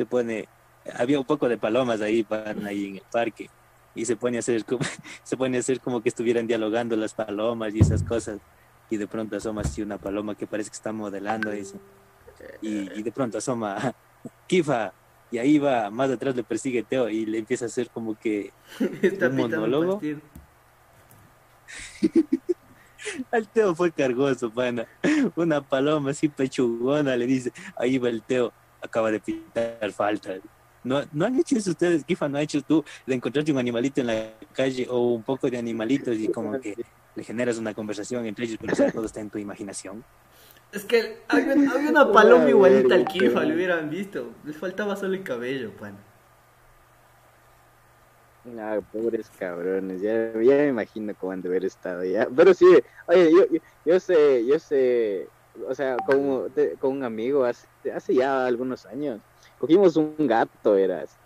se 0.01 0.07
pone, 0.07 0.49
había 0.95 1.19
un 1.19 1.27
poco 1.27 1.47
de 1.47 1.59
palomas 1.59 2.01
ahí, 2.01 2.27
van 2.27 2.67
ahí 2.67 2.87
en 2.87 2.95
el 2.97 3.03
parque. 3.13 3.51
Y 3.95 4.07
se 4.07 4.17
pone 4.17 4.39
a 4.39 4.41
hacer 4.41 4.65
como, 4.65 4.81
se 5.25 5.37
pone 5.37 5.59
a 5.59 5.61
hacer 5.61 5.79
como 5.79 6.03
que 6.03 6.09
estuvieran 6.09 6.47
dialogando 6.47 6.97
las 6.97 7.13
palomas 7.13 7.75
y 7.75 7.81
esas 7.81 8.03
cosas. 8.03 8.39
Y 8.89 8.97
de 8.97 9.07
pronto 9.07 9.37
asoma 9.37 9.61
así 9.61 9.83
una 9.83 9.99
paloma 9.99 10.35
que 10.35 10.47
parece 10.47 10.71
que 10.71 10.77
está 10.77 10.91
modelando 10.91 11.53
eso. 11.53 11.77
Y, 12.63 12.91
y 12.99 13.03
de 13.03 13.13
pronto 13.13 13.37
asoma 13.37 13.95
Kifa. 14.47 14.95
Y 15.31 15.37
ahí 15.37 15.59
va, 15.59 15.91
más 15.91 16.11
atrás 16.11 16.35
le 16.35 16.45
persigue 16.45 16.83
Teo 16.83 17.11
y 17.11 17.27
le 17.27 17.37
empieza 17.37 17.67
a 17.67 17.69
hacer 17.69 17.91
como 17.91 18.19
que 18.19 18.55
Está 19.03 19.29
un 19.29 19.37
monólogo. 19.37 20.01
Al 23.31 23.49
Teo 23.49 23.75
fue 23.75 23.93
cargoso, 23.93 24.51
pana. 24.51 24.87
Una 25.37 25.61
paloma 25.61 26.13
así 26.13 26.31
pechugona 26.31 27.17
le 27.17 27.27
dice, 27.27 27.53
ahí 27.77 27.99
va 27.99 28.09
el 28.09 28.23
Teo, 28.23 28.51
acaba 28.81 29.11
de 29.11 29.21
pitar 29.21 29.93
falta. 29.93 30.37
No, 30.83 31.03
no 31.13 31.27
han 31.27 31.39
hecho 31.39 31.57
eso 31.57 31.71
ustedes, 31.71 32.05
Kifa, 32.05 32.29
no 32.29 32.39
ha 32.39 32.43
hecho 32.43 32.63
tú 32.63 32.83
de 33.07 33.15
encontrarte 33.15 33.53
un 33.53 33.59
animalito 33.59 34.01
en 34.01 34.07
la 34.07 34.33
calle 34.53 34.87
o 34.89 35.15
un 35.15 35.23
poco 35.23 35.51
de 35.51 35.59
animalitos 35.59 36.17
y 36.17 36.29
como 36.29 36.59
que 36.59 36.75
le 37.15 37.25
generas 37.25 37.59
una 37.59 37.75
conversación 37.75 38.25
entre 38.25 38.47
ellos, 38.47 38.59
pero 38.61 38.93
todo 38.93 39.05
está 39.05 39.21
en 39.21 39.31
tu 39.31 39.39
imaginación. 39.39 40.03
Es 40.73 40.85
que 40.85 41.19
había, 41.29 41.53
había 41.53 41.91
una 41.91 42.13
paloma 42.13 42.49
igualita 42.49 42.95
al 42.95 43.05
Kifa, 43.05 43.45
lo 43.45 43.55
hubieran 43.55 43.91
visto. 43.91 44.31
Les 44.45 44.57
faltaba 44.57 44.97
solo 44.97 45.15
el 45.15 45.23
cabello, 45.23 45.73
pana. 45.77 45.99
Ah, 48.59 48.81
pobres 48.91 49.31
cabrones, 49.39 50.01
ya, 50.01 50.33
ya 50.33 50.57
me 50.57 50.69
imagino 50.69 51.15
cómo 51.15 51.33
han 51.33 51.43
de 51.43 51.49
haber 51.49 51.65
estado 51.65 52.05
ya. 52.05 52.27
Pero 52.35 52.55
sí, 52.55 52.65
oye, 53.07 53.31
yo, 53.31 53.47
yo, 53.53 53.61
yo 53.85 54.01
sé, 54.01 54.47
yo 54.47 54.59
sé, 54.59 55.29
o 55.55 55.75
sea, 55.75 55.97
te- 56.55 56.77
con 56.79 56.93
un 56.93 57.05
amigo 57.05 57.45
hace, 57.45 57.67
hace 57.95 58.15
ya 58.15 58.47
algunos 58.47 58.87
años, 58.87 59.23
cogimos 59.59 59.97
un 59.97 60.17
gato, 60.27 60.77
eras, 60.77 61.19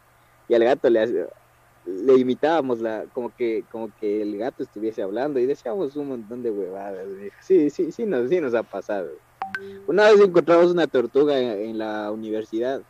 y 0.48 0.54
al 0.54 0.64
gato 0.64 0.90
le, 0.90 1.26
le 1.84 2.14
imitábamos 2.18 2.80
la, 2.80 3.06
como 3.12 3.30
que, 3.32 3.66
como 3.70 3.92
que 3.92 4.22
el 4.22 4.36
gato 4.38 4.62
estuviese 4.62 5.02
hablando 5.02 5.38
y 5.40 5.46
decíamos 5.46 5.96
un 5.96 6.08
montón 6.08 6.42
de 6.42 6.50
huevadas. 6.50 7.06
Sí, 7.42 7.70
sí, 7.70 7.92
sí 7.92 8.06
nos, 8.06 8.28
sí 8.28 8.40
nos 8.40 8.54
ha 8.54 8.62
pasado. 8.62 9.10
Una 9.86 10.10
vez 10.10 10.20
encontramos 10.20 10.72
una 10.72 10.86
tortuga 10.86 11.38
en, 11.38 11.70
en 11.70 11.78
la 11.78 12.10
universidad 12.10 12.82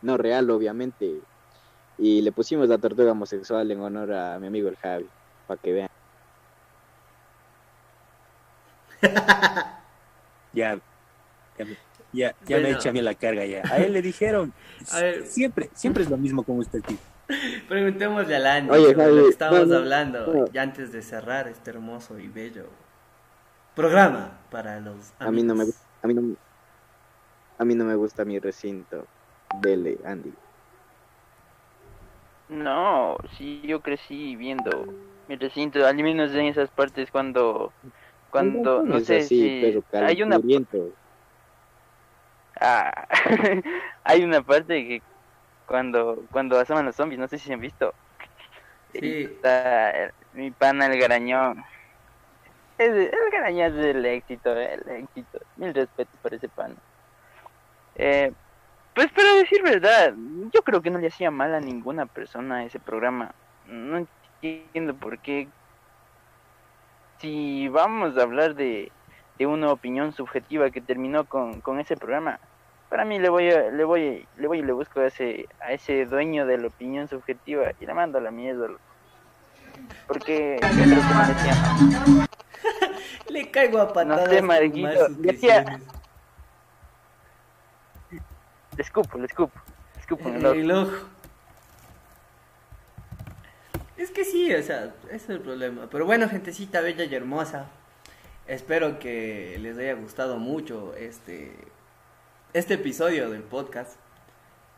no 0.00 0.16
real, 0.18 0.50
obviamente. 0.50 1.22
Y 1.96 2.22
le 2.22 2.32
pusimos 2.32 2.68
la 2.68 2.78
tortuga 2.78 3.12
homosexual 3.12 3.70
en 3.70 3.80
honor 3.80 4.12
a 4.12 4.38
mi 4.40 4.46
amigo 4.48 4.68
el 4.68 4.76
Javi, 4.76 5.10
para 5.46 5.58
que 5.58 5.72
vean. 5.72 5.88
Ya, 10.54 10.78
ya, 11.58 11.64
me- 11.64 11.76
ya, 12.12 12.34
me 12.60 12.70
echa 12.70 12.90
a 12.90 12.92
mí 12.92 13.00
la 13.00 13.14
carga 13.14 13.44
ya. 13.44 13.62
A 13.70 13.78
él 13.78 13.92
le 13.92 14.02
dijeron, 14.02 14.52
A 14.92 14.98
ver. 15.00 15.24
siempre, 15.26 15.68
siempre 15.74 16.02
es 16.04 16.10
lo 16.10 16.16
mismo 16.16 16.42
con 16.44 16.58
usted, 16.58 16.80
tío. 16.86 16.98
Preguntémosle 17.68 18.36
a 18.36 18.54
Andy 18.56 18.70
Oye, 18.72 18.94
Javi, 18.94 19.16
lo 19.16 19.24
que 19.24 19.30
estábamos 19.30 19.70
no, 19.70 19.78
hablando 19.78 20.32
no. 20.32 20.44
ya 20.52 20.62
antes 20.62 20.92
de 20.92 21.02
cerrar 21.02 21.48
este 21.48 21.70
hermoso 21.70 22.18
y 22.18 22.28
bello 22.28 22.66
programa 23.74 24.38
para 24.50 24.80
los 24.80 25.12
A 25.20 25.30
mí 25.30 25.42
no 25.42 25.54
me 25.54 25.62
amigos. 25.62 25.76
a 26.02 26.06
mí 26.06 26.14
no, 26.14 26.36
a 27.58 27.64
mí 27.64 27.74
no 27.74 27.84
me 27.84 27.94
gusta 27.96 28.24
mi 28.24 28.38
recinto. 28.38 29.06
Dele, 29.62 29.98
Andy. 30.04 30.32
No, 32.48 33.16
sí, 33.38 33.62
yo 33.66 33.80
crecí 33.80 34.36
viendo 34.36 34.70
mi 35.28 35.36
recinto, 35.36 35.84
al 35.86 35.96
menos 35.96 36.30
en 36.32 36.46
esas 36.46 36.70
partes 36.70 37.10
cuando, 37.10 37.72
cuando, 38.34 38.82
no 38.82 38.98
sé 38.98 39.18
así, 39.18 39.28
si 39.28 39.80
perro 39.90 40.06
hay 40.08 40.20
una, 40.20 40.40
ah, 42.60 43.06
hay 44.02 44.24
una 44.24 44.42
parte 44.42 44.88
que 44.88 45.02
cuando, 45.66 46.24
cuando 46.32 46.58
asoman 46.58 46.84
los 46.84 46.96
zombies, 46.96 47.20
no 47.20 47.28
sé 47.28 47.38
si 47.38 47.46
se 47.46 47.52
han 47.52 47.60
visto, 47.60 47.94
Sí. 48.92 49.22
está 49.22 50.12
mi 50.32 50.50
pana 50.50 50.86
el 50.86 50.98
garañón, 50.98 51.64
es, 52.78 52.90
el 52.90 53.30
garañón 53.30 53.78
es 53.78 53.86
el 53.94 54.04
éxito, 54.04 54.52
el 54.52 54.82
éxito, 54.88 55.38
mil 55.56 55.72
respetos 55.72 56.18
por 56.20 56.34
ese 56.34 56.48
pana. 56.48 56.74
Eh, 57.94 58.32
pues 58.96 59.12
para 59.12 59.32
decir 59.34 59.62
verdad, 59.62 60.12
yo 60.52 60.62
creo 60.62 60.82
que 60.82 60.90
no 60.90 60.98
le 60.98 61.06
hacía 61.06 61.30
mal 61.30 61.54
a 61.54 61.60
ninguna 61.60 62.06
persona 62.06 62.64
ese 62.64 62.80
programa. 62.80 63.32
No 63.68 64.08
entiendo 64.42 64.94
por 64.96 65.20
qué. 65.20 65.46
Si 67.18 67.68
vamos 67.68 68.16
a 68.18 68.22
hablar 68.22 68.54
de, 68.54 68.90
de 69.38 69.46
una 69.46 69.72
opinión 69.72 70.12
subjetiva 70.12 70.70
que 70.70 70.80
terminó 70.80 71.24
con, 71.24 71.60
con 71.60 71.80
ese 71.80 71.96
programa, 71.96 72.38
para 72.88 73.04
mí 73.04 73.18
le 73.18 73.28
voy 73.28 73.50
a, 73.50 73.70
le 73.70 73.84
voy, 73.84 74.26
le 74.36 74.46
voy 74.46 74.58
y 74.60 74.62
le 74.62 74.72
busco 74.72 75.00
a 75.00 75.06
ese, 75.06 75.48
a 75.60 75.72
ese 75.72 76.06
dueño 76.06 76.46
de 76.46 76.58
la 76.58 76.68
opinión 76.68 77.08
subjetiva 77.08 77.72
y 77.80 77.86
le 77.86 77.94
mando 77.94 78.18
a 78.18 78.20
la 78.20 78.30
mierda. 78.30 78.68
Porque 80.06 80.60
que 80.60 80.86
le 83.32 83.50
caigo 83.50 83.80
a 83.80 83.92
patadas. 83.92 84.28
sé, 84.28 84.42
decía-. 85.18 85.80
Le 88.10 88.82
escupo, 88.82 89.18
le 89.18 89.26
escupo, 89.26 89.60
le 89.94 90.00
escupo 90.00 90.28
en 90.28 90.36
el 90.36 90.46
ojo. 90.46 90.54
El 90.54 90.70
ojo. 90.70 91.13
Es 93.96 94.10
que 94.10 94.24
sí, 94.24 94.52
o 94.52 94.62
sea, 94.62 94.94
ese 95.06 95.16
es 95.16 95.28
el 95.30 95.40
problema. 95.40 95.88
Pero 95.90 96.04
bueno, 96.06 96.28
gentecita 96.28 96.80
bella 96.80 97.04
y 97.04 97.14
hermosa. 97.14 97.66
Espero 98.46 98.98
que 98.98 99.56
les 99.60 99.78
haya 99.78 99.94
gustado 99.94 100.36
mucho 100.38 100.94
este, 100.96 101.54
este 102.52 102.74
episodio 102.74 103.30
del 103.30 103.42
podcast. 103.42 103.98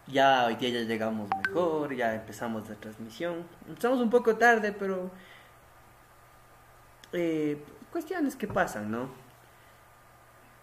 Ya 0.06 0.44
hoy 0.46 0.54
día 0.56 0.68
ya 0.68 0.80
llegamos 0.82 1.28
mejor, 1.44 1.94
ya 1.96 2.14
empezamos 2.14 2.68
la 2.68 2.76
transmisión. 2.76 3.44
Estamos 3.72 3.98
un 4.00 4.10
poco 4.10 4.36
tarde, 4.36 4.72
pero 4.72 5.10
eh, 7.12 7.56
cuestiones 7.90 8.36
que 8.36 8.46
pasan, 8.46 8.90
¿no? 8.90 9.08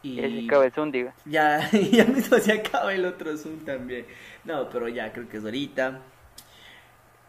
Y 0.01 0.15
Ya 0.15 0.29
se 0.29 0.45
acaba 0.45 0.65
el 0.65 0.71
Zoom, 0.71 0.91
digo. 0.91 1.11
ya, 1.25 1.69
ya 1.91 2.05
mismo 2.05 2.37
se 2.37 2.53
acaba 2.53 2.93
el 2.93 3.05
otro 3.05 3.35
Zoom 3.37 3.65
también. 3.65 4.05
No, 4.45 4.69
pero 4.69 4.87
ya 4.87 5.11
creo 5.11 5.27
que 5.27 5.37
es 5.37 5.43
ahorita. 5.43 5.99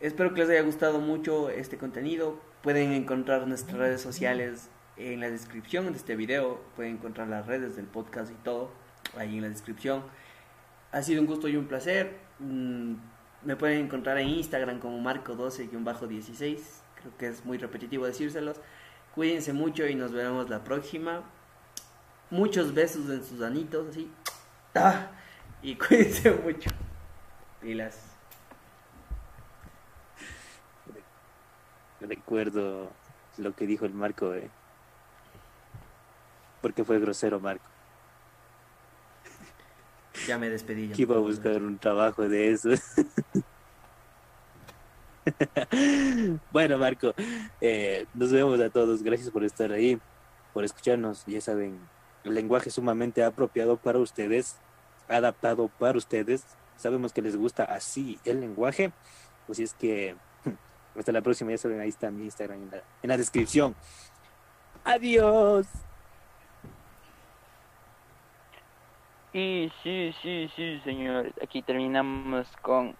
Espero 0.05 0.34
que 0.34 0.40
les 0.42 0.50
haya 0.50 0.61
gustado 0.61 1.00
mucho 1.00 1.48
este 1.48 1.78
contenido. 1.78 2.38
Pueden 2.62 2.92
encontrar 2.92 3.48
nuestras 3.48 3.78
redes 3.78 4.02
sociales 4.02 4.68
en 4.98 5.20
la 5.20 5.30
descripción 5.30 5.90
de 5.90 5.96
este 5.96 6.14
video. 6.14 6.61
Pueden 6.76 6.96
encontrar 6.96 7.28
las 7.28 7.46
redes 7.46 7.74
del 7.74 7.86
podcast 7.86 8.30
y 8.30 8.34
todo 8.34 8.70
ahí 9.16 9.36
en 9.36 9.44
la 9.44 9.48
descripción. 9.48 10.02
Ha 10.92 11.00
sido 11.00 11.22
un 11.22 11.26
gusto 11.26 11.48
y 11.48 11.57
un 11.57 11.68
placer. 11.68 12.18
Mm, 12.38 12.96
Me 13.44 13.57
pueden 13.57 13.86
encontrar 13.86 14.18
en 14.18 14.28
Instagram 14.28 14.78
como 14.78 14.98
Marco12-16. 14.98 16.59
Creo 16.96 17.16
que 17.16 17.28
es 17.28 17.42
muy 17.46 17.57
repetitivo 17.57 18.05
decírselos. 18.05 18.61
Cuídense 19.14 19.55
mucho 19.55 19.86
y 19.86 19.94
nos 19.94 20.12
veremos 20.12 20.50
la 20.50 20.64
próxima. 20.64 21.22
Muchos 22.28 22.74
besos 22.74 23.09
en 23.09 23.24
sus 23.24 23.40
anitos, 23.40 23.88
así. 23.88 24.11
¡Ah! 24.74 25.12
Y 25.62 25.76
cuídense 25.78 26.30
mucho. 26.30 26.68
Pilas. 27.62 28.13
Recuerdo 32.09 32.90
lo 33.38 33.55
que 33.55 33.66
dijo 33.66 33.86
el 33.86 33.94
Marco, 33.94 34.34
eh. 34.34 34.50
Porque 36.61 36.84
fue 36.84 36.98
grosero, 36.98 37.40
Marco. 37.40 37.64
Ya 40.28 40.38
me 40.38 40.48
despedí. 40.48 40.88
ya 40.88 40.94
Que 40.94 41.02
iba 41.02 41.16
a 41.16 41.20
buscar 41.20 41.61
un 41.62 41.78
trabajo 41.78 42.28
de 42.28 42.52
eso. 42.52 42.70
bueno, 46.52 46.78
Marco, 46.78 47.14
eh, 47.61 48.07
nos 48.14 48.30
vemos 48.32 48.61
a 48.61 48.70
todos. 48.70 49.02
Gracias 49.02 49.30
por 49.30 49.44
estar 49.44 49.72
ahí, 49.72 49.98
por 50.52 50.64
escucharnos. 50.64 51.24
Ya 51.26 51.40
saben, 51.40 51.78
el 52.22 52.34
lenguaje 52.34 52.70
sumamente 52.70 53.24
apropiado 53.24 53.76
para 53.76 53.98
ustedes, 53.98 54.57
adaptado 55.09 55.68
para 55.68 55.98
ustedes. 55.98 56.44
Sabemos 56.76 57.12
que 57.12 57.22
les 57.22 57.36
gusta 57.36 57.64
así 57.64 58.18
el 58.24 58.40
lenguaje. 58.40 58.92
Pues 59.46 59.59
si 59.59 59.64
es 59.64 59.74
que 59.74 60.16
hasta 60.99 61.12
la 61.12 61.22
próxima, 61.22 61.51
ya 61.51 61.59
saben, 61.59 61.80
ahí 61.80 61.88
está 61.88 62.11
mi 62.11 62.24
Instagram 62.24 62.70
en 63.03 63.09
la, 63.09 63.16
descripción. 63.16 63.74
Adiós. 64.84 65.66
Y 69.32 69.72
sí, 69.82 70.14
sí, 70.22 70.51
sí, 70.55 70.80
señores. 70.84 71.32
Aquí 71.42 71.62
terminamos 71.62 72.47
con 72.62 72.95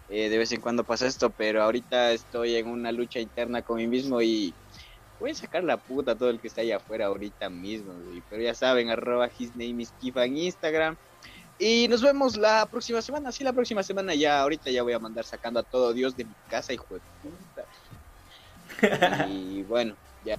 eh, 0.08 0.28
de 0.28 0.38
vez 0.38 0.52
en 0.52 0.60
cuando 0.60 0.84
pasa 0.84 1.06
esto, 1.06 1.30
pero 1.30 1.62
ahorita 1.62 2.12
estoy 2.12 2.56
en 2.56 2.68
una 2.68 2.92
lucha 2.92 3.20
interna 3.20 3.62
con 3.62 3.76
mí 3.76 3.86
mismo 3.86 4.20
y 4.20 4.54
voy 5.18 5.30
a 5.30 5.34
sacar 5.34 5.64
la 5.64 5.76
puta 5.76 6.12
a 6.12 6.14
todo 6.14 6.30
el 6.30 6.40
que 6.40 6.48
está 6.48 6.60
allá 6.60 6.76
afuera 6.76 7.06
ahorita 7.06 7.48
mismo, 7.48 7.94
güey. 7.94 8.22
pero 8.28 8.42
ya 8.42 8.54
saben, 8.54 8.90
arroba 8.90 9.30
his 9.38 9.54
name 9.56 9.82
is 9.82 9.92
Kifa 10.00 10.24
en 10.24 10.36
Instagram. 10.36 10.96
Y 11.58 11.86
nos 11.88 12.02
vemos 12.02 12.36
la 12.36 12.66
próxima 12.66 13.00
semana, 13.00 13.30
sí, 13.30 13.44
la 13.44 13.52
próxima 13.52 13.82
semana 13.82 14.14
ya, 14.14 14.40
ahorita 14.40 14.70
ya 14.70 14.82
voy 14.82 14.92
a 14.92 14.98
mandar 14.98 15.24
sacando 15.24 15.60
a 15.60 15.62
todo 15.62 15.92
Dios 15.92 16.16
de 16.16 16.24
mi 16.24 16.34
casa, 16.48 16.72
hijo 16.72 16.94
de 16.94 17.00
puta. 17.22 17.64
Y 19.30 19.62
bueno, 19.62 19.96
ya. 20.24 20.36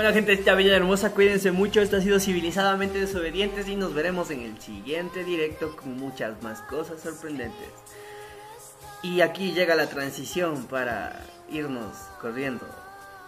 Bueno, 0.00 0.14
gente, 0.14 0.32
esta 0.32 0.54
bella 0.54 0.74
hermosa, 0.74 1.12
cuídense 1.12 1.50
mucho. 1.50 1.82
Esto 1.82 1.98
ha 1.98 2.00
sido 2.00 2.18
Civilizadamente 2.18 2.98
Desobedientes 2.98 3.68
y 3.68 3.76
nos 3.76 3.92
veremos 3.92 4.30
en 4.30 4.40
el 4.40 4.58
siguiente 4.58 5.24
directo 5.24 5.76
con 5.76 5.98
muchas 5.98 6.42
más 6.42 6.62
cosas 6.62 7.02
sorprendentes. 7.02 7.68
Y 9.02 9.20
aquí 9.20 9.52
llega 9.52 9.74
la 9.74 9.90
transición 9.90 10.64
para 10.68 11.20
irnos 11.50 11.94
corriendo. 12.18 12.66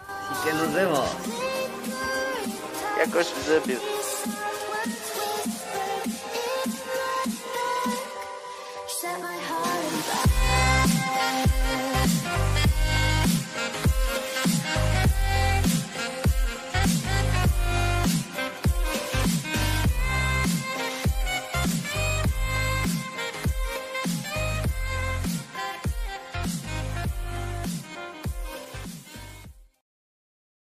Así 0.07 0.49
que 0.49 0.55
nos 0.55 0.73
vemos. 0.73 1.07